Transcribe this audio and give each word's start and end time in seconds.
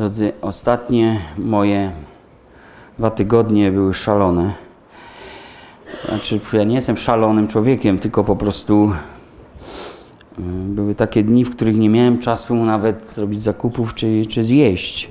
Drodzy, 0.00 0.32
ostatnie 0.40 1.20
moje 1.38 1.92
dwa 2.98 3.10
tygodnie 3.10 3.72
były 3.72 3.94
szalone. 3.94 4.52
Znaczy, 6.08 6.40
ja 6.52 6.64
nie 6.64 6.74
jestem 6.74 6.96
szalonym 6.96 7.48
człowiekiem, 7.48 7.98
tylko 7.98 8.24
po 8.24 8.36
prostu 8.36 8.92
y, 10.38 10.42
były 10.68 10.94
takie 10.94 11.22
dni, 11.22 11.44
w 11.44 11.50
których 11.50 11.76
nie 11.76 11.88
miałem 11.88 12.18
czasu 12.18 12.54
nawet 12.54 13.06
zrobić 13.06 13.42
zakupów 13.42 13.94
czy, 13.94 14.26
czy 14.26 14.42
zjeść. 14.42 15.10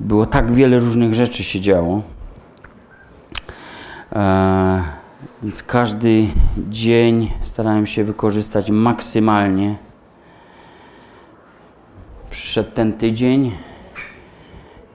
Było 0.00 0.26
tak 0.26 0.52
wiele 0.52 0.78
różnych 0.78 1.14
rzeczy 1.14 1.44
się 1.44 1.60
działo. 1.60 2.02
E, 4.12 4.82
więc 5.42 5.62
każdy 5.62 6.26
dzień 6.68 7.30
starałem 7.42 7.86
się 7.86 8.04
wykorzystać 8.04 8.70
maksymalnie. 8.70 9.76
Przyszedł 12.30 12.70
ten 12.70 12.92
tydzień 12.92 13.52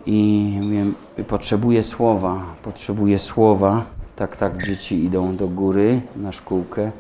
i 0.06 0.52
mówiłem, 0.62 0.94
potrzebuję 1.28 1.84
słowa, 1.84 2.42
potrzebuję 2.64 3.20
słowa. 3.20 3.86
Tak, 4.16 4.36
tak, 4.38 4.66
dzieci 4.66 5.04
idą 5.04 5.36
do 5.36 5.48
góry 5.48 6.02
na 6.16 6.32
szkółkę. 6.32 6.92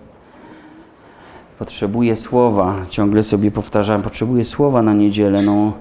Potrzebuję 1.60 2.16
słowa, 2.16 2.76
ciągle 2.90 3.24
sobie 3.24 3.52
powtarzam, 3.52 4.02
potrzebuję 4.02 4.46
słowa 4.46 4.82
na 4.82 4.94
niedzielę. 4.94 5.42
No, 5.42 5.74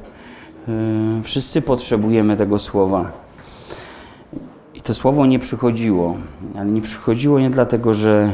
yy, 0.69 1.23
wszyscy 1.23 1.63
potrzebujemy 1.63 2.37
tego 2.37 2.59
słowa. 2.59 3.13
I 4.75 4.81
to 4.81 4.95
słowo 4.95 5.27
nie 5.27 5.39
przychodziło, 5.39 6.17
ale 6.57 6.71
nie 6.71 6.81
przychodziło 6.81 7.41
nie 7.41 7.51
dlatego, 7.51 7.95
że, 7.95 8.33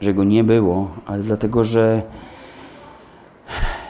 że 0.00 0.14
go 0.14 0.24
nie 0.24 0.44
było, 0.44 0.90
ale 1.06 1.22
dlatego, 1.22 1.64
że 1.64 2.02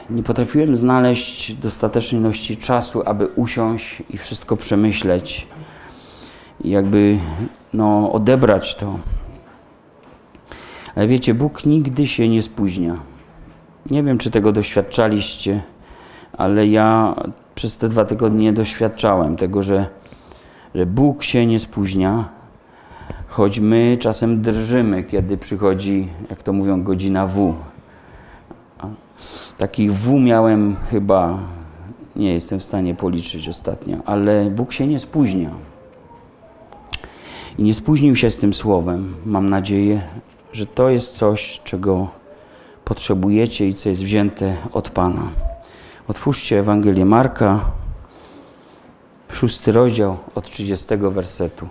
nie 0.09 0.23
potrafiłem 0.23 0.75
znaleźć 0.75 1.53
dostatecznej 1.53 2.21
ilości 2.21 2.57
czasu, 2.57 3.01
aby 3.05 3.27
usiąść 3.27 4.03
i 4.09 4.17
wszystko 4.17 4.57
przemyśleć 4.57 5.47
i 6.63 6.69
jakby 6.69 7.19
no, 7.73 8.11
odebrać 8.11 8.75
to. 8.75 8.99
Ale 10.95 11.07
wiecie, 11.07 11.33
Bóg 11.33 11.65
nigdy 11.65 12.07
się 12.07 12.29
nie 12.29 12.41
spóźnia. 12.41 12.99
Nie 13.91 14.03
wiem, 14.03 14.17
czy 14.17 14.31
tego 14.31 14.51
doświadczaliście, 14.51 15.61
ale 16.33 16.67
ja 16.67 17.15
przez 17.55 17.77
te 17.77 17.89
dwa 17.89 18.05
tygodnie 18.05 18.53
doświadczałem 18.53 19.35
tego, 19.35 19.63
że, 19.63 19.85
że 20.75 20.85
Bóg 20.85 21.23
się 21.23 21.45
nie 21.45 21.59
spóźnia, 21.59 22.29
choć 23.27 23.59
my 23.59 23.97
czasem 23.99 24.41
drżymy, 24.41 25.03
kiedy 25.03 25.37
przychodzi, 25.37 26.07
jak 26.29 26.43
to 26.43 26.53
mówią, 26.53 26.83
godzina 26.83 27.27
W. 27.27 27.55
Takich 29.57 29.93
W 29.93 30.19
miałem 30.19 30.75
chyba, 30.91 31.39
nie 32.15 32.33
jestem 32.33 32.59
w 32.59 32.63
stanie 32.63 32.95
policzyć 32.95 33.49
ostatnio, 33.49 33.97
ale 34.05 34.49
Bóg 34.49 34.73
się 34.73 34.87
nie 34.87 34.99
spóźnia. 34.99 35.49
I 37.57 37.63
nie 37.63 37.73
spóźnił 37.73 38.15
się 38.15 38.29
z 38.29 38.37
tym 38.37 38.53
słowem. 38.53 39.15
Mam 39.25 39.49
nadzieję, 39.49 40.01
że 40.53 40.65
to 40.65 40.89
jest 40.89 41.17
coś, 41.17 41.61
czego 41.63 42.07
potrzebujecie 42.85 43.67
i 43.67 43.73
co 43.73 43.89
jest 43.89 44.03
wzięte 44.03 44.57
od 44.71 44.89
Pana. 44.89 45.27
Otwórzcie 46.07 46.59
Ewangelię 46.59 47.05
Marka, 47.05 47.71
szósty 49.31 49.71
rozdział 49.71 50.17
od 50.35 50.49
30 50.49 50.97
wersetu. 50.97 51.67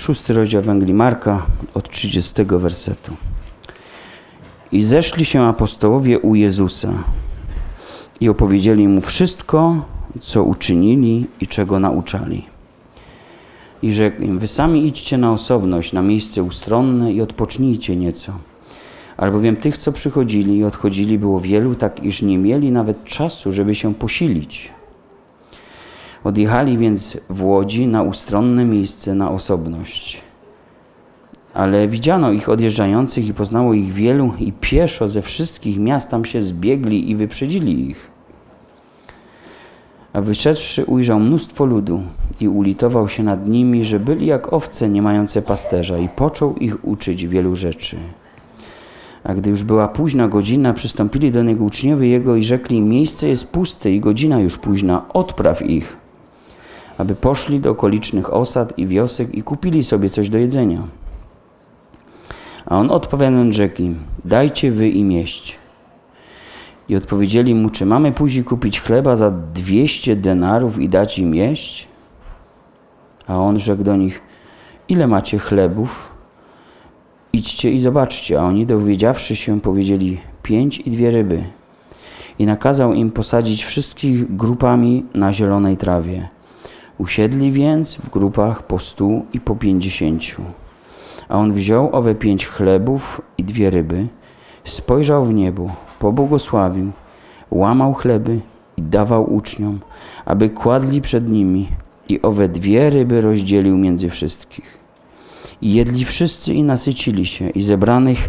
Szósty 0.00 0.32
rozdział 0.32 0.60
Ewangelii 0.60 0.94
Marka 0.94 1.46
od 1.74 1.90
30 1.90 2.44
wersetu. 2.44 3.12
I 4.72 4.82
zeszli 4.82 5.24
się 5.24 5.42
apostołowie 5.42 6.18
u 6.18 6.34
Jezusa 6.34 6.92
i 8.20 8.28
opowiedzieli 8.28 8.88
mu 8.88 9.00
wszystko, 9.00 9.84
co 10.20 10.44
uczynili 10.44 11.26
i 11.40 11.46
czego 11.46 11.80
nauczali. 11.80 12.46
I 13.82 13.92
rzekł 13.92 14.22
im, 14.22 14.38
wy 14.38 14.48
sami 14.48 14.86
idźcie 14.86 15.18
na 15.18 15.32
osobność, 15.32 15.92
na 15.92 16.02
miejsce 16.02 16.42
ustronne 16.42 17.12
i 17.12 17.22
odpocznijcie 17.22 17.96
nieco. 17.96 18.32
Albowiem 19.16 19.56
tych, 19.56 19.78
co 19.78 19.92
przychodzili 19.92 20.56
i 20.56 20.64
odchodzili, 20.64 21.18
było 21.18 21.40
wielu, 21.40 21.74
tak 21.74 22.04
iż 22.04 22.22
nie 22.22 22.38
mieli 22.38 22.70
nawet 22.70 23.04
czasu, 23.04 23.52
żeby 23.52 23.74
się 23.74 23.94
posilić. 23.94 24.79
Odjechali 26.24 26.78
więc 26.78 27.18
w 27.30 27.44
łodzi 27.44 27.86
na 27.86 28.02
ustronne 28.02 28.64
miejsce, 28.64 29.14
na 29.14 29.30
osobność. 29.30 30.22
Ale 31.54 31.88
widziano 31.88 32.32
ich 32.32 32.48
odjeżdżających 32.48 33.26
i 33.26 33.34
poznało 33.34 33.74
ich 33.74 33.92
wielu 33.92 34.32
i 34.38 34.52
pieszo 34.52 35.08
ze 35.08 35.22
wszystkich 35.22 35.78
miast 35.78 36.10
tam 36.10 36.24
się 36.24 36.42
zbiegli 36.42 37.10
i 37.10 37.16
wyprzedzili 37.16 37.90
ich. 37.90 38.10
A 40.12 40.20
wyszedłszy 40.20 40.84
ujrzał 40.84 41.20
mnóstwo 41.20 41.64
ludu 41.64 42.02
i 42.40 42.48
ulitował 42.48 43.08
się 43.08 43.22
nad 43.22 43.48
nimi, 43.48 43.84
że 43.84 44.00
byli 44.00 44.26
jak 44.26 44.52
owce 44.52 44.88
nie 44.88 45.02
mające 45.02 45.42
pasterza 45.42 45.98
i 45.98 46.08
począł 46.08 46.56
ich 46.56 46.84
uczyć 46.84 47.26
wielu 47.26 47.56
rzeczy. 47.56 47.96
A 49.24 49.34
gdy 49.34 49.50
już 49.50 49.64
była 49.64 49.88
późna 49.88 50.28
godzina, 50.28 50.72
przystąpili 50.72 51.30
do 51.30 51.42
niego 51.42 51.64
uczniowie 51.64 52.08
jego 52.08 52.36
i 52.36 52.42
rzekli, 52.42 52.80
miejsce 52.80 53.28
jest 53.28 53.52
puste 53.52 53.90
i 53.90 54.00
godzina 54.00 54.40
już 54.40 54.58
późna, 54.58 55.08
odpraw 55.08 55.62
ich, 55.62 55.99
aby 57.00 57.14
poszli 57.14 57.60
do 57.60 57.70
okolicznych 57.70 58.32
osad 58.32 58.78
i 58.78 58.86
wiosek 58.86 59.34
i 59.34 59.42
kupili 59.42 59.84
sobie 59.84 60.10
coś 60.10 60.28
do 60.28 60.38
jedzenia. 60.38 60.82
A 62.66 62.76
on 62.78 62.90
odpowiadając 62.90 63.54
rzekł 63.54 63.82
dajcie 64.24 64.70
wy 64.70 64.88
im 64.88 65.12
jeść. 65.12 65.58
I 66.88 66.96
odpowiedzieli 66.96 67.54
mu, 67.54 67.70
czy 67.70 67.86
mamy 67.86 68.12
później 68.12 68.44
kupić 68.44 68.80
chleba 68.80 69.16
za 69.16 69.30
dwieście 69.30 70.16
denarów 70.16 70.78
i 70.78 70.88
dać 70.88 71.18
im 71.18 71.34
jeść? 71.34 71.88
A 73.26 73.36
on 73.36 73.58
rzekł 73.58 73.82
do 73.82 73.96
nich, 73.96 74.20
ile 74.88 75.06
macie 75.06 75.38
chlebów? 75.38 76.10
Idźcie 77.32 77.70
i 77.70 77.80
zobaczcie. 77.80 78.40
A 78.40 78.42
oni 78.42 78.66
dowiedziawszy 78.66 79.36
się 79.36 79.60
powiedzieli, 79.60 80.20
pięć 80.42 80.78
i 80.78 80.90
dwie 80.90 81.10
ryby. 81.10 81.44
I 82.38 82.46
nakazał 82.46 82.94
im 82.94 83.10
posadzić 83.10 83.64
wszystkich 83.64 84.36
grupami 84.36 85.04
na 85.14 85.32
zielonej 85.32 85.76
trawie. 85.76 86.28
Usiedli 87.00 87.52
więc 87.52 87.96
w 87.96 88.10
grupach 88.10 88.62
po 88.62 88.78
stu 88.78 89.24
i 89.32 89.40
po 89.40 89.56
pięćdziesięciu. 89.56 90.42
A 91.28 91.36
on 91.36 91.52
wziął 91.52 91.96
owe 91.96 92.14
pięć 92.14 92.46
chlebów 92.46 93.22
i 93.38 93.44
dwie 93.44 93.70
ryby, 93.70 94.06
spojrzał 94.64 95.24
w 95.24 95.34
niebo, 95.34 95.70
pobłogosławił, 95.98 96.92
łamał 97.50 97.94
chleby 97.94 98.40
i 98.76 98.82
dawał 98.82 99.34
uczniom, 99.34 99.80
aby 100.24 100.50
kładli 100.50 101.00
przed 101.00 101.28
nimi 101.28 101.68
i 102.08 102.22
owe 102.22 102.48
dwie 102.48 102.90
ryby 102.90 103.20
rozdzielił 103.20 103.78
między 103.78 104.10
wszystkich. 104.10 104.78
I 105.62 105.74
jedli 105.74 106.04
wszyscy 106.04 106.54
i 106.54 106.62
nasycili 106.62 107.26
się 107.26 107.50
i 107.50 107.62
zebranych 107.62 108.28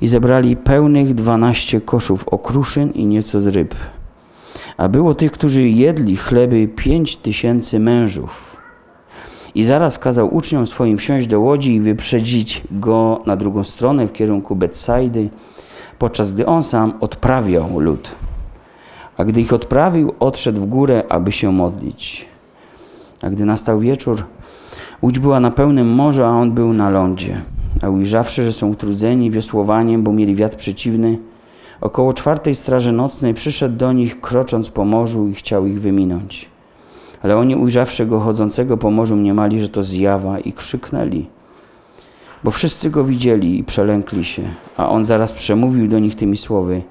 i 0.00 0.08
zebrali 0.08 0.56
pełnych 0.56 1.14
dwanaście 1.14 1.80
koszów 1.80 2.28
okruszyn 2.28 2.90
i 2.90 3.04
nieco 3.04 3.40
z 3.40 3.46
ryb. 3.46 3.74
A 4.76 4.88
było 4.88 5.14
tych, 5.14 5.32
którzy 5.32 5.68
jedli 5.68 6.16
chleby 6.16 6.68
pięć 6.68 7.16
tysięcy 7.16 7.80
mężów. 7.80 8.56
I 9.54 9.64
zaraz 9.64 9.98
kazał 9.98 10.34
uczniom 10.34 10.66
swoim 10.66 10.98
wsiąść 10.98 11.26
do 11.26 11.40
łodzi 11.40 11.74
i 11.74 11.80
wyprzedzić 11.80 12.62
go 12.70 13.22
na 13.26 13.36
drugą 13.36 13.64
stronę 13.64 14.06
w 14.06 14.12
kierunku 14.12 14.56
Betsaidy, 14.56 15.28
podczas 15.98 16.32
gdy 16.32 16.46
on 16.46 16.62
sam 16.62 16.92
odprawiał 17.00 17.80
lud. 17.80 18.08
A 19.16 19.24
gdy 19.24 19.40
ich 19.40 19.52
odprawił, 19.52 20.14
odszedł 20.20 20.60
w 20.60 20.66
górę, 20.66 21.04
aby 21.08 21.32
się 21.32 21.52
modlić. 21.52 22.26
A 23.22 23.30
gdy 23.30 23.44
nastał 23.44 23.80
wieczór, 23.80 24.24
łódź 25.02 25.18
była 25.18 25.40
na 25.40 25.50
pełnym 25.50 25.94
morzu, 25.94 26.22
a 26.24 26.28
on 26.28 26.52
był 26.52 26.72
na 26.72 26.90
lądzie. 26.90 27.42
A 27.82 27.88
ujrzawszy, 27.88 28.44
że 28.44 28.52
są 28.52 28.68
utrudzeni 28.68 29.30
wiosłowaniem, 29.30 30.02
bo 30.02 30.12
mieli 30.12 30.34
wiatr 30.34 30.56
przeciwny, 30.56 31.18
około 31.82 32.12
czwartej 32.12 32.54
straży 32.54 32.92
nocnej 32.92 33.34
przyszedł 33.34 33.76
do 33.76 33.92
nich, 33.92 34.20
krocząc 34.20 34.70
po 34.70 34.84
morzu 34.84 35.28
i 35.28 35.34
chciał 35.34 35.66
ich 35.66 35.80
wyminąć. 35.80 36.48
Ale 37.22 37.36
oni 37.36 37.56
ujrzawszy 37.56 38.06
go 38.06 38.20
chodzącego 38.20 38.76
po 38.76 38.90
morzu 38.90 39.16
mniemali, 39.16 39.60
że 39.60 39.68
to 39.68 39.82
zjawa 39.82 40.38
i 40.38 40.52
krzyknęli. 40.52 41.26
Bo 42.44 42.50
wszyscy 42.50 42.90
go 42.90 43.04
widzieli 43.04 43.58
i 43.58 43.64
przelękli 43.64 44.24
się, 44.24 44.42
a 44.76 44.88
on 44.88 45.06
zaraz 45.06 45.32
przemówił 45.32 45.88
do 45.88 45.98
nich 45.98 46.14
tymi 46.14 46.36
słowy. 46.36 46.82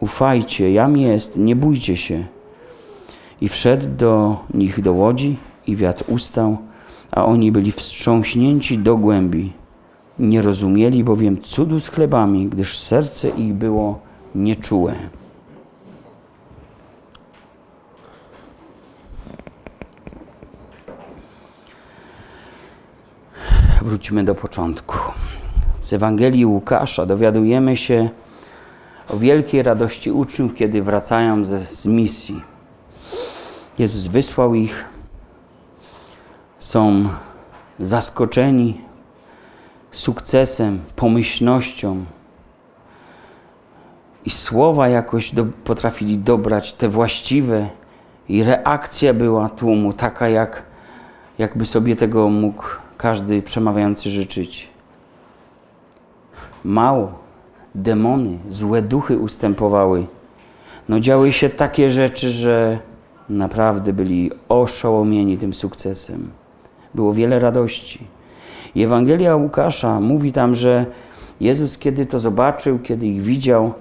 Ufajcie, 0.00 0.72
jam 0.72 0.96
jest, 0.96 1.36
nie 1.36 1.56
bójcie 1.56 1.96
się. 1.96 2.24
I 3.40 3.48
wszedł 3.48 3.86
do 3.98 4.36
nich 4.54 4.82
do 4.82 4.92
łodzi 4.92 5.36
i 5.66 5.76
wiatr 5.76 6.04
ustał, 6.08 6.56
a 7.10 7.24
oni 7.24 7.52
byli 7.52 7.72
wstrząśnięci 7.72 8.78
do 8.78 8.96
głębi. 8.96 9.52
Nie 10.18 10.42
rozumieli 10.42 11.04
bowiem 11.04 11.42
cudu 11.42 11.80
z 11.80 11.88
chlebami, 11.88 12.48
gdyż 12.48 12.78
serce 12.78 13.28
ich 13.28 13.54
było 13.54 14.05
nieczułe. 14.36 14.94
W 23.80 23.84
Wróćmy 23.84 24.24
do 24.24 24.34
początku. 24.34 24.98
Z 25.80 25.92
Ewangelii 25.92 26.46
Łukasza 26.46 27.06
dowiadujemy 27.06 27.76
się 27.76 28.10
o 29.08 29.16
wielkiej 29.16 29.62
radości 29.62 30.10
uczniów, 30.10 30.54
kiedy 30.54 30.82
wracają 30.82 31.44
z, 31.44 31.48
z 31.68 31.86
misji. 31.86 32.42
Jezus 33.78 34.06
wysłał 34.06 34.54
ich, 34.54 34.84
są 36.60 37.08
zaskoczeni 37.80 38.80
sukcesem, 39.92 40.80
pomyślnością 40.96 42.04
i 44.26 44.30
słowa 44.30 44.88
jakoś 44.88 45.34
do, 45.34 45.46
potrafili 45.64 46.18
dobrać 46.18 46.72
te 46.72 46.88
właściwe 46.88 47.68
i 48.28 48.44
reakcja 48.44 49.14
była 49.14 49.48
tłumu 49.48 49.92
taka, 49.92 50.28
jak, 50.28 50.62
jakby 51.38 51.66
sobie 51.66 51.96
tego 51.96 52.28
mógł 52.28 52.64
każdy 52.96 53.42
przemawiający 53.42 54.10
życzyć. 54.10 54.68
Mało, 56.64 57.12
demony, 57.74 58.38
złe 58.48 58.82
duchy 58.82 59.18
ustępowały. 59.18 60.06
No 60.88 61.00
działy 61.00 61.32
się 61.32 61.48
takie 61.48 61.90
rzeczy, 61.90 62.30
że 62.30 62.78
naprawdę 63.28 63.92
byli 63.92 64.30
oszołomieni 64.48 65.38
tym 65.38 65.54
sukcesem. 65.54 66.30
Było 66.94 67.14
wiele 67.14 67.38
radości. 67.38 68.06
I 68.74 68.82
Ewangelia 68.82 69.36
Łukasza 69.36 70.00
mówi 70.00 70.32
tam, 70.32 70.54
że 70.54 70.86
Jezus, 71.40 71.78
kiedy 71.78 72.06
to 72.06 72.18
zobaczył, 72.18 72.78
kiedy 72.78 73.06
ich 73.06 73.22
widział, 73.22 73.74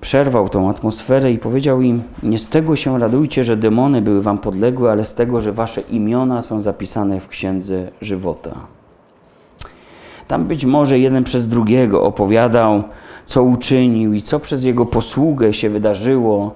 przerwał 0.00 0.48
tą 0.48 0.70
atmosferę 0.70 1.32
i 1.32 1.38
powiedział 1.38 1.82
im: 1.82 2.02
Nie 2.22 2.38
z 2.38 2.48
tego 2.48 2.76
się 2.76 2.98
radujcie, 2.98 3.44
że 3.44 3.56
demony 3.56 4.02
były 4.02 4.22
wam 4.22 4.38
podległe, 4.38 4.90
ale 4.92 5.04
z 5.04 5.14
tego, 5.14 5.40
że 5.40 5.52
wasze 5.52 5.80
imiona 5.80 6.42
są 6.42 6.60
zapisane 6.60 7.20
w 7.20 7.28
księdze 7.28 7.88
żywota. 8.00 8.54
Tam 10.28 10.44
być 10.44 10.64
może 10.64 10.98
jeden 10.98 11.24
przez 11.24 11.48
drugiego 11.48 12.02
opowiadał, 12.02 12.82
co 13.26 13.42
uczynił 13.42 14.14
i 14.14 14.22
co 14.22 14.40
przez 14.40 14.64
jego 14.64 14.86
posługę 14.86 15.52
się 15.54 15.70
wydarzyło. 15.70 16.54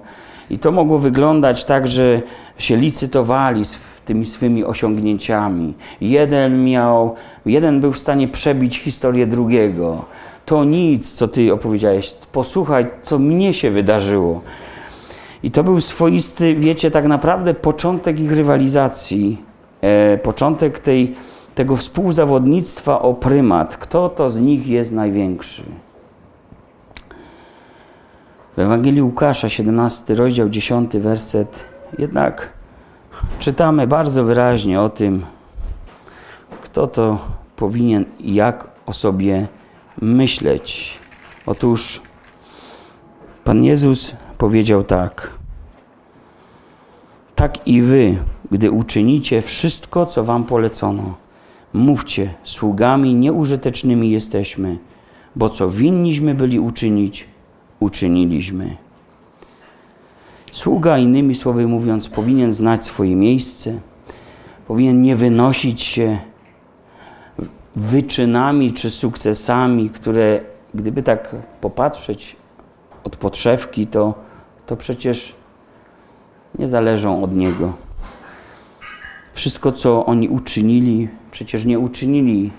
I 0.49 0.59
to 0.59 0.71
mogło 0.71 0.99
wyglądać 0.99 1.65
tak, 1.65 1.87
że 1.87 2.21
się 2.57 2.77
licytowali 2.77 3.65
z 3.65 3.79
tymi 4.05 4.25
swymi 4.25 4.63
osiągnięciami. 4.63 5.73
Jeden 6.01 6.63
miał, 6.63 7.15
jeden 7.45 7.81
był 7.81 7.91
w 7.91 7.99
stanie 7.99 8.27
przebić 8.27 8.77
historię 8.79 9.27
drugiego. 9.27 10.05
To 10.45 10.63
nic, 10.63 11.13
co 11.13 11.27
ty 11.27 11.53
opowiedziałeś. 11.53 12.13
Posłuchaj, 12.31 12.85
co 13.03 13.19
mnie 13.19 13.53
się 13.53 13.71
wydarzyło. 13.71 14.41
I 15.43 15.51
to 15.51 15.63
był 15.63 15.81
swoisty, 15.81 16.55
wiecie, 16.55 16.91
tak 16.91 17.07
naprawdę 17.07 17.53
początek 17.53 18.19
ich 18.19 18.31
rywalizacji, 18.31 19.43
e, 19.81 20.17
początek 20.17 20.79
tej, 20.79 21.15
tego 21.55 21.75
współzawodnictwa 21.75 23.01
o 23.01 23.13
prymat. 23.13 23.77
Kto 23.77 24.09
to 24.09 24.29
z 24.29 24.39
nich 24.39 24.67
jest 24.67 24.93
największy? 24.93 25.63
W 28.57 28.59
Ewangelii 28.59 29.01
Łukasza, 29.01 29.49
17 29.49 30.15
rozdział, 30.15 30.49
10 30.49 30.99
werset, 30.99 31.65
jednak 31.99 32.49
czytamy 33.39 33.87
bardzo 33.87 34.23
wyraźnie 34.23 34.81
o 34.81 34.89
tym, 34.89 35.25
kto 36.63 36.87
to 36.87 37.19
powinien 37.55 38.05
i 38.19 38.33
jak 38.33 38.67
o 38.85 38.93
sobie 38.93 39.47
myśleć. 40.01 40.99
Otóż 41.45 42.01
Pan 43.43 43.63
Jezus 43.63 44.15
powiedział 44.37 44.83
tak: 44.83 45.29
Tak 47.35 47.67
i 47.67 47.81
wy, 47.81 48.17
gdy 48.51 48.71
uczynicie 48.71 49.41
wszystko, 49.41 50.05
co 50.05 50.23
wam 50.23 50.43
polecono, 50.43 51.15
mówcie, 51.73 52.33
sługami 52.43 53.13
nieużytecznymi 53.13 54.11
jesteśmy, 54.11 54.77
bo 55.35 55.49
co 55.49 55.69
winniśmy 55.69 56.35
byli 56.35 56.59
uczynić, 56.59 57.27
uczyniliśmy. 57.79 58.77
Sługa, 60.51 60.97
innymi 60.97 61.35
słowy 61.35 61.67
mówiąc, 61.67 62.09
powinien 62.09 62.51
znać 62.51 62.85
swoje 62.85 63.15
miejsce, 63.15 63.79
powinien 64.67 65.01
nie 65.01 65.15
wynosić 65.15 65.81
się 65.81 66.19
wyczynami 67.75 68.73
czy 68.73 68.91
sukcesami, 68.91 69.89
które 69.89 70.39
gdyby 70.73 71.03
tak 71.03 71.35
popatrzeć 71.61 72.35
od 73.03 73.15
podszewki, 73.15 73.87
to, 73.87 74.13
to 74.65 74.77
przecież 74.77 75.35
nie 76.59 76.67
zależą 76.67 77.23
od 77.23 77.35
niego. 77.35 77.73
Wszystko, 79.33 79.71
co 79.71 80.05
oni 80.05 80.29
uczynili, 80.29 81.09
przecież 81.31 81.65
nie 81.65 81.79
uczynili 81.79 82.51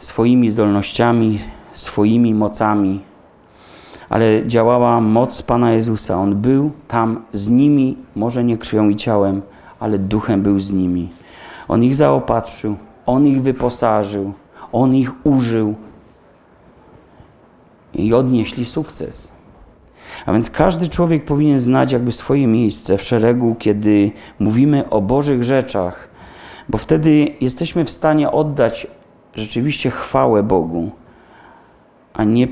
swoimi 0.00 0.50
zdolnościami, 0.50 1.38
swoimi 1.72 2.34
mocami, 2.34 3.00
ale 4.08 4.46
działała 4.46 5.00
moc 5.00 5.42
Pana 5.42 5.72
Jezusa. 5.72 6.16
On 6.16 6.34
był 6.34 6.70
tam 6.88 7.24
z 7.32 7.48
nimi, 7.48 7.96
może 8.16 8.44
nie 8.44 8.58
krwią 8.58 8.88
i 8.88 8.96
ciałem, 8.96 9.42
ale 9.80 9.98
duchem 9.98 10.42
był 10.42 10.60
z 10.60 10.72
nimi. 10.72 11.08
On 11.68 11.84
ich 11.84 11.94
zaopatrzył, 11.94 12.76
on 13.06 13.26
ich 13.26 13.42
wyposażył, 13.42 14.32
on 14.72 14.94
ich 14.94 15.26
użył 15.26 15.74
i 17.94 18.14
odnieśli 18.14 18.64
sukces. 18.64 19.32
A 20.26 20.32
więc 20.32 20.50
każdy 20.50 20.88
człowiek 20.88 21.24
powinien 21.24 21.60
znać 21.60 21.92
jakby 21.92 22.12
swoje 22.12 22.46
miejsce 22.46 22.98
w 22.98 23.02
szeregu, 23.02 23.54
kiedy 23.58 24.12
mówimy 24.38 24.90
o 24.90 25.00
Bożych 25.00 25.44
rzeczach, 25.44 26.08
bo 26.68 26.78
wtedy 26.78 27.34
jesteśmy 27.40 27.84
w 27.84 27.90
stanie 27.90 28.30
oddać 28.30 28.86
rzeczywiście 29.34 29.90
chwałę 29.90 30.42
Bogu, 30.42 30.90
a 32.12 32.24
nie 32.24 32.48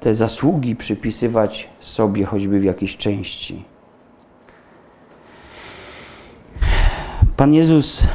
te 0.00 0.14
zasługi 0.14 0.76
przypisywać 0.76 1.68
sobie 1.80 2.24
choćby 2.24 2.60
w 2.60 2.64
jakiejś 2.64 2.96
części. 2.96 3.64
Pan 7.36 7.54
Jezus, 7.54 8.06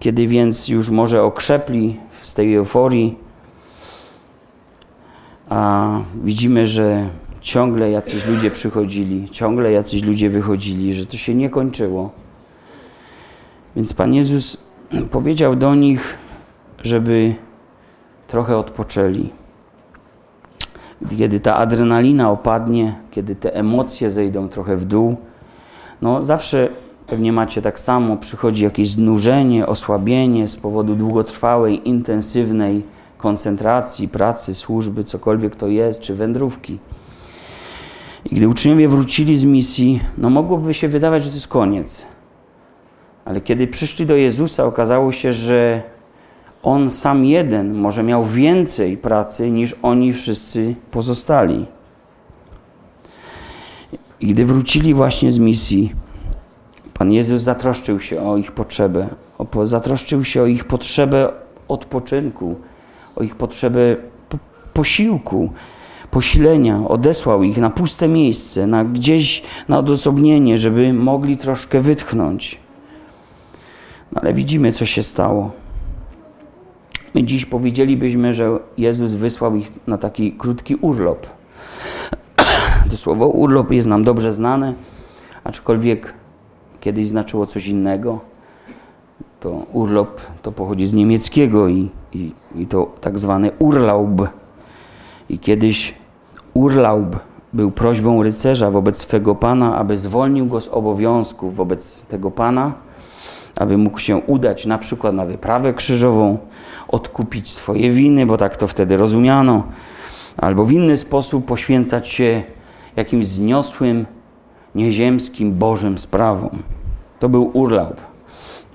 kiedy 0.00 0.26
więc 0.26 0.68
już 0.68 0.90
może 0.90 1.22
okrzepli 1.22 2.00
z 2.22 2.34
tej 2.34 2.54
euforii, 2.54 3.18
a 5.48 5.90
widzimy, 6.24 6.66
że 6.66 7.08
ciągle 7.40 7.90
jacyś 7.90 8.26
ludzie 8.26 8.50
przychodzili, 8.50 9.30
ciągle 9.30 9.72
jacyś 9.72 10.02
ludzie 10.02 10.30
wychodzili, 10.30 10.94
że 10.94 11.06
to 11.06 11.16
się 11.16 11.34
nie 11.34 11.50
kończyło. 11.50 12.10
Więc 13.76 13.92
Pan 13.92 14.14
Jezus 14.14 14.56
powiedział 15.10 15.56
do 15.56 15.74
nich, 15.74 16.18
żeby 16.82 17.34
trochę 18.28 18.56
odpoczęli 18.56 19.30
kiedy 21.10 21.40
ta 21.40 21.56
adrenalina 21.56 22.30
opadnie, 22.30 22.94
kiedy 23.10 23.34
te 23.34 23.54
emocje 23.54 24.10
zejdą 24.10 24.48
trochę 24.48 24.76
w 24.76 24.84
dół, 24.84 25.16
no 26.02 26.22
zawsze 26.22 26.68
pewnie 27.12 27.32
macie 27.32 27.62
tak 27.62 27.80
samo, 27.80 28.16
przychodzi 28.16 28.64
jakieś 28.64 28.90
znużenie, 28.90 29.66
osłabienie 29.66 30.48
z 30.48 30.56
powodu 30.56 30.94
długotrwałej, 30.94 31.88
intensywnej 31.88 32.82
koncentracji, 33.18 34.08
pracy, 34.08 34.54
służby, 34.54 35.04
cokolwiek 35.04 35.56
to 35.56 35.68
jest, 35.68 36.00
czy 36.00 36.14
wędrówki. 36.14 36.78
I 38.24 38.36
gdy 38.36 38.48
uczniowie 38.48 38.88
wrócili 38.88 39.38
z 39.38 39.44
misji, 39.44 40.00
no 40.18 40.30
mogłoby 40.30 40.74
się 40.74 40.88
wydawać, 40.88 41.24
że 41.24 41.30
to 41.30 41.36
jest 41.36 41.48
koniec. 41.48 42.06
Ale 43.24 43.40
kiedy 43.40 43.66
przyszli 43.66 44.06
do 44.06 44.16
Jezusa, 44.16 44.64
okazało 44.64 45.12
się, 45.12 45.32
że 45.32 45.82
on 46.62 46.90
sam 46.90 47.24
jeden 47.24 47.74
może 47.74 48.02
miał 48.02 48.24
więcej 48.24 48.96
pracy 48.96 49.50
niż 49.50 49.76
oni 49.82 50.12
wszyscy 50.12 50.74
pozostali. 50.90 51.66
I 54.20 54.26
gdy 54.26 54.46
wrócili 54.46 54.94
właśnie 54.94 55.32
z 55.32 55.38
misji, 55.38 55.92
Pan 57.02 57.12
Jezus 57.12 57.42
zatroszczył 57.42 58.00
się 58.00 58.22
o 58.22 58.36
ich 58.36 58.52
potrzebę, 58.52 59.08
zatroszczył 59.64 60.24
się 60.24 60.42
o 60.42 60.46
ich 60.46 60.64
potrzebę 60.64 61.32
odpoczynku, 61.68 62.56
o 63.16 63.22
ich 63.22 63.36
potrzebę 63.36 63.96
posiłku, 64.72 65.52
posilenia. 66.10 66.88
Odesłał 66.88 67.42
ich 67.42 67.58
na 67.58 67.70
puste 67.70 68.08
miejsce, 68.08 68.66
na 68.66 68.84
gdzieś 68.84 69.42
na 69.68 69.78
odosobnienie, 69.78 70.58
żeby 70.58 70.92
mogli 70.92 71.36
troszkę 71.36 71.80
wytchnąć. 71.80 72.60
No 74.12 74.20
ale 74.20 74.34
widzimy, 74.34 74.72
co 74.72 74.86
się 74.86 75.02
stało. 75.02 75.50
My 77.14 77.24
dziś 77.24 77.46
powiedzielibyśmy, 77.46 78.34
że 78.34 78.58
Jezus 78.78 79.12
wysłał 79.12 79.56
ich 79.56 79.86
na 79.86 79.98
taki 79.98 80.32
krótki 80.32 80.74
urlop. 80.74 81.26
To 82.90 82.96
słowo 82.96 83.28
urlop 83.28 83.70
jest 83.70 83.88
nam 83.88 84.04
dobrze 84.04 84.32
znane, 84.32 84.74
aczkolwiek 85.44 86.21
kiedyś 86.82 87.08
znaczyło 87.08 87.46
coś 87.46 87.66
innego. 87.66 88.20
To 89.40 89.50
urlop 89.72 90.20
to 90.42 90.52
pochodzi 90.52 90.86
z 90.86 90.94
niemieckiego 90.94 91.68
i, 91.68 91.90
i, 92.12 92.32
i 92.56 92.66
to 92.66 92.92
tak 93.00 93.18
zwany 93.18 93.50
Urlaub. 93.58 94.28
I 95.28 95.38
kiedyś 95.38 95.94
Urlaub 96.54 97.16
był 97.52 97.70
prośbą 97.70 98.22
rycerza 98.22 98.70
wobec 98.70 98.98
swego 98.98 99.34
pana, 99.34 99.76
aby 99.76 99.96
zwolnił 99.96 100.46
go 100.46 100.60
z 100.60 100.68
obowiązków 100.68 101.56
wobec 101.56 102.06
tego 102.06 102.30
pana 102.30 102.72
aby 103.56 103.78
mógł 103.78 103.98
się 103.98 104.16
udać 104.16 104.66
na 104.66 104.78
przykład 104.78 105.14
na 105.14 105.26
wyprawę 105.26 105.74
krzyżową, 105.74 106.38
odkupić 106.88 107.50
swoje 107.50 107.90
winy, 107.90 108.26
bo 108.26 108.36
tak 108.36 108.56
to 108.56 108.68
wtedy 108.68 108.96
rozumiano, 108.96 109.66
albo 110.36 110.64
w 110.64 110.72
inny 110.72 110.96
sposób 110.96 111.46
poświęcać 111.46 112.08
się 112.08 112.42
jakimś 112.96 113.26
zniosłym, 113.26 114.06
nieziemskim, 114.74 115.52
bożym 115.52 115.98
sprawom. 115.98 116.62
To 117.20 117.28
był 117.28 117.50
urlaub. 117.52 117.96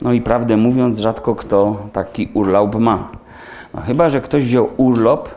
No 0.01 0.13
i 0.13 0.21
prawdę 0.21 0.57
mówiąc, 0.57 0.97
rzadko 0.97 1.35
kto 1.35 1.77
taki 1.93 2.29
urlaub 2.33 2.75
ma. 2.75 3.11
No, 3.73 3.81
chyba, 3.81 4.09
że 4.09 4.21
ktoś 4.21 4.43
wziął 4.43 4.69
urlop 4.77 5.29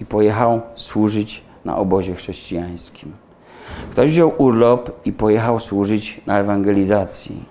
i 0.00 0.06
pojechał 0.06 0.60
służyć 0.74 1.42
na 1.64 1.76
obozie 1.76 2.14
chrześcijańskim. 2.14 3.12
Ktoś 3.90 4.10
wziął 4.10 4.32
urlop 4.38 4.90
i 5.04 5.12
pojechał 5.12 5.60
służyć 5.60 6.20
na 6.26 6.38
ewangelizacji. 6.38 7.44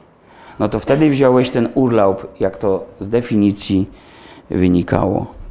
No 0.60 0.70
to 0.70 0.80
wtedy 0.80 1.10
wziąłeś 1.10 1.50
ten 1.50 1.70
urlop, 1.74 2.40
jak 2.40 2.58
to 2.58 2.84
z 3.00 3.10
definicji 3.10 3.90
wynikało. 4.50 5.43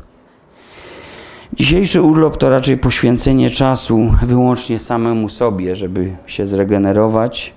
Dzisiejszy 1.54 2.02
urlop 2.02 2.36
to 2.36 2.50
raczej 2.50 2.78
poświęcenie 2.78 3.50
czasu 3.50 4.14
wyłącznie 4.22 4.78
samemu 4.78 5.28
sobie, 5.28 5.76
żeby 5.76 6.10
się 6.26 6.46
zregenerować. 6.46 7.52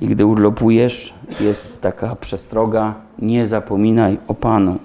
I 0.00 0.06
gdy 0.06 0.26
urlopujesz, 0.26 1.14
jest 1.40 1.82
taka 1.82 2.16
przestroga: 2.16 2.94
nie 3.18 3.46
zapominaj 3.46 4.18
o 4.28 4.34
Panu. 4.34 4.78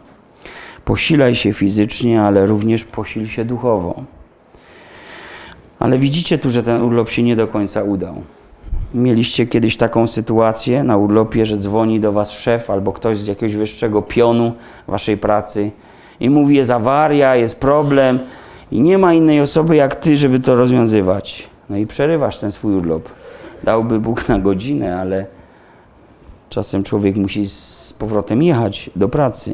Posilaj 0.86 1.36
się 1.36 1.54
fizycznie, 1.54 2.22
ale 2.22 2.46
również 2.46 2.84
posil 2.84 3.28
się 3.28 3.46
duchowo. 3.46 4.04
Ale 5.80 5.98
widzicie 5.98 6.38
tu, 6.38 6.50
że 6.50 6.64
ten 6.64 6.82
urlop 6.82 7.10
się 7.10 7.24
nie 7.24 7.36
do 7.36 7.48
końca 7.48 7.84
udał. 7.84 8.16
Mieliście 8.94 9.48
kiedyś 9.48 9.78
taką 9.78 10.08
sytuację 10.08 10.84
na 10.84 10.98
urlopie, 10.98 11.46
że 11.46 11.58
dzwoni 11.58 12.00
do 12.00 12.12
was 12.12 12.32
szef 12.32 12.70
albo 12.70 12.94
ktoś 12.94 13.18
z 13.18 13.28
jakiegoś 13.28 13.56
wyższego 13.56 14.02
pionu 14.02 14.54
waszej 14.88 15.18
pracy 15.18 15.72
i 16.20 16.30
mówi, 16.30 16.56
jest 16.56 16.72
awaria, 16.72 17.36
jest 17.36 17.60
problem 17.60 18.20
i 18.72 18.82
nie 18.82 18.98
ma 18.98 19.14
innej 19.14 19.42
osoby 19.42 19.76
jak 19.76 19.96
ty, 19.96 20.18
żeby 20.18 20.40
to 20.40 20.56
rozwiązywać. 20.56 21.50
No 21.70 21.78
i 21.78 21.88
przerywasz 21.88 22.38
ten 22.38 22.52
swój 22.52 22.76
urlop. 22.76 23.10
Dałby 23.64 24.00
Bóg 24.00 24.30
na 24.30 24.40
godzinę, 24.40 25.02
ale 25.02 25.26
czasem 26.50 26.84
człowiek 26.84 27.16
musi 27.16 27.50
z 27.50 27.94
powrotem 28.00 28.44
jechać 28.44 28.90
do 28.96 29.10
pracy. 29.10 29.54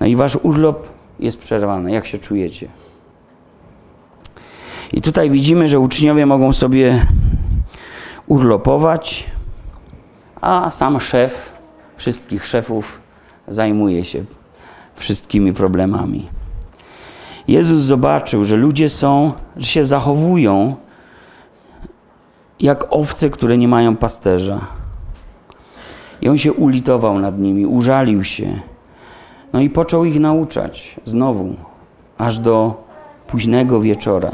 No 0.00 0.06
i 0.06 0.16
wasz 0.16 0.36
urlop 0.36 0.88
jest 1.20 1.38
przerwany. 1.38 1.92
Jak 1.92 2.06
się 2.06 2.18
czujecie? 2.18 2.68
I 4.92 5.02
tutaj 5.02 5.30
widzimy, 5.30 5.68
że 5.68 5.80
uczniowie 5.80 6.26
mogą 6.26 6.52
sobie 6.52 7.06
urlopować, 8.26 9.24
a 10.40 10.70
sam 10.70 11.00
szef 11.00 11.52
wszystkich 11.96 12.46
szefów 12.46 13.00
zajmuje 13.48 14.04
się 14.04 14.24
wszystkimi 14.96 15.52
problemami. 15.52 16.28
Jezus 17.48 17.82
zobaczył, 17.82 18.44
że 18.44 18.56
ludzie 18.56 18.88
są, 18.88 19.32
że 19.56 19.66
się 19.66 19.84
zachowują 19.84 20.76
jak 22.60 22.86
owce, 22.90 23.30
które 23.30 23.58
nie 23.58 23.68
mają 23.68 23.96
pasterza. 23.96 24.60
I 26.20 26.28
on 26.28 26.38
się 26.38 26.52
ulitował 26.52 27.18
nad 27.18 27.38
nimi, 27.38 27.66
użalił 27.66 28.24
się. 28.24 28.60
No 29.52 29.60
i 29.60 29.70
począł 29.70 30.04
ich 30.04 30.20
nauczać 30.20 30.96
znowu, 31.04 31.54
aż 32.18 32.38
do 32.38 32.84
późnego 33.26 33.80
wieczora. 33.80 34.32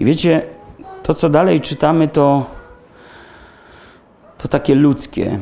I 0.00 0.04
wiecie, 0.04 0.42
to 1.02 1.14
co 1.14 1.28
dalej 1.28 1.60
czytamy, 1.60 2.08
to, 2.08 2.46
to 4.38 4.48
takie 4.48 4.74
ludzkie. 4.74 5.38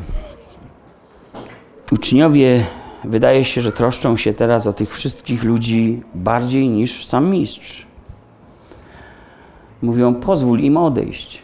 Uczniowie 1.91 2.65
wydaje 3.03 3.45
się, 3.45 3.61
że 3.61 3.71
troszczą 3.71 4.17
się 4.17 4.33
teraz 4.33 4.67
o 4.67 4.73
tych 4.73 4.93
wszystkich 4.93 5.43
ludzi 5.43 6.03
bardziej 6.15 6.69
niż 6.69 7.05
sam 7.05 7.29
mistrz. 7.29 7.87
Mówią, 9.81 10.15
pozwól 10.15 10.59
im 10.59 10.77
odejść. 10.77 11.43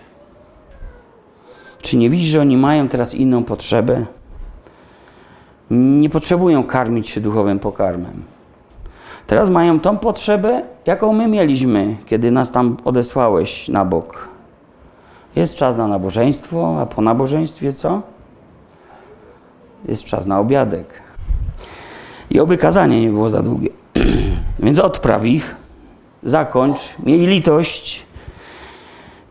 Czy 1.81 1.97
nie 1.97 2.09
widzisz, 2.09 2.31
że 2.31 2.41
oni 2.41 2.57
mają 2.57 2.87
teraz 2.87 3.13
inną 3.13 3.43
potrzebę? 3.43 4.05
Nie 5.71 6.09
potrzebują 6.09 6.63
karmić 6.63 7.09
się 7.09 7.21
duchowym 7.21 7.59
pokarmem. 7.59 8.23
Teraz 9.27 9.49
mają 9.49 9.79
tą 9.79 9.97
potrzebę, 9.97 10.63
jaką 10.85 11.13
my 11.13 11.27
mieliśmy, 11.27 11.97
kiedy 12.05 12.31
nas 12.31 12.51
tam 12.51 12.77
odesłałeś 12.85 13.67
na 13.67 13.85
bok. 13.85 14.27
Jest 15.35 15.55
czas 15.55 15.77
na 15.77 15.87
nabożeństwo, 15.87 16.81
a 16.81 16.85
po 16.85 17.01
nabożeństwie 17.01 17.73
co? 17.73 18.01
Jest 19.87 20.03
czas 20.03 20.25
na 20.25 20.39
obiadek. 20.39 21.06
I 22.29 22.39
oby 22.39 22.57
kazanie 22.57 23.01
nie 23.01 23.09
było 23.09 23.29
za 23.29 23.41
długie. 23.43 23.69
Więc 24.59 24.79
odpraw 24.79 25.25
ich, 25.25 25.55
zakończ, 26.23 26.77
miej 27.03 27.27
litość. 27.27 28.05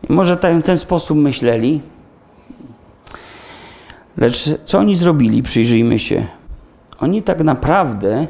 I 0.09 0.13
może 0.13 0.35
w 0.35 0.39
ten, 0.39 0.61
ten 0.61 0.77
sposób 0.77 1.17
myśleli. 1.17 1.81
Lecz 4.17 4.49
co 4.65 4.79
oni 4.79 4.95
zrobili? 4.95 5.43
Przyjrzyjmy 5.43 5.99
się. 5.99 6.27
Oni 6.99 7.23
tak 7.23 7.43
naprawdę 7.43 8.27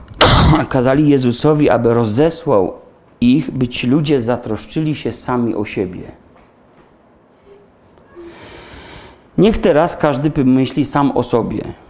kazali 0.68 1.08
Jezusowi, 1.08 1.70
aby 1.70 1.94
rozesłał 1.94 2.72
ich, 3.20 3.50
by 3.50 3.68
ci 3.68 3.86
ludzie 3.86 4.22
zatroszczyli 4.22 4.94
się 4.94 5.12
sami 5.12 5.54
o 5.54 5.64
siebie. 5.64 6.02
Niech 9.38 9.58
teraz 9.58 9.96
każdy 9.96 10.30
pomyśli 10.30 10.84
sam 10.84 11.16
o 11.16 11.22
sobie. 11.22 11.81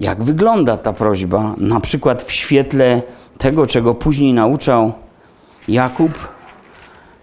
Jak 0.00 0.22
wygląda 0.22 0.76
ta 0.76 0.92
prośba, 0.92 1.54
na 1.58 1.80
przykład 1.80 2.22
w 2.22 2.32
świetle 2.32 3.02
tego, 3.38 3.66
czego 3.66 3.94
później 3.94 4.32
nauczał 4.32 4.92
Jakub 5.68 6.12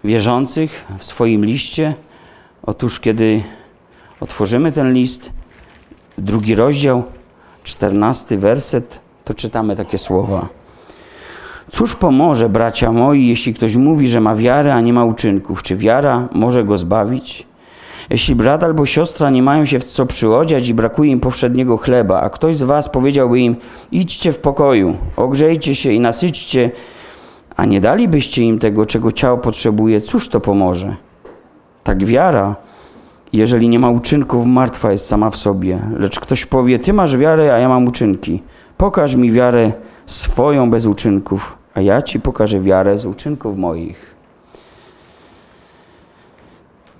wierzących 0.04 0.84
w 0.98 1.04
swoim 1.04 1.44
liście? 1.44 1.94
Otóż, 2.62 3.00
kiedy 3.00 3.42
otworzymy 4.20 4.72
ten 4.72 4.92
list, 4.92 5.30
drugi 6.18 6.54
rozdział, 6.54 7.02
czternasty 7.64 8.38
werset, 8.38 9.00
to 9.24 9.34
czytamy 9.34 9.76
takie 9.76 9.98
słowa. 9.98 10.48
Cóż 11.72 11.94
pomoże, 11.94 12.48
bracia 12.48 12.92
moi, 12.92 13.26
jeśli 13.26 13.54
ktoś 13.54 13.76
mówi, 13.76 14.08
że 14.08 14.20
ma 14.20 14.36
wiarę, 14.36 14.74
a 14.74 14.80
nie 14.80 14.92
ma 14.92 15.04
uczynków? 15.04 15.62
Czy 15.62 15.76
wiara 15.76 16.28
może 16.32 16.64
go 16.64 16.78
zbawić? 16.78 17.46
Jeśli 18.10 18.34
brat 18.34 18.64
albo 18.64 18.86
siostra 18.86 19.30
nie 19.30 19.42
mają 19.42 19.64
się 19.64 19.78
w 19.78 19.84
co 19.84 20.06
przyodziać 20.06 20.68
i 20.68 20.74
brakuje 20.74 21.10
im 21.10 21.20
powszedniego 21.20 21.76
chleba, 21.76 22.20
a 22.20 22.30
ktoś 22.30 22.56
z 22.56 22.62
was 22.62 22.88
powiedziałby 22.88 23.40
im: 23.40 23.56
idźcie 23.92 24.32
w 24.32 24.38
pokoju, 24.38 24.96
ogrzejcie 25.16 25.74
się 25.74 25.92
i 25.92 26.00
nasyćcie, 26.00 26.70
a 27.56 27.64
nie 27.64 27.80
dalibyście 27.80 28.42
im 28.42 28.58
tego, 28.58 28.86
czego 28.86 29.12
ciało 29.12 29.38
potrzebuje, 29.38 30.00
cóż 30.00 30.28
to 30.28 30.40
pomoże? 30.40 30.96
Tak 31.84 32.04
wiara 32.04 32.56
jeżeli 33.34 33.68
nie 33.68 33.78
ma 33.78 33.90
uczynków, 33.90 34.46
martwa 34.46 34.92
jest 34.92 35.06
sama 35.06 35.30
w 35.30 35.36
sobie. 35.36 35.78
Lecz 35.98 36.20
ktoś 36.20 36.46
powie: 36.46 36.78
Ty 36.78 36.92
masz 36.92 37.16
wiarę, 37.16 37.54
a 37.54 37.58
ja 37.58 37.68
mam 37.68 37.86
uczynki. 37.86 38.42
Pokaż 38.76 39.14
mi 39.16 39.32
wiarę 39.32 39.72
swoją 40.06 40.70
bez 40.70 40.86
uczynków, 40.86 41.58
a 41.74 41.80
ja 41.80 42.02
ci 42.02 42.20
pokażę 42.20 42.60
wiarę 42.60 42.98
z 42.98 43.06
uczynków 43.06 43.58
moich. 43.58 44.13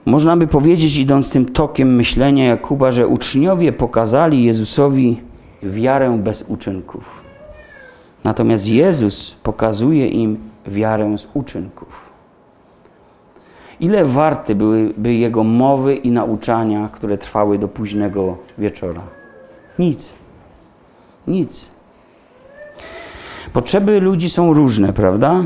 Można 0.07 0.37
by 0.37 0.47
powiedzieć, 0.47 0.97
idąc 0.97 1.31
tym 1.31 1.45
tokiem 1.45 1.95
myślenia 1.95 2.45
Jakuba, 2.45 2.93
że 2.93 3.07
uczniowie 3.07 3.73
pokazali 3.73 4.45
Jezusowi 4.45 5.21
wiarę 5.63 6.19
bez 6.23 6.43
uczynków. 6.49 7.23
Natomiast 8.25 8.67
Jezus 8.67 9.37
pokazuje 9.43 10.09
im 10.09 10.37
wiarę 10.67 11.19
z 11.19 11.29
uczynków. 11.35 12.13
Ile 13.81 14.05
warte 14.05 14.55
byłyby 14.55 15.15
jego 15.15 15.45
mowy 15.45 15.95
i 15.95 16.11
nauczania, 16.11 16.89
które 16.93 17.19
trwały 17.19 17.59
do 17.59 17.69
późnego 17.69 18.39
wieczora? 18.59 19.03
Nic. 19.79 20.15
Nic. 21.27 21.71
Potrzeby 23.53 24.01
ludzi 24.01 24.31
są 24.31 24.55
różne, 24.55 24.93
prawda? 24.93 25.45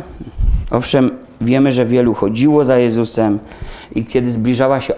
Owszem, 0.71 1.11
wiemy, 1.41 1.73
że 1.73 1.87
wielu 1.87 2.15
chodziło 2.15 2.65
za 2.65 2.79
Jezusem 2.79 3.39
i 3.95 4.05
kiedy 4.05 4.33
zbliżała 4.33 4.81
się 4.81 4.95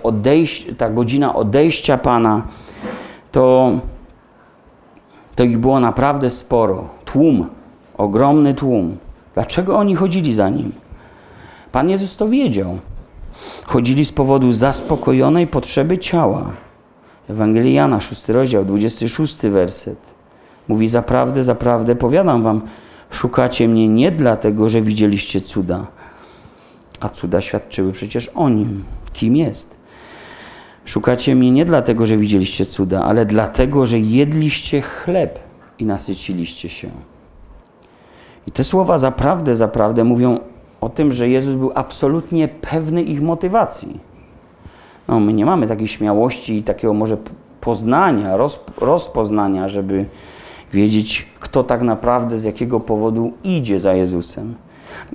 ta 0.78 0.90
godzina 0.90 1.34
odejścia 1.34 1.98
Pana, 1.98 2.42
to, 3.32 3.72
to 5.36 5.44
ich 5.44 5.58
było 5.58 5.80
naprawdę 5.80 6.30
sporo. 6.30 6.88
Tłum, 7.04 7.46
ogromny 7.98 8.54
tłum. 8.54 8.96
Dlaczego 9.34 9.78
oni 9.78 9.94
chodzili 9.94 10.34
za 10.34 10.48
Nim? 10.48 10.72
Pan 11.72 11.90
Jezus 11.90 12.16
to 12.16 12.28
wiedział. 12.28 12.78
Chodzili 13.66 14.04
z 14.04 14.12
powodu 14.12 14.52
zaspokojonej 14.52 15.46
potrzeby 15.46 15.98
ciała. 15.98 16.50
Ewangelii 17.28 17.74
Jana, 17.74 18.00
6 18.00 18.28
rozdział, 18.28 18.64
26 18.64 19.40
werset. 19.40 19.98
Mówi, 20.68 20.88
zaprawdę, 20.88 21.44
zaprawdę, 21.44 21.96
powiadam 21.96 22.42
wam, 22.42 22.60
szukacie 23.10 23.68
mnie 23.68 23.88
nie 23.88 24.10
dlatego, 24.10 24.68
że 24.70 24.82
widzieliście 24.82 25.40
cuda, 25.40 25.86
a 27.00 27.08
cuda 27.08 27.40
świadczyły 27.40 27.92
przecież 27.92 28.28
o 28.28 28.48
nim, 28.48 28.84
kim 29.12 29.36
jest. 29.36 29.80
Szukacie 30.84 31.34
mnie 31.34 31.50
nie 31.50 31.64
dlatego, 31.64 32.06
że 32.06 32.16
widzieliście 32.16 32.64
cuda, 32.64 33.02
ale 33.02 33.26
dlatego, 33.26 33.86
że 33.86 33.98
jedliście 33.98 34.82
chleb 34.82 35.38
i 35.78 35.86
nasyciliście 35.86 36.68
się. 36.68 36.90
I 38.46 38.52
te 38.52 38.64
słowa 38.64 38.98
zaprawdę, 38.98 39.56
zaprawdę 39.56 40.04
mówią 40.04 40.38
o 40.80 40.88
tym, 40.88 41.12
że 41.12 41.28
Jezus 41.28 41.54
był 41.54 41.72
absolutnie 41.74 42.48
pewny 42.48 43.02
ich 43.02 43.22
motywacji. 43.22 44.00
No, 45.08 45.20
my 45.20 45.32
nie 45.32 45.46
mamy 45.46 45.66
takiej 45.66 45.88
śmiałości 45.88 46.56
i 46.56 46.62
takiego 46.62 46.94
może 46.94 47.16
poznania, 47.60 48.36
roz, 48.36 48.60
rozpoznania, 48.78 49.68
żeby 49.68 50.04
wiedzieć, 50.72 51.28
kto 51.40 51.62
tak 51.62 51.82
naprawdę 51.82 52.38
z 52.38 52.44
jakiego 52.44 52.80
powodu 52.80 53.32
idzie 53.44 53.80
za 53.80 53.94
Jezusem. 53.94 54.54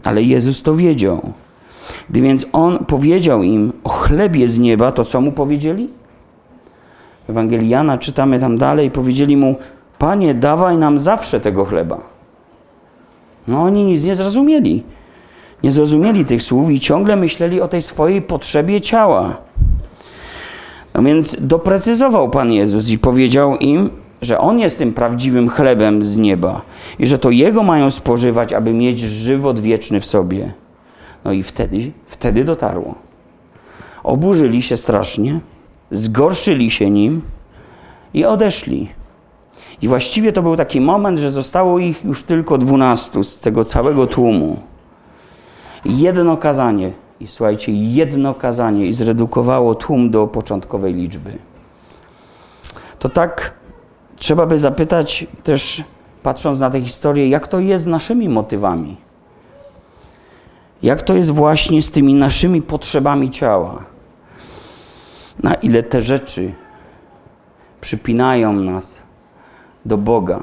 Ale 0.04 0.24
Jezus 0.24 0.64
to 0.64 0.76
wiedział. 0.76 1.34
Gdy 2.10 2.22
więc 2.22 2.46
On 2.54 2.86
powiedział 2.86 3.44
im 3.44 3.74
o 3.84 3.90
chlebie 3.90 4.48
z 4.48 4.60
nieba, 4.60 4.92
to 4.92 5.06
co 5.06 5.22
mu 5.22 5.32
powiedzieli? 5.32 5.90
W 7.28 7.30
Ewangelii 7.30 7.70
Jana 7.70 7.98
czytamy 7.98 8.40
tam 8.40 8.58
dalej, 8.58 8.92
powiedzieli 8.92 9.38
mu, 9.38 9.56
Panie, 9.98 10.34
dawaj 10.34 10.78
nam 10.78 11.00
zawsze 11.00 11.40
tego 11.40 11.66
chleba. 11.66 12.02
No 13.48 13.62
oni 13.62 13.84
nic 13.84 14.04
nie 14.04 14.16
zrozumieli. 14.16 14.84
Nie 15.64 15.72
zrozumieli 15.72 16.26
tych 16.26 16.44
słów 16.44 16.70
i 16.70 16.80
ciągle 16.80 17.16
myśleli 17.16 17.62
o 17.62 17.68
tej 17.68 17.82
swojej 17.82 18.22
potrzebie 18.22 18.82
ciała. 18.82 19.38
No 20.94 21.04
więc 21.04 21.38
doprecyzował 21.40 22.30
Pan 22.30 22.52
Jezus 22.52 22.90
i 22.90 22.98
powiedział 23.00 23.58
im, 23.58 23.90
że 24.22 24.40
On 24.40 24.60
jest 24.60 24.78
tym 24.78 24.94
prawdziwym 24.94 25.50
chlebem 25.50 26.04
z 26.04 26.18
nieba 26.18 26.62
i 27.00 27.08
że 27.08 27.20
to 27.20 27.30
Jego 27.30 27.64
mają 27.64 27.92
spożywać, 27.92 28.54
aby 28.54 28.74
mieć 28.74 29.00
żywot 29.00 29.60
wieczny 29.60 30.00
w 30.00 30.06
sobie. 30.06 30.54
No 31.26 31.32
i 31.32 31.44
wtedy, 31.44 31.92
wtedy 32.08 32.44
dotarło. 32.44 32.96
Oburzyli 34.04 34.62
się 34.62 34.78
strasznie, 34.78 35.40
zgorszyli 35.92 36.72
się 36.72 36.90
nim 36.90 37.22
i 38.14 38.26
odeszli. 38.26 38.90
I 39.82 39.88
właściwie 39.88 40.32
to 40.32 40.42
był 40.42 40.56
taki 40.56 40.82
moment, 40.82 41.20
że 41.20 41.32
zostało 41.32 41.80
ich 41.80 42.06
już 42.06 42.24
tylko 42.24 42.58
dwunastu 42.58 43.24
z 43.24 43.40
tego 43.40 43.66
całego 43.66 44.08
tłumu. 44.08 44.60
Jedno 45.86 46.38
kazanie, 46.38 46.92
i 47.20 47.28
słuchajcie, 47.28 47.72
jedno 47.74 48.34
kazanie 48.34 48.86
i 48.86 48.94
zredukowało 48.94 49.76
tłum 49.76 50.12
do 50.12 50.28
początkowej 50.28 50.94
liczby. 50.94 51.38
To 53.00 53.10
tak 53.10 53.54
trzeba 54.20 54.46
by 54.46 54.60
zapytać 54.60 55.28
też, 55.44 55.84
patrząc 56.24 56.60
na 56.60 56.70
tę 56.70 56.82
historię, 56.82 57.30
jak 57.30 57.48
to 57.48 57.60
jest 57.60 57.84
z 57.84 57.88
naszymi 57.88 58.30
motywami. 58.30 59.05
Jak 60.84 61.04
to 61.04 61.16
jest 61.16 61.30
właśnie 61.30 61.82
z 61.82 61.92
tymi 61.92 62.14
naszymi 62.14 62.62
potrzebami 62.62 63.30
ciała? 63.30 63.84
Na 65.44 65.54
ile 65.54 65.84
te 65.84 66.02
rzeczy 66.02 66.54
przypinają 67.82 68.54
nas 68.54 69.02
do 69.86 69.98
Boga? 69.98 70.42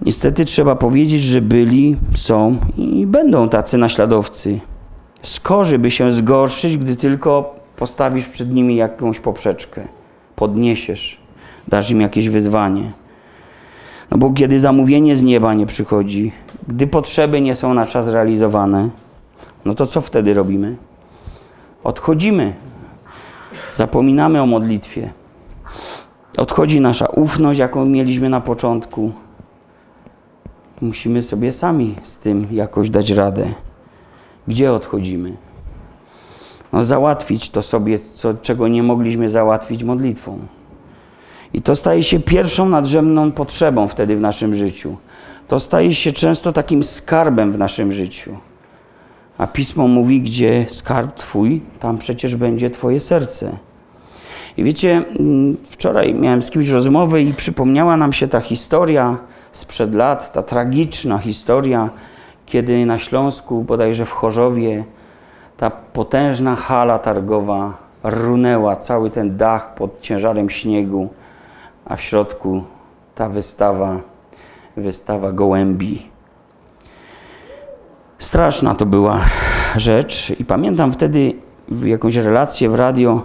Niestety 0.00 0.44
trzeba 0.44 0.76
powiedzieć, 0.76 1.22
że 1.22 1.40
byli, 1.40 1.96
są 2.14 2.56
i 2.76 3.06
będą 3.06 3.48
tacy 3.48 3.78
naśladowcy. 3.78 4.60
Skorzy 5.22 5.78
by 5.78 5.90
się 5.90 6.12
zgorszyć, 6.12 6.76
gdy 6.76 6.96
tylko 6.96 7.54
postawisz 7.76 8.26
przed 8.26 8.54
nimi 8.54 8.76
jakąś 8.76 9.20
poprzeczkę, 9.20 9.88
podniesiesz, 10.36 11.20
dasz 11.68 11.90
im 11.90 12.00
jakieś 12.00 12.28
wyzwanie. 12.28 12.92
No 14.10 14.18
bo 14.18 14.32
kiedy 14.32 14.60
zamówienie 14.60 15.16
z 15.16 15.22
nieba 15.22 15.54
nie 15.54 15.66
przychodzi, 15.66 16.32
gdy 16.68 16.86
potrzeby 16.86 17.40
nie 17.40 17.54
są 17.54 17.74
na 17.74 17.86
czas 17.86 18.08
realizowane, 18.08 18.90
no 19.64 19.74
to 19.74 19.86
co 19.86 20.00
wtedy 20.00 20.34
robimy? 20.34 20.76
Odchodzimy. 21.84 22.54
Zapominamy 23.72 24.42
o 24.42 24.46
modlitwie. 24.46 25.12
Odchodzi 26.36 26.80
nasza 26.80 27.06
ufność, 27.06 27.60
jaką 27.60 27.86
mieliśmy 27.86 28.28
na 28.28 28.40
początku. 28.40 29.12
Musimy 30.80 31.22
sobie 31.22 31.52
sami 31.52 31.94
z 32.02 32.18
tym 32.18 32.46
jakoś 32.50 32.90
dać 32.90 33.10
radę. 33.10 33.46
Gdzie 34.48 34.72
odchodzimy? 34.72 35.36
No, 36.72 36.84
załatwić 36.84 37.50
to 37.50 37.62
sobie, 37.62 37.98
co, 37.98 38.34
czego 38.34 38.68
nie 38.68 38.82
mogliśmy 38.82 39.30
załatwić 39.30 39.84
modlitwą. 39.84 40.38
I 41.52 41.62
to 41.62 41.76
staje 41.76 42.02
się 42.02 42.20
pierwszą 42.20 42.68
nadrzędną 42.68 43.32
potrzebą 43.32 43.88
wtedy 43.88 44.16
w 44.16 44.20
naszym 44.20 44.54
życiu. 44.54 44.96
To 45.48 45.60
staje 45.60 45.94
się 45.94 46.12
często 46.12 46.52
takim 46.52 46.84
skarbem 46.84 47.52
w 47.52 47.58
naszym 47.58 47.92
życiu. 47.92 48.36
A 49.38 49.46
pismo 49.46 49.88
mówi, 49.88 50.22
gdzie 50.22 50.66
skarb 50.70 51.14
Twój, 51.14 51.62
tam 51.80 51.98
przecież 51.98 52.36
będzie 52.36 52.70
Twoje 52.70 53.00
serce. 53.00 53.56
I 54.56 54.64
wiecie, 54.64 55.02
mm, 55.20 55.56
wczoraj 55.70 56.14
miałem 56.14 56.42
z 56.42 56.50
kimś 56.50 56.68
rozmowę 56.68 57.22
i 57.22 57.34
przypomniała 57.34 57.96
nam 57.96 58.12
się 58.12 58.28
ta 58.28 58.40
historia 58.40 59.18
sprzed 59.52 59.94
lat, 59.94 60.32
ta 60.32 60.42
tragiczna 60.42 61.18
historia, 61.18 61.90
kiedy 62.46 62.86
na 62.86 62.98
Śląsku, 62.98 63.62
bodajże 63.62 64.04
w 64.04 64.10
Chorzowie, 64.10 64.84
ta 65.56 65.70
potężna 65.70 66.56
hala 66.56 66.98
targowa 66.98 67.78
runęła, 68.02 68.76
cały 68.76 69.10
ten 69.10 69.36
dach 69.36 69.74
pod 69.74 70.00
ciężarem 70.00 70.50
śniegu, 70.50 71.08
a 71.84 71.96
w 71.96 72.00
środku 72.00 72.62
ta 73.14 73.28
wystawa, 73.28 74.00
wystawa 74.76 75.32
gołębi. 75.32 76.06
Straszna 78.18 78.74
to 78.74 78.86
była 78.86 79.20
rzecz 79.76 80.32
i 80.40 80.44
pamiętam 80.44 80.92
wtedy 80.92 81.32
jakąś 81.84 82.16
relację 82.16 82.70
w 82.70 82.74
radio 82.74 83.22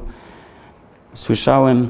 słyszałem 1.13 1.87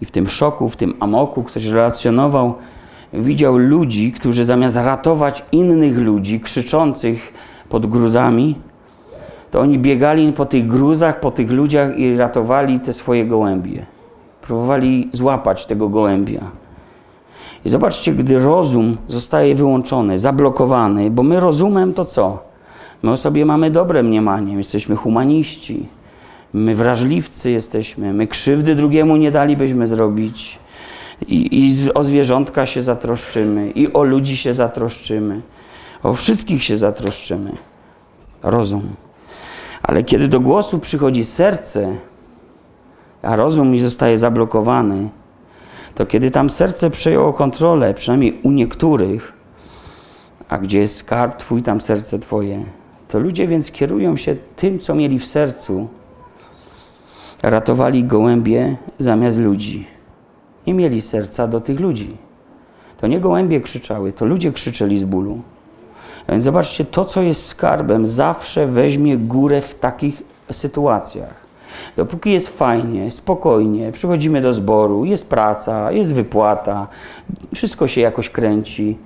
i 0.00 0.04
w 0.04 0.10
tym 0.10 0.28
szoku, 0.28 0.68
w 0.68 0.76
tym 0.76 0.94
amoku 1.00 1.42
ktoś 1.42 1.66
relacjonował, 1.66 2.54
widział 3.12 3.56
ludzi, 3.56 4.12
którzy 4.12 4.44
zamiast 4.44 4.76
ratować 4.76 5.44
innych 5.52 5.98
ludzi 5.98 6.40
krzyczących 6.40 7.32
pod 7.68 7.86
gruzami, 7.86 8.58
to 9.50 9.60
oni 9.60 9.78
biegali 9.78 10.32
po 10.32 10.46
tych 10.46 10.66
gruzach, 10.66 11.20
po 11.20 11.30
tych 11.30 11.50
ludziach 11.50 11.98
i 11.98 12.16
ratowali 12.16 12.80
te 12.80 12.92
swoje 12.92 13.26
gołębie. 13.26 13.86
Próbowali 14.42 15.10
złapać 15.12 15.66
tego 15.66 15.88
gołębia. 15.88 16.63
I 17.64 17.70
zobaczcie, 17.70 18.12
gdy 18.12 18.38
rozum 18.38 18.96
zostaje 19.08 19.54
wyłączony, 19.54 20.18
zablokowany, 20.18 21.10
bo 21.10 21.22
my 21.22 21.40
rozumem 21.40 21.94
to 21.94 22.04
co? 22.04 22.42
My 23.02 23.12
o 23.12 23.16
sobie 23.16 23.46
mamy 23.46 23.70
dobre 23.70 24.02
mniemanie, 24.02 24.54
jesteśmy 24.54 24.96
humaniści, 24.96 25.88
My 26.54 26.74
wrażliwcy 26.74 27.50
jesteśmy, 27.50 28.12
my 28.12 28.26
krzywdy 28.26 28.74
drugiemu 28.74 29.16
nie 29.16 29.30
dalibyśmy 29.30 29.86
zrobić. 29.86 30.58
I, 31.28 31.68
I, 31.68 31.94
o 31.94 32.04
zwierzątka 32.04 32.66
się 32.66 32.82
zatroszczymy, 32.82 33.70
i 33.70 33.92
o 33.92 34.02
ludzi 34.02 34.36
się 34.36 34.54
zatroszczymy, 34.54 35.42
o 36.02 36.14
wszystkich 36.14 36.64
się 36.64 36.76
zatroszczymy. 36.76 37.52
Rozum. 38.42 38.82
Ale 39.82 40.04
kiedy 40.04 40.28
do 40.28 40.40
głosu 40.40 40.78
przychodzi 40.78 41.24
serce, 41.24 41.96
a 43.22 43.36
rozum 43.36 43.70
mi 43.70 43.80
zostaje 43.80 44.18
zablokowany, 44.18 45.08
to 45.94 46.06
kiedy 46.06 46.30
tam 46.30 46.50
serce 46.50 46.90
przejęło 46.90 47.32
kontrolę, 47.32 47.94
przynajmniej 47.94 48.40
u 48.42 48.50
niektórych, 48.50 49.32
a 50.48 50.58
gdzie 50.58 50.78
jest 50.78 50.96
skarb 50.96 51.36
Twój, 51.36 51.62
tam 51.62 51.80
serce 51.80 52.18
Twoje, 52.18 52.64
to 53.08 53.18
ludzie 53.18 53.46
więc 53.46 53.70
kierują 53.70 54.16
się 54.16 54.36
tym, 54.56 54.78
co 54.78 54.94
mieli 54.94 55.18
w 55.18 55.26
sercu, 55.26 55.88
ratowali 57.42 58.04
gołębie 58.04 58.76
zamiast 58.98 59.38
ludzi. 59.38 59.86
Nie 60.66 60.74
mieli 60.74 61.02
serca 61.02 61.46
do 61.48 61.60
tych 61.60 61.80
ludzi. 61.80 62.16
To 63.00 63.06
nie 63.06 63.20
gołębie 63.20 63.60
krzyczały, 63.60 64.12
to 64.12 64.26
ludzie 64.26 64.52
krzyczeli 64.52 64.98
z 64.98 65.04
bólu. 65.04 65.40
A 66.26 66.32
więc 66.32 66.44
zobaczcie, 66.44 66.84
to 66.84 67.04
co 67.04 67.22
jest 67.22 67.46
skarbem 67.46 68.06
zawsze 68.06 68.66
weźmie 68.66 69.16
górę 69.16 69.60
w 69.60 69.74
takich 69.74 70.22
sytuacjach. 70.52 71.43
Dopóki 71.96 72.32
jest 72.32 72.58
fajnie, 72.58 73.10
spokojnie, 73.10 73.92
przychodzimy 73.92 74.40
do 74.40 74.52
zboru, 74.52 75.04
jest 75.04 75.28
praca, 75.28 75.92
jest 75.92 76.14
wypłata, 76.14 76.88
wszystko 77.54 77.88
się 77.88 78.00
jakoś 78.00 78.30
kręci. 78.30 78.98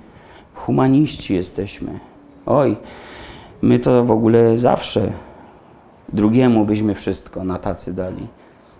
Humaniści 0.53 1.35
jesteśmy. 1.35 1.99
Oj, 2.45 2.77
my 3.61 3.79
to 3.79 4.03
w 4.05 4.11
ogóle 4.11 4.57
zawsze 4.57 5.11
drugiemu 6.13 6.65
byśmy 6.65 6.95
wszystko 6.95 7.43
na 7.43 7.57
tacy 7.57 7.93
dali. 7.93 8.27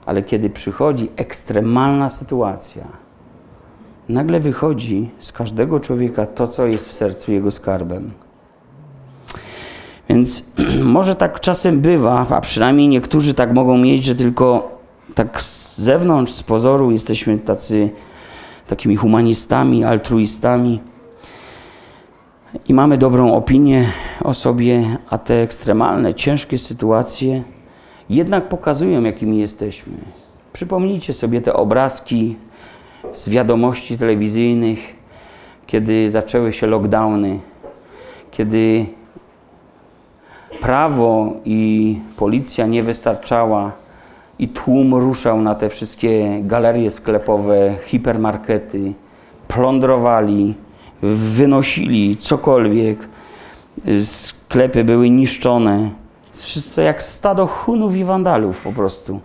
Ale 0.05 0.23
kiedy 0.23 0.49
przychodzi 0.49 1.09
ekstremalna 1.15 2.09
sytuacja, 2.09 2.83
nagle 4.09 4.39
wychodzi 4.39 5.09
z 5.19 5.31
każdego 5.31 5.79
człowieka 5.79 6.25
to, 6.25 6.47
co 6.47 6.65
jest 6.65 6.89
w 6.89 6.93
sercu 6.93 7.31
jego 7.31 7.51
skarbem. 7.51 8.11
Więc 10.09 10.51
może 10.83 11.15
tak 11.15 11.39
czasem 11.39 11.81
bywa, 11.81 12.25
a 12.29 12.41
przynajmniej 12.41 12.87
niektórzy 12.87 13.33
tak 13.33 13.53
mogą 13.53 13.77
mieć, 13.77 14.05
że 14.05 14.15
tylko 14.15 14.77
tak 15.15 15.41
z 15.41 15.77
zewnątrz, 15.77 16.31
z 16.31 16.43
pozoru 16.43 16.91
jesteśmy 16.91 17.39
tacy, 17.39 17.89
takimi 18.67 18.95
humanistami, 18.95 19.83
altruistami 19.83 20.79
i 22.67 22.73
mamy 22.73 22.97
dobrą 22.97 23.33
opinię 23.33 23.85
o 24.23 24.33
sobie, 24.33 24.97
a 25.09 25.17
te 25.17 25.41
ekstremalne, 25.41 26.13
ciężkie 26.13 26.57
sytuacje, 26.57 27.43
jednak 28.09 28.49
pokazują, 28.49 29.03
jakimi 29.03 29.37
jesteśmy. 29.37 29.93
Przypomnijcie 30.53 31.13
sobie 31.13 31.41
te 31.41 31.53
obrazki 31.53 32.35
z 33.13 33.29
wiadomości 33.29 33.97
telewizyjnych, 33.97 34.95
kiedy 35.67 36.09
zaczęły 36.09 36.53
się 36.53 36.67
lockdowny, 36.67 37.39
kiedy 38.31 38.85
prawo 40.61 41.33
i 41.45 41.99
policja 42.17 42.65
nie 42.65 42.83
wystarczała 42.83 43.71
i 44.39 44.47
tłum 44.47 44.95
ruszał 44.95 45.41
na 45.41 45.55
te 45.55 45.69
wszystkie 45.69 46.39
galerie 46.41 46.91
sklepowe, 46.91 47.75
hipermarkety, 47.85 48.93
plądrowali, 49.47 50.55
wynosili 51.01 52.17
cokolwiek, 52.17 52.99
sklepy 54.03 54.83
były 54.83 55.09
niszczone. 55.09 55.89
Wszystko 56.31 56.81
jak 56.81 57.03
stado 57.03 57.47
hunów 57.47 57.95
i 57.95 58.03
wandalów 58.03 58.61
po 58.61 58.71
prostu. 58.71 59.19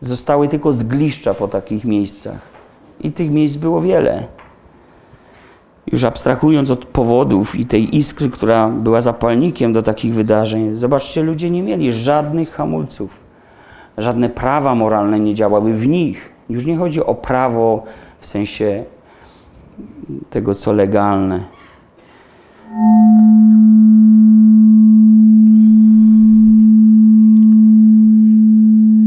Zostały 0.00 0.48
tylko 0.48 0.72
zgliszcza 0.72 1.34
po 1.34 1.48
takich 1.48 1.84
miejscach. 1.84 2.38
I 3.00 3.12
tych 3.12 3.30
miejsc 3.30 3.56
było 3.56 3.80
wiele. 3.80 4.26
Już 5.92 6.04
abstrahując 6.04 6.70
od 6.70 6.84
powodów 6.84 7.56
i 7.56 7.66
tej 7.66 7.96
iskry, 7.96 8.30
która 8.30 8.68
była 8.68 9.00
zapalnikiem 9.00 9.72
do 9.72 9.82
takich 9.82 10.14
wydarzeń, 10.14 10.74
zobaczcie, 10.74 11.22
ludzie 11.22 11.50
nie 11.50 11.62
mieli 11.62 11.92
żadnych 11.92 12.50
hamulców. 12.50 13.20
Żadne 13.98 14.28
prawa 14.28 14.74
moralne 14.74 15.20
nie 15.20 15.34
działały 15.34 15.74
w 15.74 15.88
nich. 15.88 16.32
Już 16.48 16.66
nie 16.66 16.76
chodzi 16.76 17.04
o 17.04 17.14
prawo 17.14 17.84
w 18.20 18.26
sensie 18.26 18.84
tego, 20.30 20.54
co 20.54 20.72
legalne. 20.72 21.40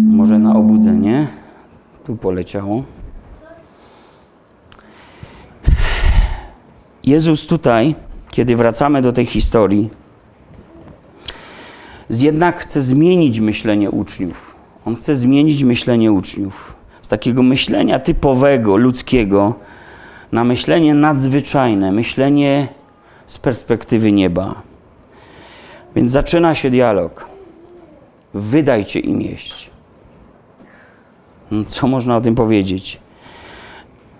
Może 0.10 0.40
na 0.40 0.56
obudzenie. 0.56 1.28
Tu 2.06 2.16
poleciało. 2.16 2.84
Jezus 7.08 7.48
tutaj, 7.48 7.96
kiedy 8.32 8.56
wracamy 8.56 9.02
do 9.02 9.12
tej 9.12 9.26
historii, 9.26 9.89
jednak 12.10 12.60
chce 12.60 12.82
zmienić 12.82 13.39
myślenie 13.39 13.91
uczniów. 13.91 14.56
On 14.86 14.96
chce 14.96 15.15
zmienić 15.15 15.63
myślenie 15.63 16.12
uczniów. 16.12 16.76
Z 17.02 17.08
takiego 17.08 17.43
myślenia 17.43 18.00
typowego, 18.00 18.78
ludzkiego, 18.78 19.54
na 20.32 20.43
myślenie 20.43 20.93
nadzwyczajne, 20.93 21.91
myślenie 21.91 22.67
z 23.28 23.38
perspektywy 23.38 24.12
nieba. 24.12 24.62
Więc 25.96 26.12
zaczyna 26.12 26.56
się 26.56 26.70
dialog. 26.70 27.26
Wydajcie 28.34 29.00
im 29.00 29.22
jeść. 29.22 29.70
No, 31.52 31.65
co 31.65 31.88
można 31.88 32.15
o 32.17 32.22
tym 32.22 32.36
powiedzieć? 32.36 33.00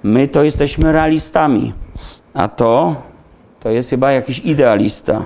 My 0.04 0.28
to 0.28 0.44
jesteśmy 0.44 0.92
realistami, 0.92 1.74
a 2.38 2.48
to 2.48 2.96
to 3.60 3.70
jest 3.70 3.90
chyba 3.90 4.12
jakiś 4.12 4.40
idealista. 4.40 5.24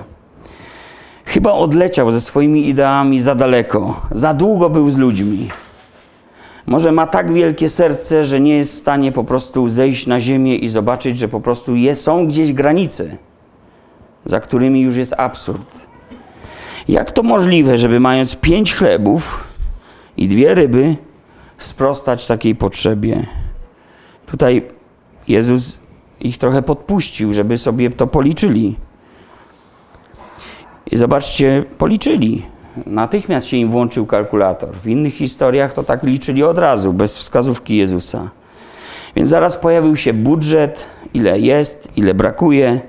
Chyba 1.24 1.52
odleciał 1.52 2.12
ze 2.12 2.20
swoimi 2.20 2.68
ideami 2.68 3.20
za 3.20 3.34
daleko, 3.34 4.00
za 4.10 4.34
długo 4.34 4.70
był 4.70 4.90
z 4.90 4.96
ludźmi. 4.96 5.48
Może 6.66 6.92
ma 6.92 7.06
tak 7.06 7.32
wielkie 7.32 7.68
serce, 7.68 8.24
że 8.24 8.40
nie 8.40 8.56
jest 8.56 8.74
w 8.74 8.78
stanie 8.78 9.12
po 9.12 9.24
prostu 9.24 9.68
zejść 9.68 10.06
na 10.06 10.20
ziemię 10.20 10.56
i 10.56 10.68
zobaczyć, 10.68 11.18
że 11.18 11.28
po 11.28 11.40
prostu 11.40 11.76
je, 11.76 11.94
są 11.94 12.26
gdzieś 12.26 12.52
granice, 12.52 13.16
za 14.24 14.40
którymi 14.40 14.80
już 14.80 14.96
jest 14.96 15.14
absurd. 15.18 15.80
Jak 16.88 17.12
to 17.12 17.22
możliwe, 17.22 17.78
żeby 17.78 18.00
mając 18.00 18.36
pięć 18.36 18.74
chlebów 18.74 19.44
i 20.16 20.28
dwie 20.28 20.54
ryby, 20.54 20.96
sprostać 21.58 22.26
takiej 22.26 22.54
potrzebie? 22.54 23.26
Tutaj 24.26 24.68
Jezus 25.28 25.81
ich 26.22 26.38
trochę 26.38 26.62
podpuścił, 26.62 27.32
żeby 27.32 27.58
sobie 27.58 27.90
to 27.90 28.06
policzyli. 28.06 28.76
I 30.90 30.96
zobaczcie, 30.96 31.64
policzyli. 31.78 32.46
Natychmiast 32.86 33.46
się 33.46 33.56
im 33.56 33.70
włączył 33.70 34.06
kalkulator. 34.06 34.74
W 34.76 34.86
innych 34.86 35.14
historiach 35.14 35.72
to 35.72 35.82
tak 35.82 36.02
liczyli 36.02 36.44
od 36.44 36.58
razu, 36.58 36.92
bez 36.92 37.18
wskazówki 37.18 37.76
Jezusa. 37.76 38.30
Więc 39.16 39.28
zaraz 39.28 39.56
pojawił 39.56 39.96
się 39.96 40.12
budżet, 40.12 40.86
ile 41.14 41.40
jest, 41.40 41.88
ile 41.96 42.14
brakuje. 42.14 42.80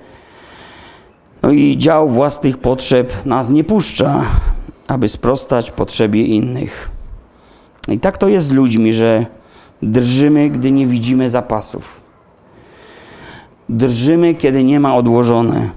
No 1.41 1.51
i 1.51 1.77
dział 1.77 2.09
własnych 2.09 2.57
potrzeb 2.57 3.25
nas 3.25 3.49
nie 3.49 3.63
puszcza, 3.63 4.23
aby 4.87 5.09
sprostać 5.09 5.71
potrzebie 5.71 6.25
innych. 6.25 6.89
I 7.87 7.99
tak 7.99 8.17
to 8.17 8.27
jest 8.27 8.47
z 8.47 8.51
ludźmi, 8.51 8.93
że 8.93 9.25
drżymy, 9.81 10.49
gdy 10.49 10.71
nie 10.71 10.87
widzimy 10.87 11.29
zapasów. 11.29 12.02
Drżymy, 13.69 14.35
kiedy 14.35 14.63
nie 14.63 14.79
ma 14.79 14.95
odłożone. 14.95 15.69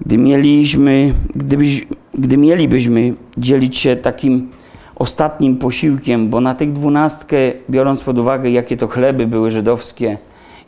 Gdy 0.00 0.18
mieliśmy, 0.18 1.14
gdybyś, 1.36 1.86
gdy 2.14 2.36
mielibyśmy 2.36 3.14
dzielić 3.38 3.76
się 3.76 3.96
takim 3.96 4.50
ostatnim 4.94 5.56
posiłkiem, 5.56 6.28
bo 6.28 6.40
na 6.40 6.54
tych 6.54 6.72
dwunastkę, 6.72 7.36
biorąc 7.70 8.02
pod 8.02 8.18
uwagę, 8.18 8.50
jakie 8.50 8.76
to 8.76 8.88
chleby 8.88 9.26
były 9.26 9.50
żydowskie 9.50 10.18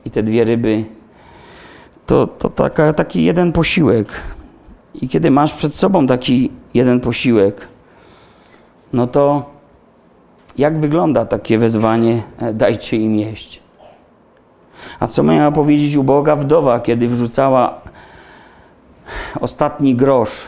i 0.05 0.11
te 0.11 0.23
dwie 0.23 0.45
ryby, 0.45 0.85
to, 2.07 2.27
to 2.27 2.49
taka, 2.49 2.93
taki 2.93 3.25
jeden 3.25 3.53
posiłek. 3.53 4.09
I 4.95 5.09
kiedy 5.09 5.31
masz 5.31 5.55
przed 5.55 5.75
sobą 5.75 6.07
taki 6.07 6.51
jeden 6.75 7.01
posiłek, 7.01 7.69
no 8.93 9.07
to 9.07 9.51
jak 10.59 10.79
wygląda 10.79 11.27
takie 11.27 11.59
wezwanie, 11.59 12.23
e, 12.39 12.55
dajcie 12.55 12.97
im 12.97 13.15
jeść? 13.17 13.64
A 15.01 15.07
co 15.07 15.23
miała 15.23 15.53
powiedzieć 15.53 15.97
uboga 15.97 16.37
wdowa, 16.37 16.81
kiedy 16.81 17.09
wrzucała 17.09 17.81
ostatni 19.41 19.95
grosz 19.95 20.47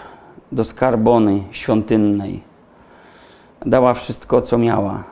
do 0.53 0.65
skarbony 0.65 1.43
świątynnej? 1.51 2.43
Dała 3.67 3.95
wszystko, 3.95 4.43
co 4.43 4.59
miała. 4.59 5.05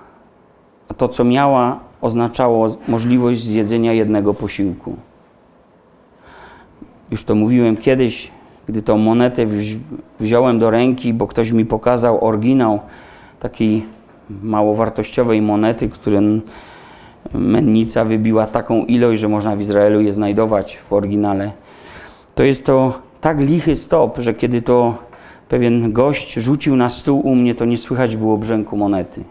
A 0.89 0.95
to, 0.95 1.09
co 1.09 1.25
miała, 1.25 1.81
oznaczało 2.01 2.67
możliwość 2.89 3.43
zjedzenia 3.43 3.93
jednego 3.93 4.35
posiłku. 4.35 4.97
Już 7.11 7.25
to 7.25 7.35
mówiłem 7.35 7.77
kiedyś, 7.77 8.31
gdy 8.67 8.83
tą 8.83 8.99
monetę 8.99 9.47
wziąłem 10.21 10.59
do 10.59 10.71
ręki, 10.71 11.15
bo 11.15 11.27
ktoś 11.27 11.51
mi 11.51 11.65
pokazał 11.65 12.25
oryginał 12.25 12.81
takiej 13.41 13.87
małowartościowej 14.43 15.43
monety, 15.43 15.89
którą 15.89 16.41
mennica 17.33 18.05
wybiła 18.05 18.47
taką 18.47 18.85
ilość, 18.85 19.21
że 19.21 19.29
można 19.29 19.57
w 19.57 19.61
Izraelu 19.61 20.01
je 20.01 20.13
znajdować 20.13 20.79
w 20.89 20.93
oryginale. 20.93 21.53
To 22.35 22.43
jest 22.43 22.67
to 22.67 22.99
tak 23.21 23.41
lichy 23.41 23.77
stop, 23.77 24.19
że 24.19 24.35
kiedy 24.35 24.63
to 24.63 24.99
pewien 25.49 25.93
gość 25.93 26.35
rzucił 26.35 26.77
na 26.77 26.89
stół 26.89 27.21
u 27.21 27.35
mnie, 27.35 27.55
to 27.55 27.65
nie 27.65 27.79
słychać 27.79 28.17
było 28.17 28.39
brzęku 28.39 28.77
monety. 28.77 29.25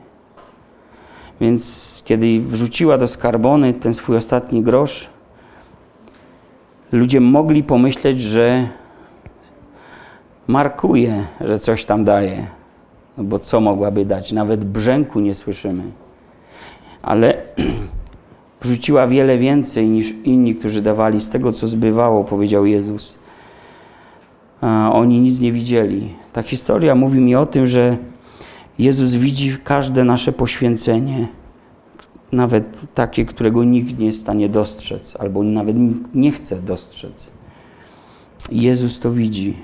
Więc 1.42 2.02
kiedy 2.06 2.40
wrzuciła 2.40 2.98
do 2.98 3.08
skarbony 3.08 3.74
ten 3.74 3.94
swój 3.94 4.18
ostatni 4.18 4.62
grosz, 4.62 5.10
ludzie 6.92 7.22
mogli 7.22 7.64
pomyśleć, 7.64 8.22
że 8.22 8.68
markuje, 10.48 11.26
że 11.42 11.60
coś 11.60 11.86
tam 11.86 12.04
daje. 12.04 12.48
No 13.18 13.24
bo 13.24 13.40
co 13.40 13.62
mogłaby 13.62 14.06
dać? 14.06 14.32
Nawet 14.32 14.66
brzęku 14.66 15.20
nie 15.20 15.34
słyszymy. 15.34 15.84
Ale 17.04 17.38
wrzuciła 18.62 19.08
wiele 19.08 19.38
więcej 19.38 19.90
niż 19.90 20.14
inni, 20.24 20.56
którzy 20.56 20.82
dawali 20.82 21.22
z 21.22 21.30
tego, 21.30 21.52
co 21.52 21.68
zbywało, 21.68 22.24
powiedział 22.24 22.66
Jezus. 22.66 23.20
A 24.62 24.90
oni 24.94 25.20
nic 25.20 25.40
nie 25.40 25.52
widzieli. 25.52 26.16
Ta 26.34 26.44
historia 26.44 26.96
mówi 26.96 27.20
mi 27.20 27.36
o 27.36 27.46
tym, 27.46 27.68
że 27.68 27.98
Jezus 28.80 29.14
widzi 29.14 29.58
każde 29.64 30.04
nasze 30.04 30.32
poświęcenie, 30.32 31.28
nawet 32.32 32.94
takie, 32.94 33.26
którego 33.26 33.64
nikt 33.64 34.00
nie 34.00 34.06
jest 34.06 34.20
w 34.20 34.22
stanie 34.22 34.50
dostrzec, 34.50 35.18
albo 35.20 35.44
nawet 35.44 35.76
nie 36.14 36.32
chce 36.32 36.62
dostrzec. 36.62 37.32
Jezus 38.52 39.00
to 39.00 39.12
widzi 39.12 39.58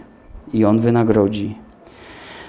i 0.53 0.65
On 0.65 0.79
wynagrodzi. 0.79 1.55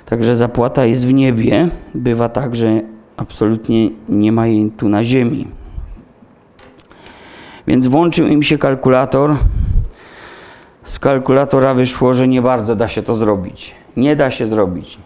Także 0.07 0.37
zapłata 0.37 0.85
jest 0.85 1.07
w 1.07 1.12
niebie. 1.12 1.68
Bywa 1.94 2.29
tak, 2.29 2.57
że 2.57 2.83
absolutnie 3.20 3.90
nie 4.09 4.33
ma 4.33 4.46
jej 4.46 4.70
tu 4.70 4.88
na 4.88 5.04
ziemi. 5.04 5.48
Więc 7.66 7.87
włączył 7.87 8.26
im 8.26 8.42
się 8.42 8.59
kalkulator. 8.59 9.37
Z 10.85 10.98
kalkulatora 10.98 11.74
wyszło, 11.74 12.14
że 12.14 12.28
nie 12.28 12.42
bardzo 12.42 12.76
da 12.76 12.88
się 12.88 13.02
to 13.02 13.14
zrobić. 13.14 13.74
Nie 13.96 14.16
da 14.16 14.30
się 14.30 14.46
zrobić. 14.46 14.98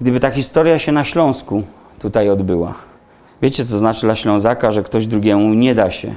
Gdyby 0.00 0.20
ta 0.20 0.30
historia 0.30 0.78
się 0.78 0.92
na 0.92 1.04
Śląsku 1.04 1.62
tutaj 1.98 2.30
odbyła. 2.30 2.74
Wiecie, 3.42 3.64
co 3.64 3.78
znaczy 3.78 4.00
dla 4.00 4.16
Ślązaka, 4.16 4.72
że 4.72 4.82
ktoś 4.82 5.06
drugiemu 5.06 5.54
nie 5.54 5.74
da 5.74 5.90
się. 5.90 6.14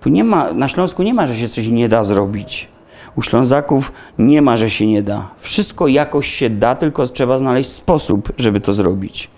Tu 0.00 0.08
nie 0.08 0.24
ma, 0.24 0.52
na 0.52 0.68
Śląsku 0.68 1.02
nie 1.02 1.14
ma, 1.14 1.26
że 1.26 1.34
się 1.34 1.48
coś 1.48 1.68
nie 1.68 1.88
da 1.88 2.04
zrobić. 2.04 2.68
U 3.16 3.22
Ślązaków 3.22 3.92
nie 4.18 4.42
ma, 4.42 4.56
że 4.56 4.70
się 4.70 4.86
nie 4.86 5.02
da. 5.02 5.28
Wszystko 5.38 5.88
jakoś 5.88 6.28
się 6.28 6.50
da, 6.50 6.74
tylko 6.74 7.06
trzeba 7.06 7.38
znaleźć 7.38 7.70
sposób, 7.70 8.32
żeby 8.38 8.60
to 8.60 8.72
zrobić. 8.72 9.30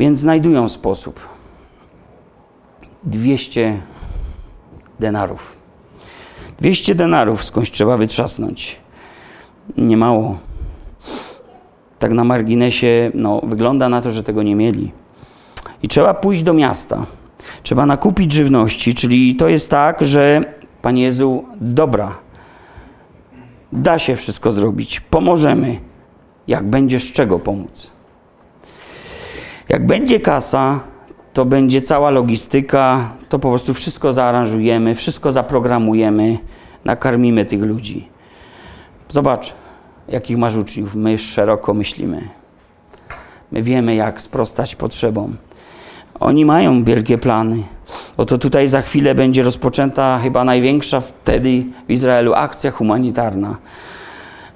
Więc 0.00 0.18
znajdują 0.18 0.68
sposób. 0.68 1.20
200 3.04 3.80
denarów. 5.00 5.56
200 6.58 6.94
denarów 6.94 7.44
skądś 7.44 7.70
trzeba 7.70 7.96
wytrzasnąć. 7.96 8.76
Nie 9.76 9.96
mało. 9.96 10.38
Tak 11.98 12.12
na 12.12 12.24
marginesie, 12.24 13.10
no, 13.14 13.40
wygląda 13.44 13.88
na 13.88 14.02
to, 14.02 14.10
że 14.10 14.22
tego 14.22 14.42
nie 14.42 14.56
mieli. 14.56 14.92
I 15.82 15.88
trzeba 15.88 16.14
pójść 16.14 16.42
do 16.42 16.54
miasta. 16.54 17.06
Trzeba 17.62 17.86
nakupić 17.86 18.32
żywności, 18.32 18.94
czyli 18.94 19.36
to 19.36 19.48
jest 19.48 19.70
tak, 19.70 20.06
że 20.06 20.54
Panie 20.82 21.02
Jezu, 21.02 21.44
dobra, 21.60 22.14
da 23.72 23.98
się 23.98 24.16
wszystko 24.16 24.52
zrobić, 24.52 25.00
pomożemy, 25.00 25.80
jak 26.46 26.70
będzie 26.70 27.00
z 27.00 27.12
czego 27.12 27.38
pomóc. 27.38 27.99
Jak 29.70 29.86
będzie 29.86 30.20
kasa, 30.20 30.80
to 31.32 31.44
będzie 31.44 31.82
cała 31.82 32.10
logistyka, 32.10 33.10
to 33.28 33.38
po 33.38 33.48
prostu 33.48 33.74
wszystko 33.74 34.12
zaaranżujemy, 34.12 34.94
wszystko 34.94 35.32
zaprogramujemy, 35.32 36.38
nakarmimy 36.84 37.44
tych 37.44 37.62
ludzi. 37.62 38.08
Zobacz, 39.08 39.54
jakich 40.08 40.38
masz 40.38 40.56
uczniów. 40.56 40.94
My 40.94 41.18
szeroko 41.18 41.74
myślimy. 41.74 42.28
My 43.52 43.62
wiemy, 43.62 43.94
jak 43.94 44.22
sprostać 44.22 44.76
potrzebom. 44.76 45.36
Oni 46.20 46.44
mają 46.44 46.84
wielkie 46.84 47.18
plany. 47.18 47.62
Oto 48.16 48.38
tutaj 48.38 48.68
za 48.68 48.82
chwilę 48.82 49.14
będzie 49.14 49.42
rozpoczęta 49.42 50.18
chyba 50.22 50.44
największa 50.44 51.00
wtedy 51.00 51.64
w 51.88 51.90
Izraelu 51.90 52.34
akcja 52.34 52.70
humanitarna, 52.70 53.56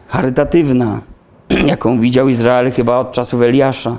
charytatywna, 0.09 1.00
jaką 1.72 2.00
widział 2.00 2.29
Izrael 2.29 2.72
chyba 2.72 2.98
od 2.98 3.12
czasów 3.12 3.42
Eliasza. 3.42 3.96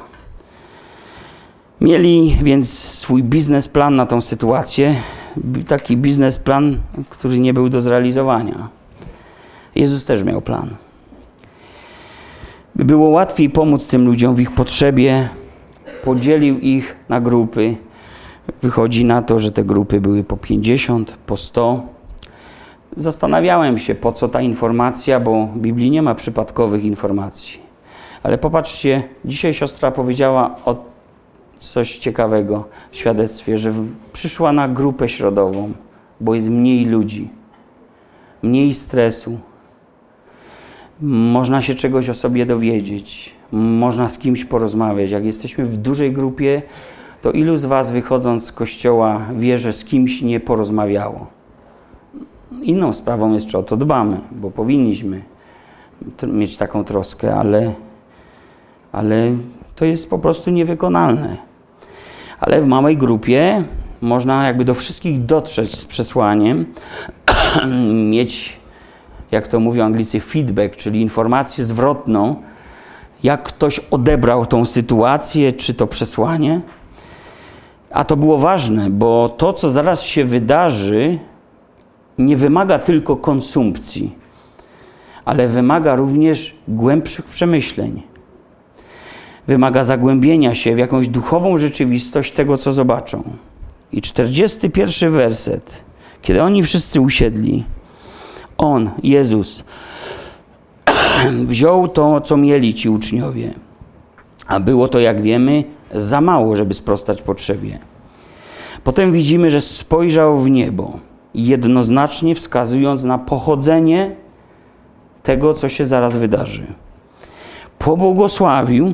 Mieli 1.86 2.38
więc 2.44 2.80
swój 2.80 3.24
biznesplan 3.24 3.96
na 3.96 4.06
tą 4.06 4.22
sytuację, 4.22 4.96
taki 5.68 5.98
biznesplan, 5.98 6.78
który 7.10 7.40
nie 7.40 7.54
był 7.54 7.70
do 7.70 7.82
zrealizowania. 7.82 8.70
Jezus 9.76 10.06
też 10.06 10.24
miał 10.24 10.42
plan. 10.42 10.76
By 12.76 12.86
było 12.86 13.10
łatwiej 13.10 13.50
pomóc 13.50 13.88
tym 13.88 14.06
ludziom 14.06 14.36
w 14.36 14.40
ich 14.40 14.52
potrzebie, 14.52 15.30
podzielił 16.04 16.60
ich 16.60 16.96
na 17.10 17.22
grupy. 17.22 17.76
Wychodzi 18.62 19.06
na 19.06 19.22
to, 19.22 19.40
że 19.40 19.52
te 19.52 19.64
grupy 19.64 20.02
były 20.02 20.24
po 20.24 20.38
50, 20.38 21.18
po 21.26 21.38
100. 21.38 21.84
Zastanawiałem 22.98 23.80
się, 23.80 23.96
po 23.96 24.12
co 24.12 24.28
ta 24.28 24.42
informacja, 24.42 25.20
bo 25.20 25.46
w 25.46 25.58
Biblii 25.58 25.92
nie 25.92 26.02
ma 26.02 26.16
przypadkowych 26.16 26.84
informacji. 26.84 27.60
Ale 28.24 28.38
popatrzcie, 28.38 29.04
dzisiaj 29.26 29.54
siostra 29.54 29.92
powiedziała 29.92 30.56
o 30.66 30.95
coś 31.58 31.98
ciekawego 31.98 32.66
w 32.92 32.96
świadectwie, 32.96 33.58
że 33.58 33.74
przyszła 34.14 34.52
na 34.52 34.68
grupę 34.68 35.10
środową, 35.10 35.74
bo 36.22 36.36
jest 36.36 36.50
mniej 36.50 36.86
ludzi, 36.86 37.30
mniej 38.44 38.74
stresu. 38.74 39.38
Można 41.02 41.62
się 41.62 41.76
czegoś 41.76 42.10
o 42.10 42.14
sobie 42.14 42.46
dowiedzieć, 42.46 43.36
można 43.52 44.10
z 44.10 44.18
kimś 44.18 44.46
porozmawiać. 44.46 45.12
Jak 45.12 45.26
jesteśmy 45.26 45.66
w 45.66 45.78
dużej 45.78 46.12
grupie, 46.12 46.62
to 47.22 47.32
ilu 47.32 47.58
z 47.58 47.66
Was 47.66 47.92
wychodząc 47.92 48.46
z 48.46 48.52
kościoła 48.52 49.22
wie, 49.38 49.58
że 49.58 49.74
z 49.74 49.86
kimś 49.86 50.22
nie 50.22 50.40
porozmawiało? 50.40 51.28
Inną 52.62 52.94
sprawą 52.94 53.34
jest, 53.34 53.48
czy 53.48 53.58
o 53.58 53.64
to 53.64 53.78
dbamy, 53.78 54.20
bo 54.32 54.52
powinniśmy 54.52 55.22
mieć 56.28 56.58
taką 56.58 56.84
troskę, 56.84 57.36
ale, 57.36 57.74
ale 58.92 59.32
to 59.76 59.86
jest 59.86 60.10
po 60.10 60.20
prostu 60.20 60.52
niewykonalne. 60.52 61.38
Ale 62.40 62.62
w 62.62 62.68
małej 62.68 62.98
grupie 62.98 63.64
można 64.02 64.48
jakby 64.48 64.66
do 64.66 64.74
wszystkich 64.74 65.26
dotrzeć 65.26 65.76
z 65.76 65.86
przesłaniem, 65.86 66.66
mieć, 68.12 68.60
jak 69.32 69.48
to 69.48 69.60
mówią 69.60 69.86
Anglicy, 69.86 70.20
feedback, 70.20 70.76
czyli 70.76 71.02
informację 71.02 71.64
zwrotną, 71.64 72.36
jak 73.24 73.44
ktoś 73.44 73.80
odebrał 73.80 74.46
tą 74.46 74.66
sytuację, 74.66 75.52
czy 75.52 75.74
to 75.74 75.88
przesłanie. 75.88 76.62
A 77.92 78.04
to 78.04 78.18
było 78.18 78.38
ważne, 78.38 78.90
bo 78.90 79.30
to, 79.30 79.54
co 79.54 79.72
zaraz 79.72 80.04
się 80.04 80.26
wydarzy, 80.26 81.20
nie 82.18 82.38
wymaga 82.38 82.80
tylko 82.80 83.16
konsumpcji, 83.16 84.16
ale 85.26 85.48
wymaga 85.48 85.96
również 85.96 86.56
głębszych 86.68 87.26
przemyśleń 87.26 88.15
wymaga 89.48 89.84
zagłębienia 89.84 90.56
się 90.56 90.76
w 90.76 90.78
jakąś 90.78 91.08
duchową 91.08 91.58
rzeczywistość 91.58 92.32
tego, 92.32 92.58
co 92.58 92.74
zobaczą. 92.74 93.24
I 93.92 94.02
41 94.02 95.12
werset. 95.14 95.84
Kiedy 96.22 96.44
oni 96.44 96.64
wszyscy 96.64 97.02
usiedli, 97.02 97.64
on, 98.58 98.90
Jezus, 99.04 99.64
wziął 101.48 101.88
to, 101.88 102.22
co 102.22 102.38
mieli 102.38 102.74
ci 102.74 102.90
uczniowie, 102.90 103.54
a 104.48 104.60
było 104.60 104.88
to, 104.88 105.00
jak 105.00 105.22
wiemy, 105.22 105.64
za 105.94 106.22
mało, 106.22 106.56
żeby 106.56 106.74
sprostać 106.74 107.22
potrzebie. 107.22 107.80
Potem 108.84 109.12
widzimy, 109.12 109.50
że 109.50 109.62
spojrzał 109.62 110.38
w 110.38 110.50
niebo, 110.50 111.00
jednoznacznie 111.34 112.36
wskazując 112.36 113.04
na 113.04 113.18
pochodzenie 113.18 114.16
tego, 115.24 115.54
co 115.54 115.70
się 115.70 115.86
zaraz 115.86 116.16
wydarzy. 116.16 116.64
Pobłogosławił 117.80 118.94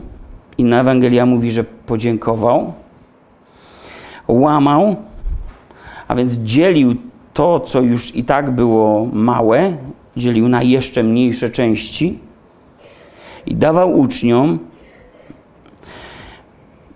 Inna 0.58 0.80
Ewangelia 0.80 1.26
mówi, 1.26 1.52
że 1.52 1.64
podziękował, 1.64 2.74
łamał, 4.28 4.96
a 6.08 6.16
więc 6.16 6.34
dzielił 6.34 6.96
to, 7.34 7.60
co 7.60 7.82
już 7.82 8.16
i 8.16 8.24
tak 8.24 8.52
było 8.52 9.06
małe, 9.14 9.78
dzielił 10.18 10.48
na 10.48 10.64
jeszcze 10.64 11.04
mniejsze 11.04 11.50
części 11.50 12.20
i 13.46 13.56
dawał 13.56 14.00
uczniom, 14.00 14.60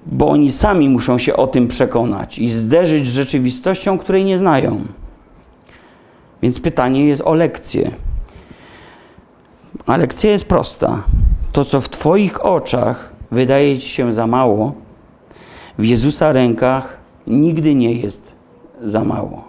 bo 0.06 0.30
oni 0.30 0.52
sami 0.52 0.90
muszą 0.90 1.18
się 1.18 1.36
o 1.36 1.48
tym 1.48 1.68
przekonać 1.68 2.40
i 2.40 2.50
zderzyć 2.50 3.08
z 3.08 3.14
rzeczywistością, 3.14 3.98
której 3.98 4.26
nie 4.26 4.38
znają. 4.38 4.86
Więc 6.42 6.60
pytanie 6.60 7.06
jest 7.06 7.22
o 7.26 7.34
lekcję. 7.34 7.92
A 9.86 9.98
lekcja 9.98 10.32
jest 10.32 10.46
prosta. 10.46 11.04
To, 11.52 11.66
co 11.66 11.82
w 11.82 11.90
Twoich 11.90 12.46
oczach 12.46 13.15
wydaje 13.32 13.78
ci 13.78 13.90
się 13.90 14.14
za 14.14 14.28
mało, 14.28 14.74
w 15.78 15.86
Jezusa 15.86 16.32
rękach 16.32 16.98
nigdy 17.28 17.76
nie 17.76 17.94
jest 17.94 18.32
za 18.84 19.04
mało. 19.04 19.44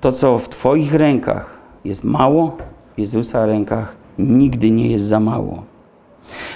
To, 0.00 0.12
co 0.12 0.38
w 0.38 0.48
Twoich 0.48 0.94
rękach 0.94 1.58
jest 1.84 2.04
mało, 2.04 2.56
w 2.96 3.00
Jezusa 3.00 3.46
rękach 3.46 3.96
nigdy 4.18 4.70
nie 4.70 4.86
jest 4.86 5.04
za 5.04 5.20
mało. 5.20 5.62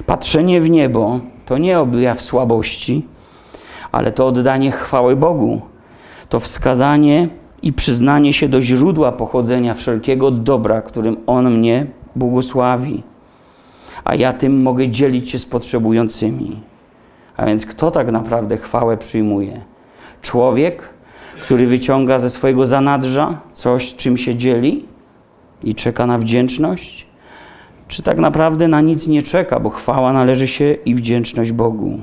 Patrzenie 0.06 0.60
w 0.60 0.70
niebo 0.70 1.20
to 1.46 1.58
nie 1.58 1.80
objaw 1.80 2.20
słabości, 2.20 3.06
ale 3.92 4.12
to 4.12 4.26
oddanie 4.26 4.70
chwały 4.72 5.16
Bogu. 5.16 5.60
To 6.28 6.40
wskazanie 6.40 7.28
i 7.62 7.72
przyznanie 7.72 8.32
się 8.32 8.48
do 8.48 8.60
źródła 8.60 9.12
pochodzenia 9.12 9.74
wszelkiego 9.74 10.30
dobra, 10.30 10.82
którym 10.82 11.16
On 11.26 11.50
mnie 11.50 11.86
błogosławi 12.16 13.02
a 14.04 14.14
ja 14.14 14.32
tym 14.32 14.62
mogę 14.62 14.88
dzielić 14.88 15.30
się 15.30 15.38
z 15.38 15.46
potrzebującymi. 15.46 16.60
A 17.36 17.46
więc 17.46 17.66
kto 17.66 17.90
tak 17.90 18.12
naprawdę 18.12 18.56
chwałę 18.56 18.96
przyjmuje? 18.96 19.60
Człowiek, 20.22 20.88
który 21.42 21.66
wyciąga 21.66 22.18
ze 22.18 22.30
swojego 22.30 22.66
zanadrza 22.66 23.38
coś, 23.52 23.94
czym 23.94 24.16
się 24.16 24.34
dzieli 24.34 24.84
i 25.62 25.74
czeka 25.74 26.06
na 26.06 26.18
wdzięczność? 26.18 27.06
Czy 27.88 28.02
tak 28.02 28.18
naprawdę 28.18 28.68
na 28.68 28.80
nic 28.80 29.06
nie 29.06 29.22
czeka, 29.22 29.60
bo 29.60 29.70
chwała 29.70 30.12
należy 30.12 30.46
się 30.46 30.76
i 30.84 30.94
wdzięczność 30.94 31.52
Bogu? 31.52 31.98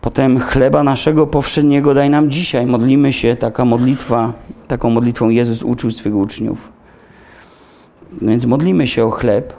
Potem 0.00 0.40
chleba 0.40 0.82
naszego 0.82 1.26
powszedniego 1.26 1.94
daj 1.94 2.10
nam 2.10 2.30
dzisiaj. 2.30 2.66
Modlimy 2.66 3.12
się, 3.12 3.36
taka 3.36 3.64
modlitwa, 3.64 4.32
taką 4.68 4.90
modlitwą 4.90 5.28
Jezus 5.28 5.62
uczył 5.62 5.90
swych 5.90 6.14
uczniów. 6.16 6.72
Więc 8.22 8.46
modlimy 8.46 8.86
się 8.86 9.04
o 9.04 9.10
chleb, 9.10 9.57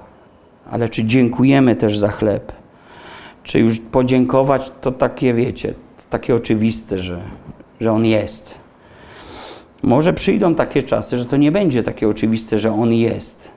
ale 0.71 0.89
czy 0.89 1.03
dziękujemy 1.03 1.75
też 1.75 1.97
za 1.97 2.09
chleb? 2.09 2.51
Czy 3.43 3.59
już 3.59 3.79
podziękować 3.79 4.71
to 4.81 4.91
takie, 4.91 5.33
wiecie, 5.33 5.73
takie 6.09 6.35
oczywiste, 6.35 6.97
że, 6.97 7.21
że 7.81 7.91
On 7.91 8.05
jest. 8.05 8.59
Może 9.83 10.13
przyjdą 10.13 10.55
takie 10.55 10.83
czasy, 10.83 11.17
że 11.17 11.25
to 11.25 11.37
nie 11.37 11.51
będzie 11.51 11.83
takie 11.83 12.09
oczywiste, 12.09 12.59
że 12.59 12.73
On 12.73 12.93
jest. 12.93 13.51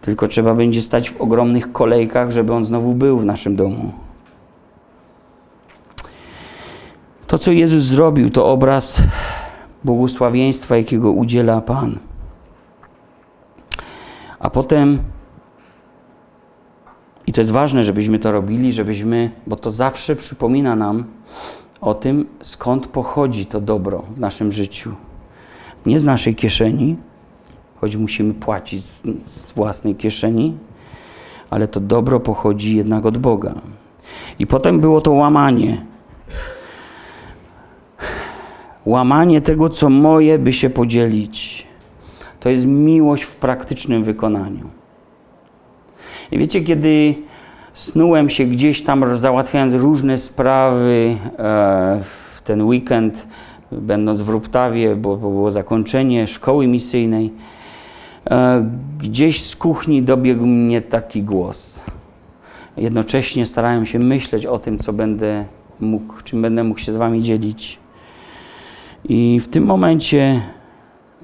Tylko 0.00 0.28
trzeba 0.28 0.54
będzie 0.54 0.82
stać 0.82 1.10
w 1.10 1.20
ogromnych 1.20 1.72
kolejkach, 1.72 2.30
żeby 2.30 2.52
On 2.52 2.64
znowu 2.64 2.94
był 2.94 3.18
w 3.18 3.24
naszym 3.24 3.56
domu. 3.56 3.92
To, 7.26 7.38
co 7.38 7.52
Jezus 7.52 7.84
zrobił, 7.84 8.30
to 8.30 8.46
obraz 8.46 9.02
błogosławieństwa, 9.84 10.76
jakiego 10.76 11.12
udziela 11.12 11.60
Pan. 11.60 11.98
A 14.38 14.50
potem, 14.50 14.98
i 17.26 17.32
to 17.32 17.40
jest 17.40 17.50
ważne, 17.50 17.84
żebyśmy 17.84 18.18
to 18.18 18.32
robili, 18.32 18.72
żebyśmy, 18.72 19.30
bo 19.46 19.56
to 19.56 19.70
zawsze 19.70 20.16
przypomina 20.16 20.76
nam 20.76 21.04
o 21.80 21.94
tym, 21.94 22.26
skąd 22.40 22.86
pochodzi 22.86 23.46
to 23.46 23.60
dobro 23.60 24.04
w 24.14 24.20
naszym 24.20 24.52
życiu. 24.52 24.94
Nie 25.86 26.00
z 26.00 26.04
naszej 26.04 26.34
kieszeni, 26.34 26.96
choć 27.80 27.96
musimy 27.96 28.34
płacić 28.34 28.84
z, 28.84 29.02
z 29.22 29.52
własnej 29.52 29.94
kieszeni, 29.94 30.58
ale 31.50 31.68
to 31.68 31.80
dobro 31.80 32.20
pochodzi 32.20 32.76
jednak 32.76 33.06
od 33.06 33.18
Boga. 33.18 33.54
I 34.38 34.46
potem 34.46 34.80
było 34.80 35.00
to 35.00 35.12
łamanie. 35.12 35.86
Łamanie 38.86 39.40
tego, 39.40 39.70
co 39.70 39.90
moje, 39.90 40.38
by 40.38 40.52
się 40.52 40.70
podzielić. 40.70 41.66
To 42.40 42.50
jest 42.50 42.66
miłość 42.66 43.22
w 43.22 43.36
praktycznym 43.36 44.04
wykonaniu. 44.04 44.79
I 46.32 46.38
wiecie, 46.38 46.60
kiedy 46.60 47.14
snułem 47.74 48.30
się 48.30 48.44
gdzieś 48.44 48.82
tam, 48.82 49.18
załatwiając 49.18 49.74
różne 49.74 50.16
sprawy 50.16 51.16
e, 51.38 52.00
w 52.34 52.42
ten 52.42 52.62
weekend, 52.62 53.28
będąc 53.72 54.20
w 54.20 54.28
Ruptawie, 54.28 54.96
bo, 54.96 55.16
było 55.16 55.50
zakończenie 55.50 56.26
szkoły 56.26 56.66
misyjnej, 56.66 57.32
e, 58.30 58.70
gdzieś 58.98 59.42
z 59.42 59.56
kuchni 59.56 60.02
dobiegł 60.02 60.46
mnie 60.46 60.80
taki 60.80 61.22
głos. 61.22 61.82
Jednocześnie 62.76 63.46
starałem 63.46 63.86
się 63.86 63.98
myśleć 63.98 64.46
o 64.46 64.58
tym, 64.58 64.78
co 64.78 64.92
będę 64.92 65.44
mógł, 65.80 66.14
czym 66.24 66.42
będę 66.42 66.64
mógł 66.64 66.80
się 66.80 66.92
z 66.92 66.96
wami 66.96 67.22
dzielić. 67.22 67.78
I 69.04 69.40
w 69.40 69.48
tym 69.48 69.64
momencie 69.64 70.42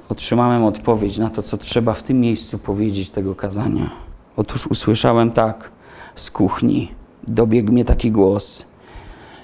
otrzymałem 0.08 0.64
odpowiedź 0.64 1.18
na 1.18 1.30
to, 1.30 1.42
co 1.42 1.56
trzeba 1.56 1.94
w 1.94 2.02
tym 2.02 2.20
miejscu 2.20 2.58
powiedzieć 2.58 3.10
tego 3.10 3.34
kazania. 3.34 4.05
Otóż 4.36 4.66
usłyszałem 4.66 5.30
tak 5.30 5.70
z 6.14 6.30
kuchni, 6.30 6.94
dobiegł 7.28 7.72
mnie 7.72 7.84
taki 7.84 8.12
głos. 8.12 8.66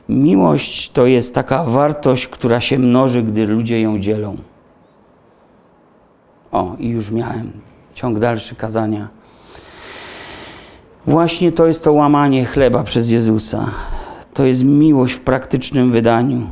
Miłość 0.09 0.91
to 0.91 1.07
jest 1.07 1.35
taka 1.35 1.65
wartość, 1.65 2.29
która 2.29 2.61
się 2.61 2.79
mnoży, 2.79 3.23
gdy 3.23 3.47
ludzie 3.47 3.81
ją 3.81 3.99
dzielą. 3.99 4.37
O, 6.53 6.77
i 6.79 6.89
już 6.89 7.11
miałem 7.11 7.53
ciąg 7.95 8.19
dalszy 8.19 8.55
kazania. 8.55 9.09
Właśnie 11.07 11.53
to 11.53 11.67
jest 11.67 11.85
to 11.85 11.93
łamanie 11.93 12.45
chleba 12.45 12.83
przez 12.83 13.11
Jezusa. 13.11 13.71
To 14.35 14.45
jest 14.45 14.65
miłość 14.65 15.15
w 15.15 15.21
praktycznym 15.21 15.91
wydaniu. 15.91 16.51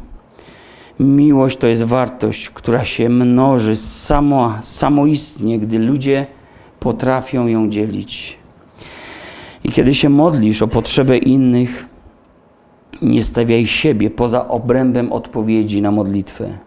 Miłość 1.00 1.59
to 1.59 1.66
jest 1.66 1.83
wartość, 1.83 2.50
która 2.50 2.85
się 2.85 3.09
mnoży 3.09 3.76
samo, 3.76 4.55
samoistnie, 4.62 5.59
gdy 5.59 5.79
ludzie 5.79 6.26
potrafią 6.80 7.46
ją 7.46 7.68
dzielić. 7.68 8.38
I 9.64 9.72
kiedy 9.72 9.94
się 9.94 10.08
modlisz 10.08 10.62
o 10.62 10.68
potrzebę 10.68 11.18
innych, 11.18 11.86
nie 13.02 13.24
stawiaj 13.24 13.66
siebie 13.66 14.10
poza 14.10 14.48
obrębem 14.48 15.12
odpowiedzi 15.12 15.82
na 15.82 15.90
modlitwę. 15.90 16.58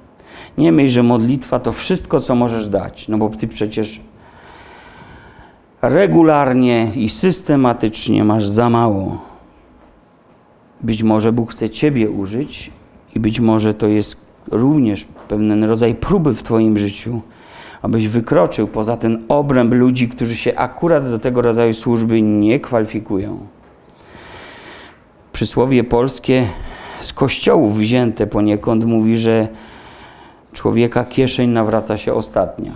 Nie 0.58 0.72
myśl, 0.72 0.94
że 0.94 1.04
modlitwa 1.04 1.60
to 1.60 1.72
wszystko, 1.72 2.20
co 2.20 2.36
możesz 2.36 2.68
dać, 2.68 3.08
no 3.08 3.18
bo 3.18 3.30
ty 3.30 3.48
przecież 3.48 4.02
regularnie 5.82 6.92
i 6.96 7.10
systematycznie 7.10 8.24
masz 8.24 8.48
za 8.48 8.70
mało. 8.70 9.22
Być 10.82 11.04
może 11.04 11.32
Bóg 11.32 11.52
chce 11.52 11.70
Ciebie 11.70 12.12
użyć 12.12 12.72
i 13.16 13.20
być 13.20 13.40
może 13.40 13.74
to 13.74 13.88
jest 13.88 14.22
również 14.52 15.08
pewien 15.28 15.64
rodzaj 15.64 15.96
próby 15.96 16.34
w 16.36 16.44
Twoim 16.44 16.78
życiu, 16.78 17.22
abyś 17.84 18.08
wykroczył 18.08 18.68
poza 18.68 18.98
ten 18.98 19.24
obręb 19.28 19.74
ludzi, 19.74 20.10
którzy 20.10 20.36
się 20.36 20.56
akurat 20.56 21.10
do 21.10 21.20
tego 21.20 21.42
rodzaju 21.42 21.74
służby 21.74 22.22
nie 22.22 22.60
kwalifikują. 22.60 23.48
Przysłowie 25.34 25.84
polskie 25.84 26.48
z 27.00 27.14
kościołów 27.14 27.78
wzięte 27.78 28.28
poniekąd 28.28 28.86
mówi, 28.86 29.18
że 29.18 29.48
człowieka 30.54 31.06
kieszeń 31.06 31.50
nawraca 31.50 31.98
się 31.98 32.14
ostatnia. 32.14 32.72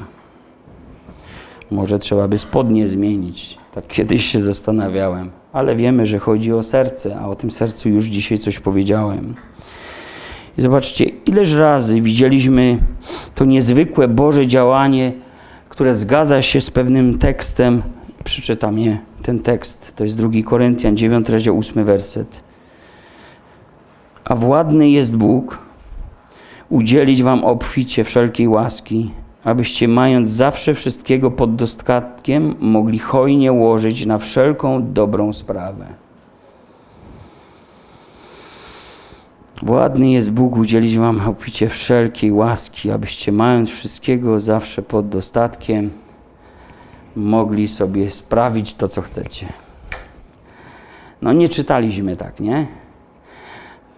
Może 1.72 2.00
trzeba 2.00 2.28
by 2.28 2.38
spodnie 2.38 2.88
zmienić. 2.88 3.58
Tak 3.74 3.88
kiedyś 3.88 4.26
się 4.26 4.42
zastanawiałem, 4.42 5.32
ale 5.54 5.76
wiemy, 5.76 6.06
że 6.06 6.20
chodzi 6.20 6.54
o 6.54 6.64
serce, 6.64 7.20
a 7.20 7.28
o 7.28 7.36
tym 7.36 7.52
sercu 7.52 7.90
już 7.90 8.06
dzisiaj 8.06 8.38
coś 8.38 8.60
powiedziałem. 8.60 9.36
I 10.58 10.62
zobaczcie, 10.62 11.06
ileż 11.06 11.54
razy 11.54 12.02
widzieliśmy 12.02 12.78
to 13.36 13.46
niezwykłe 13.46 14.08
Boże 14.08 14.48
działanie, 14.48 15.12
które 15.70 15.96
zgadza 15.96 16.42
się 16.42 16.62
z 16.62 16.72
pewnym 16.72 17.18
tekstem. 17.18 17.82
Przeczytam 18.24 18.80
je, 18.80 18.98
ten 19.22 19.40
tekst. 19.40 19.94
To 19.96 20.04
jest 20.04 20.18
2 20.18 20.30
Koryntian 20.46 20.98
9, 20.98 21.30
rozdział 21.30 21.60
8 21.60 21.86
werset. 21.86 22.44
A 24.26 24.36
władny 24.36 24.90
jest 24.90 25.18
Bóg 25.18 25.60
udzielić 26.70 27.24
wam 27.24 27.44
obficie 27.44 28.04
wszelkiej 28.04 28.48
łaski, 28.48 29.12
abyście 29.44 29.88
mając 29.88 30.30
zawsze 30.30 30.74
wszystkiego 30.74 31.32
pod 31.32 31.56
dostatkiem, 31.56 32.56
mogli 32.60 33.00
hojnie 33.00 33.52
łożyć 33.52 34.06
na 34.06 34.18
wszelką 34.18 34.94
dobrą 34.94 35.34
sprawę. 35.34 36.07
Władny 39.62 40.12
jest 40.12 40.32
Bóg 40.32 40.58
udzielić 40.58 40.98
wam 40.98 41.28
obficie 41.28 41.70
wszelkiej 41.70 42.32
łaski, 42.32 42.92
abyście 42.92 43.32
mając 43.32 43.70
wszystkiego 43.70 44.40
zawsze 44.40 44.82
pod 44.82 45.10
dostatkiem, 45.10 45.90
mogli 47.16 47.68
sobie 47.68 48.12
sprawić 48.12 48.76
to, 48.76 48.88
co 48.88 49.02
chcecie. 49.02 49.48
No 51.22 51.34
nie 51.34 51.50
czytaliśmy 51.50 52.16
tak, 52.16 52.40
nie? 52.40 52.68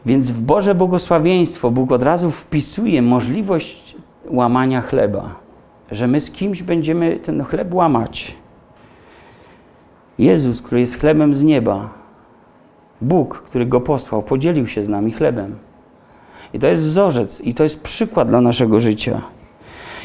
Więc 0.06 0.32
w 0.32 0.42
Boże 0.42 0.76
błogosławieństwo 0.76 1.72
Bóg 1.72 1.92
od 1.92 2.04
razu 2.04 2.32
wpisuje 2.32 3.02
możliwość 3.02 3.96
łamania 4.30 4.82
chleba, 4.82 5.36
że 5.92 6.08
my 6.08 6.22
z 6.22 6.32
kimś 6.32 6.64
będziemy 6.64 7.18
ten 7.18 7.44
chleb 7.44 7.74
łamać. 7.74 8.36
Jezus, 10.20 10.62
który 10.62 10.82
jest 10.82 11.00
chlebem 11.00 11.34
z 11.34 11.44
nieba, 11.44 11.99
Bóg, 13.02 13.44
który 13.46 13.66
go 13.66 13.82
posłał, 13.82 14.24
podzielił 14.24 14.68
się 14.68 14.84
z 14.84 14.90
nami 14.90 15.12
chlebem. 15.12 15.56
I 16.54 16.60
to 16.60 16.68
jest 16.68 16.84
wzorzec, 16.84 17.42
i 17.42 17.54
to 17.54 17.64
jest 17.64 17.84
przykład 17.84 18.28
dla 18.28 18.42
naszego 18.42 18.80
życia. 18.80 19.22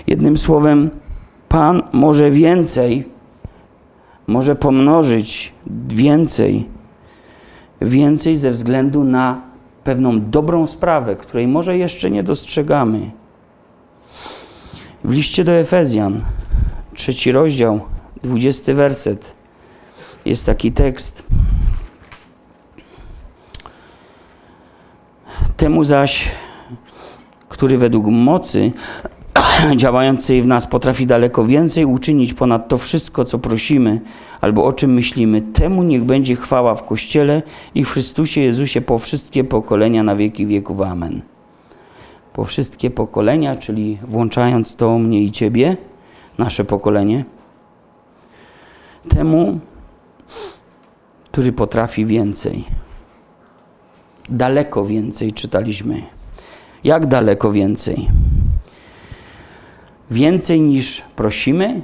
Jednym 0.06 0.36
słowem, 0.36 0.90
Pan 1.48 1.82
może 1.92 2.30
więcej, 2.30 3.08
może 4.26 4.56
pomnożyć 4.56 5.52
więcej, 5.88 6.68
więcej 7.80 8.36
ze 8.36 8.50
względu 8.50 9.04
na 9.04 9.40
pewną 9.84 10.30
dobrą 10.30 10.66
sprawę, 10.66 11.16
której 11.16 11.48
może 11.48 11.78
jeszcze 11.78 12.10
nie 12.10 12.22
dostrzegamy. 12.22 13.10
W 15.04 15.12
liście 15.12 15.44
do 15.44 15.52
Efezjan, 15.52 16.20
trzeci 16.94 17.32
rozdział, 17.32 17.80
dwudziesty 18.22 18.74
werset, 18.74 19.34
jest 20.24 20.46
taki 20.46 20.72
tekst. 20.72 21.22
Temu 25.56 25.84
zaś, 25.84 26.30
który 27.48 27.78
według 27.78 28.06
mocy 28.06 28.72
działającej 29.76 30.42
w 30.42 30.46
nas 30.46 30.66
potrafi 30.66 31.06
daleko 31.06 31.46
więcej 31.46 31.84
uczynić 31.84 32.34
ponad 32.34 32.68
to 32.68 32.78
wszystko, 32.78 33.24
co 33.24 33.38
prosimy 33.38 34.00
albo 34.40 34.64
o 34.64 34.72
czym 34.72 34.92
myślimy, 34.92 35.42
temu 35.42 35.82
niech 35.82 36.04
będzie 36.04 36.36
chwała 36.36 36.74
w 36.74 36.84
Kościele 36.84 37.42
i 37.74 37.84
w 37.84 37.90
Chrystusie 37.90 38.40
Jezusie 38.40 38.80
po 38.80 38.98
wszystkie 38.98 39.44
pokolenia 39.44 40.02
na 40.02 40.16
wieki 40.16 40.46
wieków. 40.46 40.80
Amen. 40.80 41.22
Po 42.32 42.44
wszystkie 42.44 42.90
pokolenia, 42.90 43.56
czyli 43.56 43.98
włączając 44.08 44.76
to 44.76 44.98
mnie 44.98 45.22
i 45.22 45.30
Ciebie, 45.30 45.76
nasze 46.38 46.64
pokolenie, 46.64 47.24
temu, 49.08 49.60
który 51.32 51.52
potrafi 51.52 52.06
więcej. 52.06 52.64
Daleko 54.28 54.86
więcej 54.86 55.32
czytaliśmy. 55.32 56.02
Jak 56.84 57.06
daleko 57.06 57.52
więcej? 57.52 58.08
Więcej 60.10 60.60
niż 60.60 61.02
prosimy, 61.16 61.82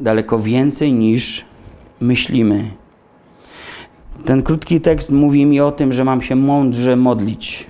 daleko 0.00 0.38
więcej 0.38 0.92
niż 0.92 1.44
myślimy. 2.00 2.70
Ten 4.24 4.42
krótki 4.42 4.80
tekst 4.80 5.10
mówi 5.10 5.46
mi 5.46 5.60
o 5.60 5.72
tym, 5.72 5.92
że 5.92 6.04
mam 6.04 6.22
się 6.22 6.36
mądrze 6.36 6.96
modlić, 6.96 7.66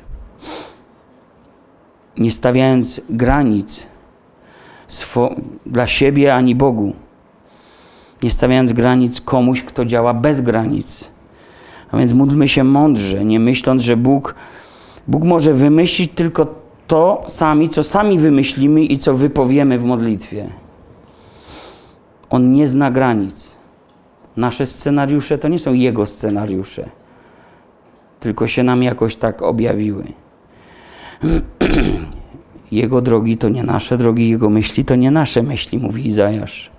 nie 2.16 2.30
stawiając 2.30 3.00
granic 3.10 3.86
dla 5.66 5.86
siebie 5.86 6.34
ani 6.34 6.54
Bogu, 6.54 6.92
nie 8.22 8.30
stawiając 8.30 8.72
granic 8.72 9.20
komuś, 9.20 9.62
kto 9.62 9.84
działa 9.84 10.14
bez 10.14 10.40
granic. 10.40 11.13
A 11.90 11.98
więc 11.98 12.12
módlmy 12.12 12.48
się 12.48 12.64
mądrze, 12.64 13.24
nie 13.24 13.40
myśląc, 13.40 13.82
że 13.82 13.96
Bóg, 13.96 14.34
Bóg 15.08 15.24
może 15.24 15.54
wymyślić 15.54 16.12
tylko 16.14 16.54
to 16.86 17.24
sami, 17.28 17.68
co 17.68 17.82
sami 17.82 18.18
wymyślimy 18.18 18.84
i 18.84 18.98
co 18.98 19.14
wypowiemy 19.14 19.78
w 19.78 19.84
modlitwie. 19.84 20.48
On 22.30 22.52
nie 22.52 22.68
zna 22.68 22.90
granic. 22.90 23.56
Nasze 24.36 24.66
scenariusze 24.66 25.38
to 25.38 25.48
nie 25.48 25.58
są 25.58 25.72
Jego 25.72 26.06
scenariusze, 26.06 26.88
tylko 28.20 28.46
się 28.46 28.62
nam 28.62 28.82
jakoś 28.82 29.16
tak 29.16 29.42
objawiły. 29.42 30.04
Jego 32.72 33.00
drogi 33.00 33.36
to 33.36 33.48
nie 33.48 33.62
nasze 33.62 33.98
drogi, 33.98 34.30
Jego 34.30 34.50
myśli 34.50 34.84
to 34.84 34.96
nie 34.96 35.10
nasze 35.10 35.42
myśli, 35.42 35.78
mówi 35.78 36.06
Izajasz. 36.06 36.70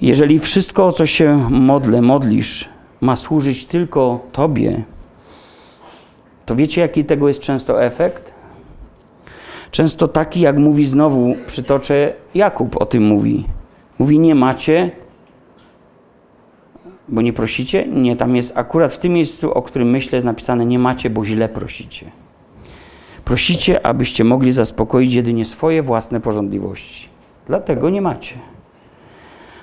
Jeżeli 0.00 0.38
wszystko, 0.38 0.86
o 0.86 0.92
co 0.92 1.06
się 1.06 1.50
modlę, 1.50 2.02
modlisz, 2.02 2.68
ma 3.02 3.16
służyć 3.16 3.66
tylko 3.66 4.20
Tobie, 4.32 4.84
to 6.46 6.56
wiecie, 6.56 6.80
jaki 6.80 7.04
tego 7.04 7.28
jest 7.28 7.40
często 7.40 7.82
efekt? 7.84 8.34
Często 9.70 10.08
taki, 10.08 10.40
jak 10.40 10.58
mówi 10.58 10.86
znowu, 10.86 11.34
przytoczę, 11.46 12.12
Jakub 12.34 12.76
o 12.76 12.86
tym 12.86 13.02
mówi. 13.02 13.46
Mówi, 13.98 14.18
nie 14.18 14.34
macie, 14.34 14.90
bo 17.08 17.22
nie 17.22 17.32
prosicie? 17.32 17.86
Nie, 17.86 18.16
tam 18.16 18.36
jest 18.36 18.52
akurat 18.56 18.92
w 18.92 18.98
tym 18.98 19.12
miejscu, 19.12 19.52
o 19.52 19.62
którym 19.62 19.90
myślę, 19.90 20.16
jest 20.16 20.26
napisane, 20.26 20.66
nie 20.66 20.78
macie, 20.78 21.10
bo 21.10 21.24
źle 21.24 21.48
prosicie. 21.48 22.10
Prosicie, 23.24 23.86
abyście 23.86 24.24
mogli 24.24 24.52
zaspokoić 24.52 25.14
jedynie 25.14 25.44
swoje 25.44 25.82
własne 25.82 26.20
porządliwości. 26.20 27.08
Dlatego 27.46 27.90
nie 27.90 28.02
macie. 28.02 28.34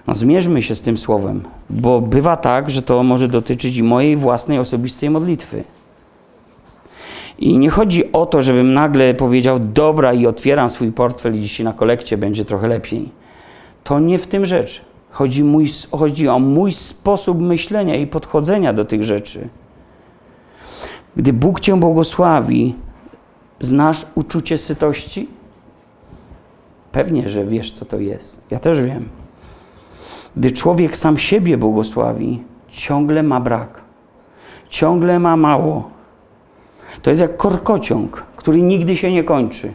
No, 0.08 0.16
zmierzmy 0.16 0.62
się 0.62 0.76
z 0.76 0.82
tym 0.82 0.98
słowem, 0.98 1.44
bo 1.70 2.02
bywa 2.02 2.38
tak, 2.38 2.70
że 2.70 2.82
to 2.82 3.04
może 3.04 3.28
dotyczyć 3.28 3.78
i 3.78 3.84
mojej 3.84 4.18
własnej 4.18 4.60
osobistej 4.60 5.10
modlitwy. 5.10 5.64
I 7.40 7.58
nie 7.58 7.70
chodzi 7.70 8.12
o 8.12 8.26
to, 8.26 8.42
żebym 8.42 8.74
nagle 8.74 9.14
powiedział, 9.14 9.60
dobra, 9.60 10.14
i 10.14 10.28
otwieram 10.28 10.70
swój 10.70 10.92
portfel 10.92 11.38
i 11.38 11.42
dzisiaj 11.42 11.64
na 11.64 11.74
kolekcie 11.74 12.18
będzie 12.18 12.46
trochę 12.46 12.68
lepiej. 12.68 13.10
To 13.84 14.00
nie 14.00 14.18
w 14.18 14.28
tym 14.28 14.46
rzecz. 14.46 14.82
Chodzi, 15.12 15.44
mój, 15.44 15.68
chodzi 15.92 16.28
o 16.28 16.40
mój 16.40 16.72
sposób 16.72 17.42
myślenia 17.42 17.96
i 17.96 18.08
podchodzenia 18.08 18.74
do 18.74 18.86
tych 18.86 19.04
rzeczy. 19.04 19.50
Gdy 21.16 21.34
Bóg 21.34 21.60
Cię 21.60 21.80
błogosławi, 21.80 22.76
znasz 23.60 24.06
uczucie 24.16 24.58
sytości? 24.58 25.28
Pewnie, 26.92 27.30
że 27.30 27.46
wiesz, 27.46 27.72
co 27.72 27.86
to 27.86 28.00
jest. 28.00 28.44
Ja 28.52 28.60
też 28.60 28.82
wiem. 28.82 29.10
Gdy 30.38 30.52
człowiek 30.52 30.98
sam 30.98 31.18
siebie 31.18 31.58
błogosławi, 31.58 32.44
ciągle 32.70 33.24
ma 33.24 33.40
brak, 33.40 33.82
ciągle 34.70 35.20
ma 35.20 35.38
mało. 35.38 35.90
To 37.02 37.10
jest 37.10 37.22
jak 37.22 37.38
korkociąg, 37.38 38.24
który 38.36 38.62
nigdy 38.62 38.96
się 38.96 39.12
nie 39.12 39.24
kończy. 39.24 39.74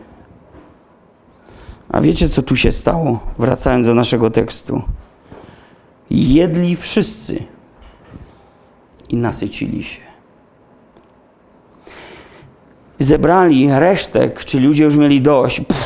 A 1.88 2.00
wiecie, 2.00 2.28
co 2.28 2.42
tu 2.42 2.56
się 2.56 2.72
stało, 2.72 3.20
wracając 3.38 3.86
do 3.86 3.94
naszego 3.94 4.30
tekstu? 4.30 4.82
Jedli 6.10 6.76
wszyscy 6.76 7.42
i 9.08 9.16
nasycili 9.16 9.84
się. 9.84 10.00
Zebrali 12.98 13.68
resztek, 13.70 14.44
czy 14.44 14.60
ludzie 14.60 14.84
już 14.84 14.96
mieli 14.96 15.22
dość. 15.22 15.60
Pff, 15.60 15.84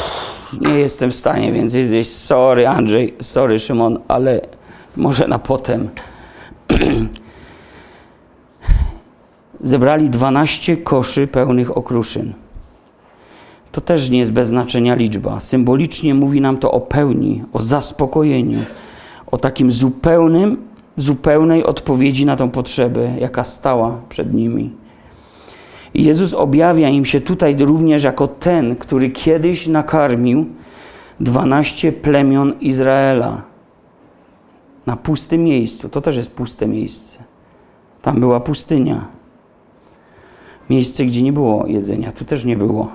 nie 0.60 0.78
jestem 0.78 1.10
w 1.10 1.14
stanie 1.14 1.52
więcej 1.52 1.84
zjeść. 1.84 2.10
Sorry, 2.10 2.68
Andrzej, 2.68 3.14
sorry, 3.20 3.58
Szymon, 3.58 3.98
ale 4.08 4.40
może 4.98 5.28
na 5.28 5.38
potem. 5.38 5.88
Zebrali 9.60 10.10
12 10.10 10.76
koszy 10.76 11.26
pełnych 11.26 11.76
okruszyn. 11.76 12.32
To 13.72 13.80
też 13.80 14.10
nie 14.10 14.18
jest 14.18 14.32
bez 14.32 14.48
znaczenia 14.48 14.94
liczba. 14.94 15.40
Symbolicznie 15.40 16.14
mówi 16.14 16.40
nam 16.40 16.56
to 16.56 16.70
o 16.70 16.80
pełni, 16.80 17.42
o 17.52 17.62
zaspokojeniu, 17.62 18.58
o 19.26 19.38
takim 19.38 19.72
zupełnym, 19.72 20.56
zupełnej 20.96 21.64
odpowiedzi 21.64 22.26
na 22.26 22.36
tą 22.36 22.50
potrzebę, 22.50 23.14
jaka 23.20 23.44
stała 23.44 24.00
przed 24.08 24.34
nimi. 24.34 24.70
I 25.94 26.04
Jezus 26.04 26.34
objawia 26.34 26.88
im 26.88 27.04
się 27.04 27.20
tutaj 27.20 27.56
również 27.56 28.04
jako 28.04 28.28
ten, 28.28 28.76
który 28.76 29.10
kiedyś 29.10 29.66
nakarmił 29.66 30.46
12 31.20 31.92
plemion 31.92 32.52
Izraela 32.60 33.47
na 34.88 34.96
pustym 34.96 35.44
miejscu. 35.44 35.88
To 35.88 36.00
też 36.00 36.16
jest 36.16 36.30
puste 36.32 36.66
miejsce. 36.66 37.18
Tam 38.02 38.20
była 38.20 38.40
pustynia. 38.40 39.06
Miejsce, 40.70 41.04
gdzie 41.04 41.22
nie 41.22 41.32
było 41.32 41.66
jedzenia. 41.66 42.12
Tu 42.12 42.24
też 42.24 42.44
nie 42.44 42.56
było. 42.56 42.88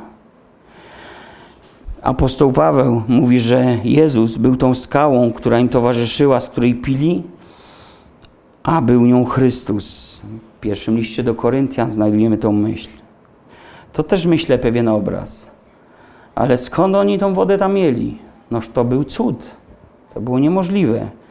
Apostoł 2.02 2.52
Paweł 2.52 3.02
mówi, 3.08 3.40
że 3.40 3.78
Jezus 3.84 4.38
był 4.38 4.56
tą 4.56 4.76
skałą, 4.76 5.32
która 5.32 5.60
im 5.60 5.70
towarzyszyła, 5.70 6.40
z 6.40 6.50
której 6.50 6.76
pili, 6.76 7.24
a 8.64 8.82
był 8.82 9.06
nią 9.06 9.26
Chrystus. 9.26 10.22
W 10.58 10.60
pierwszym 10.60 10.98
liście 10.98 11.24
do 11.24 11.36
Koryntian 11.36 11.92
znajdujemy 11.92 12.38
tą 12.38 12.52
myśl. 12.52 12.90
To 13.94 14.04
też 14.04 14.26
myślę 14.26 14.58
pewien 14.58 14.88
obraz. 14.88 15.52
Ale 16.36 16.58
skąd 16.58 16.96
oni 16.96 17.20
tą 17.20 17.34
wodę 17.34 17.58
tam 17.58 17.74
mieli? 17.74 18.18
Noż 18.52 18.70
to 18.70 18.84
był 18.86 19.04
cud. 19.04 19.50
To 20.14 20.22
było 20.22 20.40
niemożliwe 20.40 21.23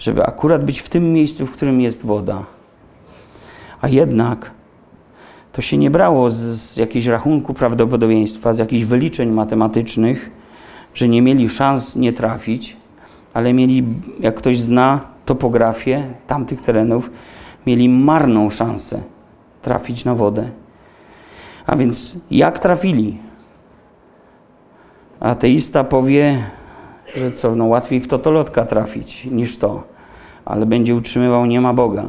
żeby 0.00 0.26
akurat 0.26 0.64
być 0.64 0.80
w 0.80 0.88
tym 0.88 1.12
miejscu, 1.12 1.46
w 1.46 1.52
którym 1.52 1.80
jest 1.80 2.06
woda. 2.06 2.42
A 3.80 3.88
jednak 3.88 4.50
to 5.52 5.62
się 5.62 5.76
nie 5.76 5.90
brało 5.90 6.30
z, 6.30 6.76
jakiegoś 6.76 7.06
rachunku 7.06 7.54
prawdopodobieństwa, 7.54 8.52
z 8.52 8.58
jakichś 8.58 8.84
wyliczeń 8.84 9.30
matematycznych, 9.30 10.30
że 10.94 11.08
nie 11.08 11.22
mieli 11.22 11.48
szans 11.48 11.96
nie 11.96 12.12
trafić, 12.12 12.76
ale 13.34 13.52
mieli, 13.52 13.84
jak 14.20 14.34
ktoś 14.36 14.58
zna 14.58 15.00
topografię 15.26 16.06
tamtych 16.26 16.62
terenów, 16.62 17.10
mieli 17.66 17.88
marną 17.88 18.50
szansę 18.50 19.02
trafić 19.62 20.04
na 20.04 20.14
wodę. 20.14 20.50
A 21.66 21.76
więc 21.76 22.18
jak 22.30 22.58
trafili? 22.58 23.18
Ateista 25.20 25.84
powie, 25.84 26.42
że 27.16 27.32
co, 27.32 27.54
no 27.54 27.64
łatwiej 27.64 28.00
w 28.00 28.08
totolotka 28.08 28.64
trafić 28.64 29.24
niż 29.24 29.56
to, 29.56 29.82
ale 30.44 30.66
będzie 30.66 30.94
utrzymywał 30.94 31.46
nie 31.46 31.60
ma 31.60 31.74
Boga. 31.74 32.04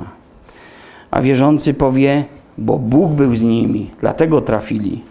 A 1.11 1.21
wierzący 1.21 1.73
powie, 1.73 2.25
bo 2.57 2.79
Bóg 2.79 3.11
był 3.11 3.35
z 3.35 3.41
nimi, 3.41 3.89
dlatego 3.99 4.41
trafili. 4.41 5.01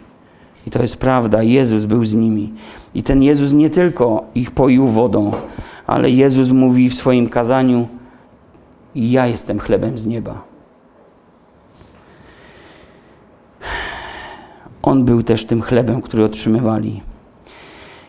I 0.67 0.71
to 0.71 0.83
jest 0.83 1.01
prawda, 1.01 1.43
Jezus 1.43 1.85
był 1.85 2.05
z 2.05 2.15
nimi. 2.15 2.53
I 2.95 3.03
ten 3.03 3.23
Jezus 3.23 3.53
nie 3.53 3.71
tylko 3.71 4.25
ich 4.35 4.51
poił 4.51 4.87
wodą, 4.87 5.33
ale 5.87 6.11
Jezus 6.11 6.51
mówi 6.51 6.89
w 6.89 6.95
swoim 6.95 7.29
kazaniu: 7.29 7.89
Ja 8.95 9.27
jestem 9.27 9.59
chlebem 9.59 9.99
z 9.99 10.07
nieba. 10.07 10.43
On 14.83 15.05
był 15.05 15.23
też 15.23 15.47
tym 15.47 15.63
chlebem, 15.63 16.03
który 16.03 16.25
otrzymywali. 16.25 17.03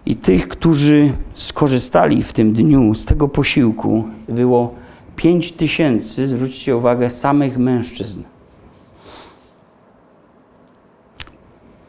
I 0.06 0.16
tych, 0.16 0.48
którzy 0.48 1.14
skorzystali 1.34 2.24
w 2.24 2.34
tym 2.34 2.54
dniu 2.54 2.96
z 2.96 3.06
tego 3.06 3.28
posiłku, 3.28 4.04
było 4.30 4.74
pięć 5.16 5.52
tysięcy, 5.52 6.28
zwróćcie 6.28 6.78
uwagę, 6.78 7.10
samych 7.10 7.58
mężczyzn. 7.58 8.22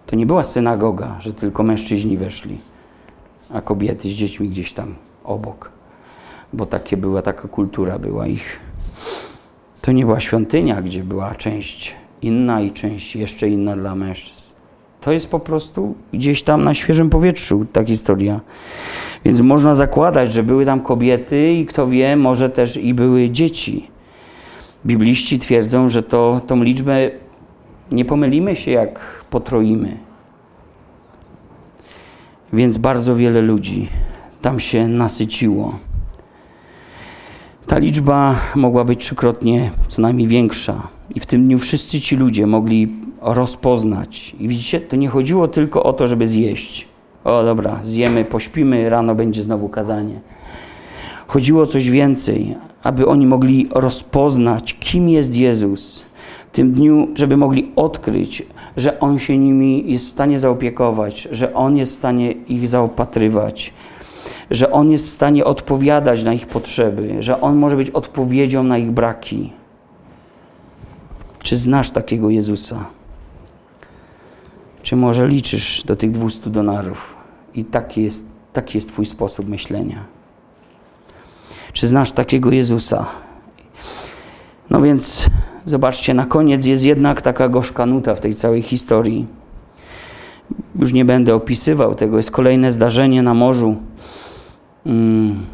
To 0.06 0.16
nie 0.16 0.26
była 0.26 0.44
synagoga, 0.44 1.16
że 1.20 1.32
tylko 1.32 1.62
mężczyźni 1.62 2.16
weszli, 2.18 2.58
a 3.50 3.60
kobiety 3.60 4.08
z 4.08 4.12
dziećmi 4.12 4.48
gdzieś 4.48 4.72
tam 4.72 4.94
obok, 5.24 5.70
bo 6.52 6.66
takie 6.66 6.96
była, 6.96 7.22
taka 7.22 7.48
kultura 7.48 7.98
była 7.98 8.26
ich. 8.26 8.60
To 9.82 9.92
nie 9.92 10.04
była 10.04 10.20
świątynia, 10.20 10.82
gdzie 10.82 11.04
była 11.04 11.34
część 11.34 11.96
inna 12.22 12.60
i 12.60 12.72
część 12.72 13.16
jeszcze 13.16 13.48
inna 13.48 13.76
dla 13.76 13.94
mężczyzn. 13.94 14.51
To 15.02 15.12
jest 15.12 15.30
po 15.30 15.40
prostu 15.40 15.94
gdzieś 16.12 16.42
tam 16.42 16.64
na 16.64 16.74
świeżym 16.74 17.10
powietrzu 17.10 17.66
ta 17.72 17.84
historia. 17.84 18.40
Więc 19.24 19.40
można 19.40 19.74
zakładać, 19.74 20.32
że 20.32 20.42
były 20.42 20.64
tam 20.64 20.80
kobiety 20.80 21.52
i 21.52 21.66
kto 21.66 21.86
wie, 21.86 22.16
może 22.16 22.50
też 22.50 22.76
i 22.76 22.94
były 22.94 23.30
dzieci. 23.30 23.90
Bibliści 24.86 25.38
twierdzą, 25.38 25.88
że 25.88 26.02
to, 26.02 26.40
tą 26.46 26.62
liczbę 26.62 27.10
nie 27.90 28.04
pomylimy 28.04 28.56
się, 28.56 28.70
jak 28.70 29.24
potroimy. 29.30 29.96
Więc 32.52 32.76
bardzo 32.76 33.16
wiele 33.16 33.40
ludzi 33.40 33.88
tam 34.42 34.60
się 34.60 34.88
nasyciło. 34.88 35.78
Ta 37.66 37.78
liczba 37.78 38.34
mogła 38.54 38.84
być 38.84 39.00
trzykrotnie 39.00 39.70
co 39.88 40.02
najmniej 40.02 40.28
większa. 40.28 40.82
I 41.14 41.20
w 41.20 41.26
tym 41.26 41.44
dniu 41.44 41.58
wszyscy 41.58 42.00
ci 42.00 42.16
ludzie 42.16 42.46
mogli 42.46 43.01
rozpoznać. 43.22 44.36
I 44.40 44.48
widzicie, 44.48 44.80
to 44.80 44.96
nie 44.96 45.08
chodziło 45.08 45.48
tylko 45.48 45.82
o 45.82 45.92
to, 45.92 46.08
żeby 46.08 46.28
zjeść. 46.28 46.88
O 47.24 47.44
dobra, 47.44 47.78
zjemy, 47.82 48.24
pośpimy, 48.24 48.88
rano 48.88 49.14
będzie 49.14 49.42
znowu 49.42 49.68
kazanie. 49.68 50.20
Chodziło 51.26 51.62
o 51.62 51.66
coś 51.66 51.90
więcej, 51.90 52.56
aby 52.82 53.06
oni 53.06 53.26
mogli 53.26 53.68
rozpoznać, 53.70 54.76
kim 54.78 55.08
jest 55.08 55.36
Jezus. 55.36 56.04
W 56.52 56.54
tym 56.54 56.72
dniu, 56.72 57.08
żeby 57.14 57.36
mogli 57.36 57.72
odkryć, 57.76 58.46
że 58.76 59.00
On 59.00 59.18
się 59.18 59.38
nimi 59.38 59.92
jest 59.92 60.06
w 60.06 60.10
stanie 60.10 60.38
zaopiekować, 60.38 61.28
że 61.32 61.54
On 61.54 61.76
jest 61.76 61.92
w 61.92 61.96
stanie 61.98 62.32
ich 62.32 62.68
zaopatrywać, 62.68 63.72
że 64.50 64.70
On 64.70 64.90
jest 64.90 65.06
w 65.06 65.10
stanie 65.10 65.44
odpowiadać 65.44 66.24
na 66.24 66.32
ich 66.32 66.46
potrzeby, 66.46 67.16
że 67.20 67.40
On 67.40 67.56
może 67.56 67.76
być 67.76 67.90
odpowiedzią 67.90 68.62
na 68.62 68.78
ich 68.78 68.90
braki. 68.90 69.52
Czy 71.42 71.56
znasz 71.56 71.90
takiego 71.90 72.30
Jezusa? 72.30 72.84
Czy 74.82 74.96
może 74.96 75.28
liczysz 75.28 75.84
do 75.84 75.96
tych 75.96 76.10
200 76.10 76.50
dolarów 76.50 77.16
i 77.54 77.64
taki 77.64 78.02
jest, 78.02 78.26
taki 78.52 78.78
jest 78.78 78.88
Twój 78.88 79.06
sposób 79.06 79.48
myślenia? 79.48 80.04
Czy 81.72 81.88
znasz 81.88 82.12
takiego 82.12 82.50
Jezusa? 82.50 83.06
No 84.70 84.82
więc 84.82 85.26
zobaczcie, 85.64 86.14
na 86.14 86.26
koniec 86.26 86.66
jest 86.66 86.84
jednak 86.84 87.22
taka 87.22 87.48
gorzka 87.48 87.86
nuta 87.86 88.14
w 88.14 88.20
tej 88.20 88.34
całej 88.34 88.62
historii. 88.62 89.26
Już 90.78 90.92
nie 90.92 91.04
będę 91.04 91.34
opisywał 91.34 91.94
tego, 91.94 92.16
jest 92.16 92.30
kolejne 92.30 92.72
zdarzenie 92.72 93.22
na 93.22 93.34
morzu. 93.34 93.76
Mm. 94.86 95.46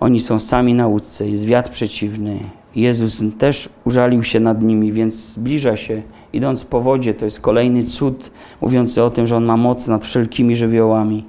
Oni 0.00 0.20
są 0.20 0.40
sami 0.40 0.74
na 0.74 0.86
łódce, 0.86 1.28
jest 1.28 1.44
wiatr 1.44 1.70
przeciwny. 1.70 2.38
Jezus 2.76 3.22
też 3.38 3.68
użalił 3.84 4.22
się 4.22 4.40
nad 4.40 4.62
nimi, 4.62 4.92
więc 4.92 5.14
zbliża 5.14 5.76
się, 5.76 6.02
idąc 6.36 6.64
po 6.64 6.80
wodzie. 6.80 7.14
To 7.14 7.24
jest 7.24 7.40
kolejny 7.40 7.84
cud 7.84 8.30
mówiący 8.60 9.02
o 9.02 9.10
tym, 9.10 9.26
że 9.26 9.36
On 9.36 9.44
ma 9.44 9.56
moc 9.56 9.86
nad 9.86 10.04
wszelkimi 10.04 10.56
żywiołami. 10.56 11.24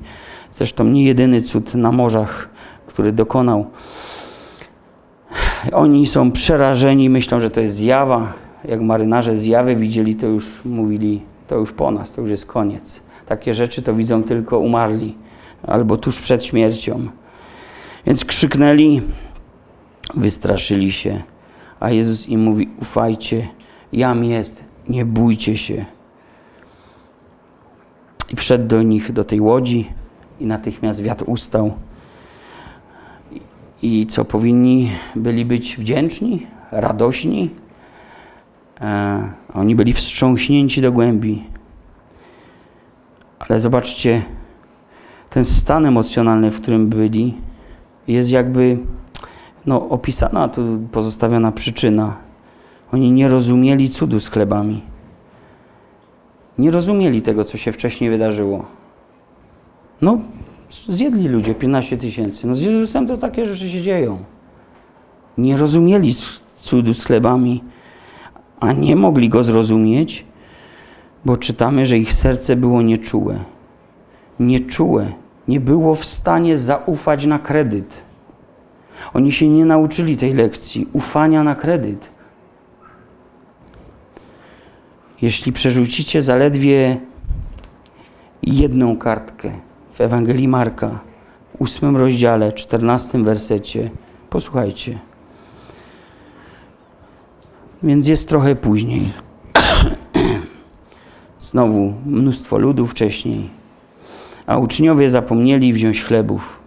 Zresztą 0.51 0.83
nie 0.83 1.05
jedyny 1.05 1.41
cud 1.41 1.75
na 1.75 1.91
morzach, 1.91 2.49
który 2.87 3.11
dokonał. 3.11 3.65
Oni 5.73 6.07
są 6.07 6.31
przerażeni, 6.31 7.09
myślą, 7.09 7.39
że 7.39 7.49
to 7.49 7.61
jest 7.61 7.75
zjawa. 7.75 8.33
Jak 8.65 8.81
marynarze 8.81 9.35
zjawy 9.35 9.75
widzieli, 9.75 10.15
to 10.15 10.27
już 10.27 10.65
mówili, 10.65 11.21
to 11.47 11.55
już 11.55 11.71
po 11.71 11.91
nas, 11.91 12.11
to 12.11 12.21
już 12.21 12.29
jest 12.29 12.45
koniec. 12.45 13.03
Takie 13.25 13.53
rzeczy 13.53 13.81
to 13.81 13.93
widzą 13.93 14.23
tylko 14.23 14.59
umarli 14.59 15.15
albo 15.63 15.97
tuż 15.97 16.19
przed 16.19 16.45
śmiercią. 16.45 17.07
Więc 18.05 18.25
krzyknęli, 18.25 19.01
wystraszyli 20.13 20.91
się, 20.91 21.23
a 21.79 21.89
Jezus 21.89 22.29
im 22.29 22.41
mówi: 22.41 22.69
Ufajcie, 22.81 23.47
jam 23.93 24.23
jest, 24.23 24.63
nie 24.89 25.05
bójcie 25.05 25.57
się. 25.57 25.85
I 28.29 28.35
wszedł 28.35 28.67
do 28.67 28.83
nich, 28.83 29.11
do 29.11 29.23
tej 29.23 29.41
łodzi, 29.41 29.89
i 30.39 30.45
natychmiast 30.45 31.01
wiatr 31.01 31.23
ustał. 31.27 31.73
I 33.81 34.07
co 34.07 34.25
powinni 34.25 34.91
byli 35.15 35.45
być 35.45 35.77
wdzięczni, 35.77 36.47
radośni? 36.71 37.49
E, 38.81 39.33
oni 39.53 39.75
byli 39.75 39.93
wstrząśnięci 39.93 40.81
do 40.81 40.91
głębi. 40.91 41.43
Ale 43.39 43.59
zobaczcie, 43.59 44.23
ten 45.29 45.45
stan 45.45 45.85
emocjonalny, 45.85 46.51
w 46.51 46.61
którym 46.61 46.87
byli, 46.89 47.37
jest 48.07 48.29
jakby 48.29 48.77
no, 49.65 49.89
opisana, 49.89 50.47
tu 50.47 50.79
pozostawiona 50.91 51.51
przyczyna. 51.51 52.24
Oni 52.95 53.11
nie 53.11 53.27
rozumieli 53.27 53.89
cudu 53.89 54.19
z 54.19 54.29
chlebami. 54.29 54.81
Nie 56.57 56.71
rozumieli 56.71 57.21
tego, 57.21 57.43
co 57.43 57.57
się 57.57 57.71
wcześniej 57.71 58.09
wydarzyło. 58.09 58.65
No, 60.01 60.17
zjedli 60.87 61.27
ludzie 61.27 61.55
15 61.55 61.97
tysięcy. 61.97 62.47
No 62.47 62.55
z 62.55 62.61
Jezusem 62.61 63.07
to 63.07 63.17
takie 63.17 63.45
rzeczy 63.45 63.69
się 63.69 63.81
dzieją. 63.81 64.19
Nie 65.37 65.57
rozumieli 65.57 66.13
cudu 66.57 66.93
z 66.93 67.05
chlebami, 67.05 67.63
a 68.59 68.73
nie 68.73 68.95
mogli 68.95 69.29
go 69.29 69.43
zrozumieć, 69.43 70.25
bo 71.25 71.37
czytamy, 71.37 71.85
że 71.85 71.97
ich 71.97 72.13
serce 72.13 72.55
było 72.55 72.81
nieczułe. 72.81 73.39
Nieczułe 74.39 75.13
nie 75.47 75.59
było 75.59 75.95
w 75.95 76.05
stanie 76.05 76.57
zaufać 76.57 77.25
na 77.25 77.39
kredyt. 77.39 78.01
Oni 79.13 79.31
się 79.31 79.47
nie 79.47 79.65
nauczyli 79.65 80.17
tej 80.17 80.33
lekcji 80.33 80.87
ufania 80.93 81.43
na 81.43 81.55
kredyt. 81.55 82.14
Jeśli 85.25 85.53
przerzucicie 85.53 86.21
zaledwie 86.21 86.97
jedną 88.43 88.97
kartkę 88.97 89.51
w 89.93 90.01
Ewangelii 90.01 90.47
Marka, 90.47 90.99
w 91.57 91.61
ósmym 91.61 91.97
rozdziale, 91.97 92.53
czternastym 92.53 93.23
wersecie, 93.23 93.89
posłuchajcie. 94.29 94.99
Więc 97.83 98.07
jest 98.07 98.29
trochę 98.29 98.55
później. 98.55 99.13
Znowu 101.39 101.93
mnóstwo 102.05 102.57
ludu 102.57 102.87
wcześniej 102.87 103.49
a 104.47 104.57
uczniowie 104.57 105.09
zapomnieli 105.09 105.73
wziąć 105.73 106.03
chlebów. 106.03 106.59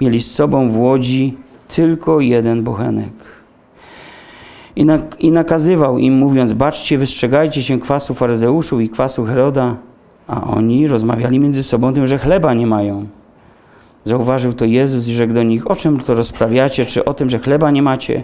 Mieli 0.00 0.22
z 0.22 0.34
sobą 0.34 0.70
w 0.70 0.78
łodzi 0.78 1.36
tylko 1.68 2.20
jeden 2.20 2.62
bochenek. 2.64 3.12
I, 4.76 4.84
nak 4.84 5.16
I 5.18 5.32
nakazywał 5.32 5.98
im, 5.98 6.14
mówiąc: 6.14 6.52
Baczcie, 6.52 6.98
wystrzegajcie 6.98 7.62
się 7.62 7.80
kwasu 7.80 8.14
faryzeuszów 8.14 8.80
i 8.80 8.88
kwasu 8.88 9.24
Heroda. 9.24 9.76
A 10.26 10.44
oni 10.44 10.86
rozmawiali 10.86 11.40
między 11.40 11.62
sobą 11.62 11.94
tym, 11.94 12.06
że 12.06 12.18
chleba 12.18 12.54
nie 12.54 12.66
mają. 12.66 13.06
Zauważył 14.04 14.52
to 14.52 14.64
Jezus 14.64 15.08
i 15.08 15.12
rzekł 15.12 15.34
do 15.34 15.42
nich: 15.42 15.70
O 15.70 15.76
czym 15.76 16.00
to 16.00 16.14
rozprawiacie? 16.14 16.84
Czy 16.84 17.04
o 17.04 17.14
tym, 17.14 17.30
że 17.30 17.38
chleba 17.38 17.70
nie 17.70 17.82
macie? 17.82 18.22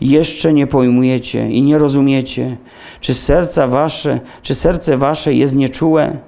Jeszcze 0.00 0.52
nie 0.52 0.66
pojmujecie 0.66 1.50
i 1.50 1.62
nie 1.62 1.78
rozumiecie, 1.78 2.56
czy 3.00 3.14
serca 3.14 3.66
wasze, 3.66 4.20
czy 4.42 4.54
serce 4.54 4.96
wasze 4.96 5.34
jest 5.34 5.56
nieczułe? 5.56 6.18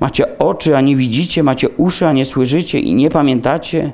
Macie 0.00 0.38
oczy, 0.38 0.76
a 0.76 0.80
nie 0.80 0.96
widzicie, 0.96 1.42
macie 1.42 1.68
uszy, 1.68 2.06
a 2.06 2.12
nie 2.12 2.24
słyszycie 2.24 2.80
i 2.80 2.94
nie 2.94 3.10
pamiętacie? 3.10 3.92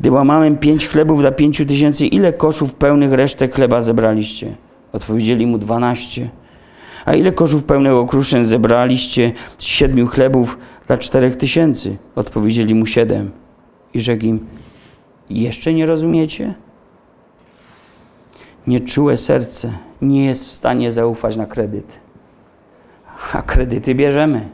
Gdy 0.00 0.10
łamałem 0.10 0.58
pięć 0.58 0.88
chlebów 0.88 1.20
dla 1.20 1.32
pięciu 1.32 1.66
tysięcy, 1.66 2.06
ile 2.06 2.32
koszów 2.32 2.74
pełnych 2.74 3.12
resztek 3.12 3.54
chleba 3.54 3.82
zebraliście? 3.82 4.54
Odpowiedzieli 4.92 5.46
mu 5.46 5.58
dwanaście. 5.58 6.30
A 7.04 7.14
ile 7.14 7.32
koszów 7.32 7.64
pełnych 7.64 7.92
okruszyn 7.92 8.46
zebraliście 8.46 9.32
z 9.58 9.64
siedmiu 9.64 10.06
chlebów 10.06 10.58
dla 10.86 10.98
czterech 10.98 11.36
tysięcy? 11.36 11.96
Odpowiedzieli 12.16 12.74
mu 12.74 12.86
siedem. 12.86 13.30
I 13.94 14.00
rzekł 14.00 14.24
im, 14.24 14.46
jeszcze 15.30 15.72
nie 15.72 15.86
rozumiecie? 15.86 16.54
Nieczułe 18.66 19.16
serce 19.16 19.72
nie 20.02 20.26
jest 20.26 20.44
w 20.44 20.52
stanie 20.52 20.92
zaufać 20.92 21.36
na 21.36 21.46
kredyt. 21.46 22.00
A 23.32 23.42
kredyty 23.42 23.94
bierzemy. 23.94 24.48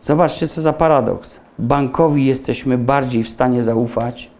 Zobaczcie, 0.00 0.48
co 0.48 0.62
za 0.62 0.72
paradoks. 0.72 1.40
Bankowi 1.58 2.26
jesteśmy 2.26 2.78
bardziej 2.78 3.22
w 3.22 3.28
stanie 3.28 3.62
zaufać 3.62 4.30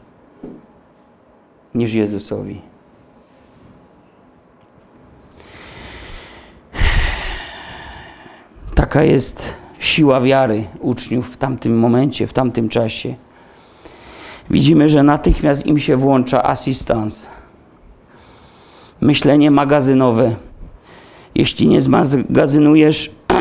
niż 1.74 1.92
Jezusowi. 1.92 2.60
Taka 8.74 9.02
jest 9.02 9.54
siła 9.78 10.20
wiary 10.20 10.64
uczniów 10.80 11.34
w 11.34 11.36
tamtym 11.36 11.78
momencie, 11.78 12.26
w 12.26 12.32
tamtym 12.32 12.68
czasie. 12.68 13.14
Widzimy, 14.50 14.88
że 14.88 15.02
natychmiast 15.02 15.66
im 15.66 15.78
się 15.78 15.96
włącza 15.96 16.42
asystans, 16.42 17.28
myślenie 19.00 19.50
magazynowe. 19.50 20.36
Jeśli 21.34 21.66
nie 21.66 21.80
zmagazynujesz 21.80 23.10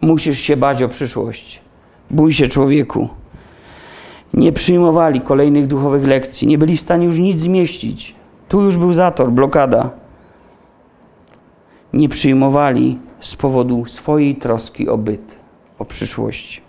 Musisz 0.00 0.38
się 0.38 0.56
bać 0.56 0.82
o 0.82 0.88
przyszłość. 0.88 1.63
Bój 2.14 2.32
się 2.32 2.46
człowieku. 2.46 3.08
Nie 4.34 4.52
przyjmowali 4.52 5.20
kolejnych 5.20 5.66
duchowych 5.66 6.06
lekcji, 6.06 6.48
nie 6.48 6.58
byli 6.58 6.76
w 6.76 6.80
stanie 6.80 7.06
już 7.06 7.18
nic 7.18 7.38
zmieścić. 7.38 8.14
Tu 8.48 8.62
już 8.62 8.76
był 8.76 8.92
zator, 8.92 9.32
blokada. 9.32 9.90
Nie 11.92 12.08
przyjmowali 12.08 12.98
z 13.20 13.36
powodu 13.36 13.84
swojej 13.84 14.34
troski 14.34 14.88
o 14.88 14.98
byt, 14.98 15.38
o 15.78 15.84
przyszłość. 15.84 16.62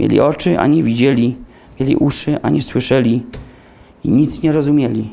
Mieli 0.00 0.20
oczy, 0.20 0.58
a 0.58 0.66
nie 0.66 0.82
widzieli, 0.82 1.36
mieli 1.80 1.96
uszy, 1.96 2.38
a 2.42 2.50
nie 2.50 2.62
słyszeli 2.62 3.26
i 4.04 4.10
nic 4.10 4.42
nie 4.42 4.52
rozumieli. 4.52 5.10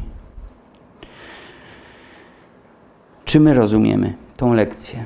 Czy 3.26 3.40
my 3.40 3.54
rozumiemy 3.54 4.14
tą 4.38 4.54
lekcję? 4.54 5.06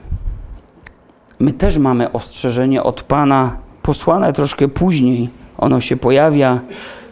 my 1.42 1.54
też 1.54 1.78
mamy 1.78 2.12
ostrzeżenie 2.12 2.84
od 2.84 3.04
Pana, 3.04 3.58
posłane 3.82 4.34
troszkę 4.34 4.68
później. 4.68 5.30
Ono 5.58 5.80
się 5.82 5.98
pojawia 5.98 6.60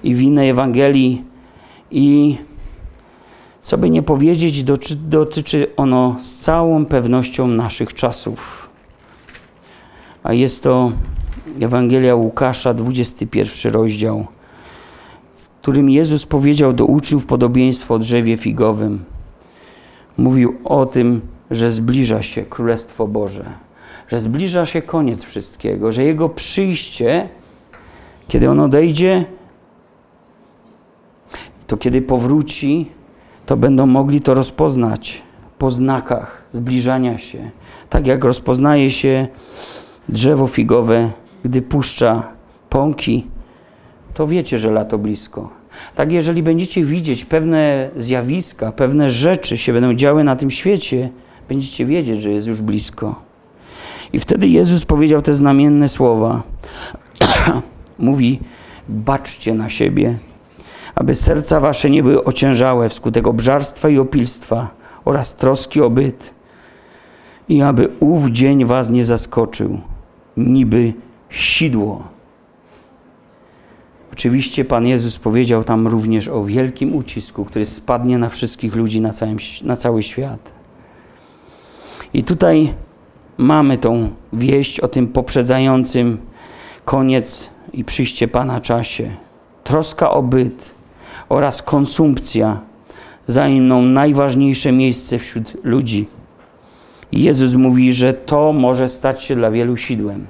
i 0.03 0.15
w 0.15 0.21
innej 0.21 0.49
Ewangelii 0.49 1.23
i 1.91 2.37
co 3.61 3.77
by 3.77 3.89
nie 3.89 4.03
powiedzieć, 4.03 4.63
dotyczy 5.07 5.67
ono 5.77 6.15
z 6.19 6.39
całą 6.39 6.85
pewnością 6.85 7.47
naszych 7.47 7.93
czasów. 7.93 8.69
A 10.23 10.33
jest 10.33 10.63
to 10.63 10.91
Ewangelia 11.61 12.15
Łukasza, 12.15 12.73
21 12.73 13.73
rozdział, 13.73 14.27
w 15.35 15.49
którym 15.49 15.89
Jezus 15.89 16.25
powiedział 16.25 16.73
do 16.73 16.85
uczniów 16.85 17.25
podobieństwo 17.25 17.93
o 17.93 17.99
drzewie 17.99 18.37
figowym. 18.37 19.03
Mówił 20.17 20.57
o 20.63 20.85
tym, 20.85 21.21
że 21.51 21.69
zbliża 21.69 22.21
się 22.21 22.45
Królestwo 22.45 23.07
Boże 23.07 23.68
że 24.09 24.19
zbliża 24.19 24.65
się 24.65 24.81
koniec 24.81 25.23
wszystkiego, 25.23 25.91
że 25.91 26.03
Jego 26.03 26.29
przyjście 26.29 27.29
Kiedy 28.29 28.49
On 28.49 28.59
odejdzie, 28.59 29.25
to 31.67 31.77
kiedy 31.77 32.01
powróci, 32.01 32.91
to 33.45 33.57
będą 33.57 33.85
mogli 33.85 34.21
to 34.21 34.33
rozpoznać 34.33 35.23
po 35.57 35.71
znakach 35.71 36.43
zbliżania 36.51 37.17
się. 37.17 37.51
Tak 37.89 38.07
jak 38.07 38.23
rozpoznaje 38.23 38.91
się 38.91 39.27
drzewo 40.09 40.47
figowe, 40.47 41.11
gdy 41.43 41.61
puszcza 41.61 42.23
pąki, 42.69 43.27
to 44.13 44.27
wiecie, 44.27 44.57
że 44.59 44.71
lato 44.71 44.97
blisko. 44.97 45.49
Tak, 45.95 46.11
jeżeli 46.11 46.43
będziecie 46.43 46.83
widzieć 46.83 47.25
pewne 47.25 47.89
zjawiska, 47.97 48.71
pewne 48.71 49.11
rzeczy 49.11 49.57
się 49.57 49.73
będą 49.73 49.93
działy 49.93 50.23
na 50.23 50.35
tym 50.35 50.51
świecie, 50.51 51.09
będziecie 51.49 51.85
wiedzieć, 51.85 52.21
że 52.21 52.31
jest 52.31 52.47
już 52.47 52.61
blisko. 52.61 53.28
I 54.13 54.19
wtedy 54.19 54.47
Jezus 54.47 54.85
powiedział 54.85 55.21
te 55.21 55.33
znamienne 55.33 55.89
słowa. 55.89 56.43
Mówi: 57.99 58.39
Baczcie 58.89 59.53
na 59.53 59.69
siebie, 59.69 60.17
aby 60.95 61.15
serca 61.15 61.59
wasze 61.59 61.89
nie 61.89 62.03
były 62.03 62.23
ociężałe 62.23 62.89
wskutek 62.89 63.27
obżarstwa 63.27 63.89
i 63.89 63.97
opilstwa 63.97 64.69
oraz 65.05 65.35
troski 65.35 65.81
o 65.81 65.89
byt, 65.89 66.33
i 67.49 67.61
aby 67.61 67.89
ów 67.99 68.29
dzień 68.29 68.65
was 68.65 68.89
nie 68.89 69.05
zaskoczył, 69.05 69.79
niby 70.37 70.93
sidło. 71.29 72.03
Oczywiście 74.13 74.65
Pan 74.65 74.85
Jezus 74.85 75.17
powiedział 75.17 75.63
tam 75.63 75.87
również 75.87 76.27
o 76.27 76.45
wielkim 76.45 76.95
ucisku, 76.95 77.45
który 77.45 77.65
spadnie 77.65 78.17
na 78.17 78.29
wszystkich 78.29 78.75
ludzi, 78.75 79.01
na, 79.01 79.13
całym, 79.13 79.37
na 79.63 79.75
cały 79.75 80.03
świat. 80.03 80.51
I 82.13 82.23
tutaj 82.23 82.73
mamy 83.39 83.77
tą 83.77 84.09
wieść 84.33 84.79
o 84.79 84.87
tym 84.87 85.07
poprzedzającym 85.07 86.17
koniec 86.85 87.49
i 87.73 87.83
przyjście 87.83 88.27
Pana 88.27 88.61
czasie. 88.61 89.11
Troska 89.63 90.11
o 90.11 90.23
byt 90.23 90.75
oraz 91.29 91.61
konsumpcja 91.61 92.59
zajmą 93.27 93.81
najważniejsze 93.81 94.71
miejsce 94.71 95.19
wśród 95.19 95.57
ludzi. 95.63 96.07
Jezus 97.11 97.53
mówi, 97.53 97.93
że 97.93 98.13
to 98.13 98.53
może 98.53 98.87
stać 98.87 99.23
się 99.23 99.35
dla 99.35 99.51
wielu 99.51 99.77
sidłem. 99.77 100.27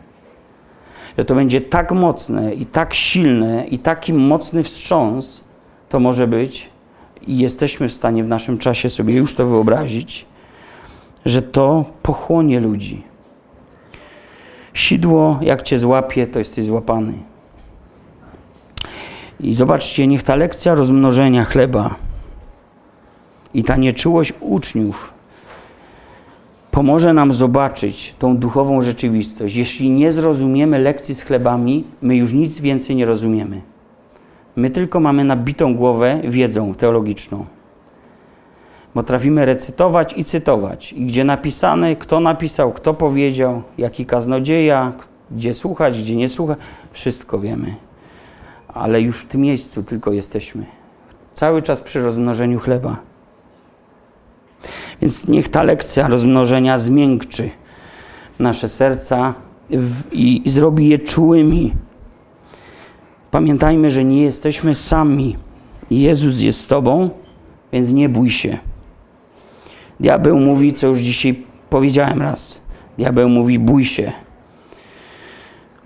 Że 1.18 1.26
to 1.26 1.36
będzie 1.36 1.62
tak 1.62 1.91
mocne 1.91 2.53
i 2.53 2.66
tak 2.66 2.93
silne 2.93 3.68
i 3.68 3.80
taki 3.80 4.14
mocny 4.14 4.64
wstrząs 4.64 5.43
to 5.89 5.99
może 5.99 6.28
być 6.28 6.70
i 7.28 7.38
jesteśmy 7.38 7.89
w 7.89 7.93
stanie 7.93 8.24
w 8.24 8.28
naszym 8.28 8.57
czasie 8.57 8.89
sobie 8.89 9.14
już 9.14 9.36
to 9.36 9.47
wyobrazić, 9.47 10.26
że 11.30 11.41
to 11.41 11.86
pochłonie 12.03 12.59
ludzi. 12.59 13.03
Sidło, 14.73 15.39
jak 15.41 15.61
cię 15.61 15.80
złapie, 15.80 16.27
to 16.27 16.39
jesteś 16.39 16.65
złapany. 16.65 17.13
I 19.39 19.53
zobaczcie, 19.53 20.07
niech 20.07 20.23
ta 20.23 20.36
lekcja 20.36 20.75
rozmnożenia 20.75 21.45
chleba 21.45 21.95
i 23.53 23.63
ta 23.63 23.75
nieczułość 23.75 24.34
uczniów 24.39 25.13
pomoże 26.80 27.13
nam 27.13 27.34
zobaczyć 27.34 28.15
tą 28.19 28.38
duchową 28.38 28.82
rzeczywistość. 28.82 29.55
Jeśli 29.55 29.89
nie 29.89 30.11
zrozumiemy 30.11 30.80
lekcji 30.80 31.15
z 31.15 31.23
chlebami, 31.23 31.84
my 32.01 32.15
już 32.15 32.34
nic 32.34 32.59
więcej 32.59 32.95
nie 32.95 33.05
rozumiemy. 33.05 33.61
My 34.55 34.69
tylko 34.69 34.99
mamy 34.99 35.23
nabitą 35.23 35.75
głowę 35.75 36.21
wiedzą 36.23 36.75
teologiczną. 36.75 37.45
Potrafimy 38.94 39.46
recytować 39.46 40.14
i 40.18 40.24
cytować. 40.24 40.94
I 40.94 41.06
gdzie 41.06 41.24
napisane, 41.24 41.96
kto 41.96 42.20
napisał, 42.20 42.72
kto 42.72 42.94
powiedział, 42.94 43.64
jaki 43.78 44.06
kaznodzieja, 44.06 44.92
gdzie 45.32 45.54
słuchać, 45.54 46.02
gdzie 46.02 46.16
nie 46.16 46.30
słuchać, 46.30 46.60
wszystko 46.92 47.40
wiemy. 47.40 47.76
Ale 48.68 49.02
już 49.02 49.22
w 49.22 49.28
tym 49.28 49.42
miejscu 49.42 49.84
tylko 49.84 50.12
jesteśmy. 50.12 50.66
Cały 51.34 51.62
czas 51.62 51.82
przy 51.82 52.02
rozmnożeniu 52.02 52.60
chleba. 52.60 52.98
Więc 55.02 55.28
niech 55.28 55.50
ta 55.50 55.64
lekcja 55.64 56.08
rozmnożenia 56.08 56.80
zmiękczy 56.80 57.50
nasze 58.40 58.70
serca 58.70 59.34
i, 60.12 60.42
i 60.46 60.50
zrobi 60.50 60.90
je 60.90 61.00
czułymi. 61.00 61.74
Pamiętajmy, 63.32 63.92
że 63.92 64.04
nie 64.04 64.22
jesteśmy 64.22 64.76
sami. 64.76 65.38
Jezus 65.90 66.40
jest 66.40 66.62
z 66.62 66.68
Tobą, 66.68 67.10
więc 67.74 67.92
nie 67.92 68.10
bój 68.10 68.30
się. 68.30 68.58
Diabeł 70.00 70.39
mówi, 70.39 70.74
co 70.74 70.88
już 70.88 71.00
dzisiaj 71.00 71.43
powiedziałem 71.70 72.22
raz. 72.22 72.62
Diabeł 72.97 73.30
mówi: 73.30 73.60
bój 73.60 73.86
się. 73.86 74.12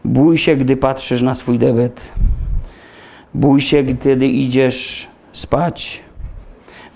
Bój 0.06 0.38
się, 0.38 0.56
gdy 0.56 0.78
patrzysz 0.78 1.22
na 1.22 1.34
swój 1.34 1.60
debet. 1.60 2.12
Bój 3.34 3.62
się, 3.62 3.84
kiedy 4.04 4.28
idziesz 4.28 5.08
spać. 5.34 6.02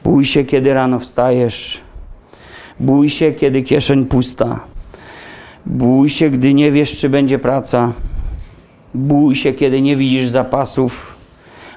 Bój 0.03 0.25
się, 0.25 0.43
kiedy 0.43 0.73
rano 0.73 0.99
wstajesz. 0.99 1.81
Bój 2.79 3.09
się, 3.09 3.31
kiedy 3.31 3.61
kieszeń 3.61 4.05
pusta. 4.05 4.59
Bój 5.65 6.09
się, 6.09 6.29
gdy 6.29 6.53
nie 6.53 6.71
wiesz, 6.71 6.97
czy 6.97 7.09
będzie 7.09 7.39
praca. 7.39 7.93
Bój 8.93 9.35
się, 9.35 9.53
kiedy 9.53 9.81
nie 9.81 9.95
widzisz 9.95 10.27
zapasów. 10.29 11.15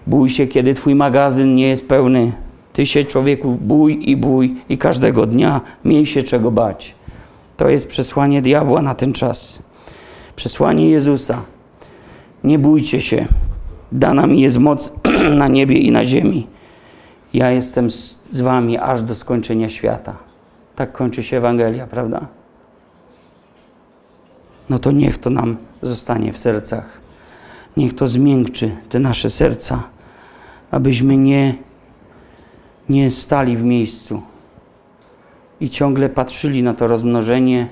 Bój 0.07 0.31
się, 0.31 0.47
kiedy 0.47 0.75
twój 0.75 0.95
magazyn 0.95 1.55
nie 1.55 1.69
jest 1.69 1.89
pełny. 1.89 2.33
Ty 2.81 2.87
się, 2.87 3.05
człowieku, 3.05 3.59
bój 3.61 4.11
i 4.11 4.17
bój 4.17 4.57
i 4.69 4.79
każdego 4.79 5.27
dnia 5.27 5.61
miej 5.85 6.07
się 6.07 6.23
czego 6.23 6.51
bać. 6.51 6.95
To 7.57 7.69
jest 7.69 7.89
przesłanie 7.89 8.43
diabła 8.43 8.83
na 8.83 8.95
ten 8.95 9.13
czas. 9.13 9.59
Przesłanie 10.37 10.91
Jezusa. 10.91 11.43
Nie 12.45 12.59
bójcie 12.59 13.01
się. 13.01 13.27
Dana 13.93 14.27
mi 14.27 14.41
jest 14.41 14.59
moc 14.59 14.93
na 15.43 15.49
niebie 15.49 15.79
i 15.79 15.91
na 15.91 16.05
ziemi. 16.05 16.47
Ja 17.35 17.51
jestem 17.51 17.91
z, 17.91 18.21
z 18.31 18.41
wami 18.41 18.79
aż 18.79 19.03
do 19.03 19.15
skończenia 19.15 19.69
świata. 19.69 20.17
Tak 20.77 20.93
kończy 20.93 21.23
się 21.23 21.37
Ewangelia, 21.37 21.87
prawda? 21.87 22.27
No 24.71 24.79
to 24.79 24.91
niech 24.91 25.19
to 25.19 25.31
nam 25.31 25.57
zostanie 25.83 26.33
w 26.33 26.39
sercach. 26.39 27.01
Niech 27.77 27.95
to 27.95 28.09
zmiękczy 28.09 28.71
te 28.89 28.99
nasze 28.99 29.31
serca, 29.31 29.83
abyśmy 30.71 31.17
nie, 31.17 31.55
nie 32.91 33.11
stali 33.11 33.57
w 33.57 33.63
miejscu 33.63 34.23
i 35.61 35.71
ciągle 35.71 36.09
patrzyli 36.09 36.63
na 36.63 36.75
to 36.75 36.87
rozmnożenie 36.87 37.69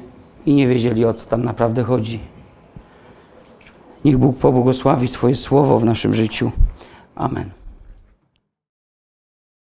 i 0.47 0.55
nie 0.55 0.69
wiedzieli 0.69 1.05
o 1.05 1.13
co 1.13 1.27
tam 1.27 1.45
naprawdę 1.45 1.83
chodzi. 1.83 2.21
Niech 4.05 4.19
Bóg 4.19 4.37
pobłogosławi 4.37 5.09
swoje 5.09 5.35
słowo 5.35 5.79
w 5.79 5.85
naszym 5.85 6.15
życiu. 6.15 6.51
Amen. 7.15 7.58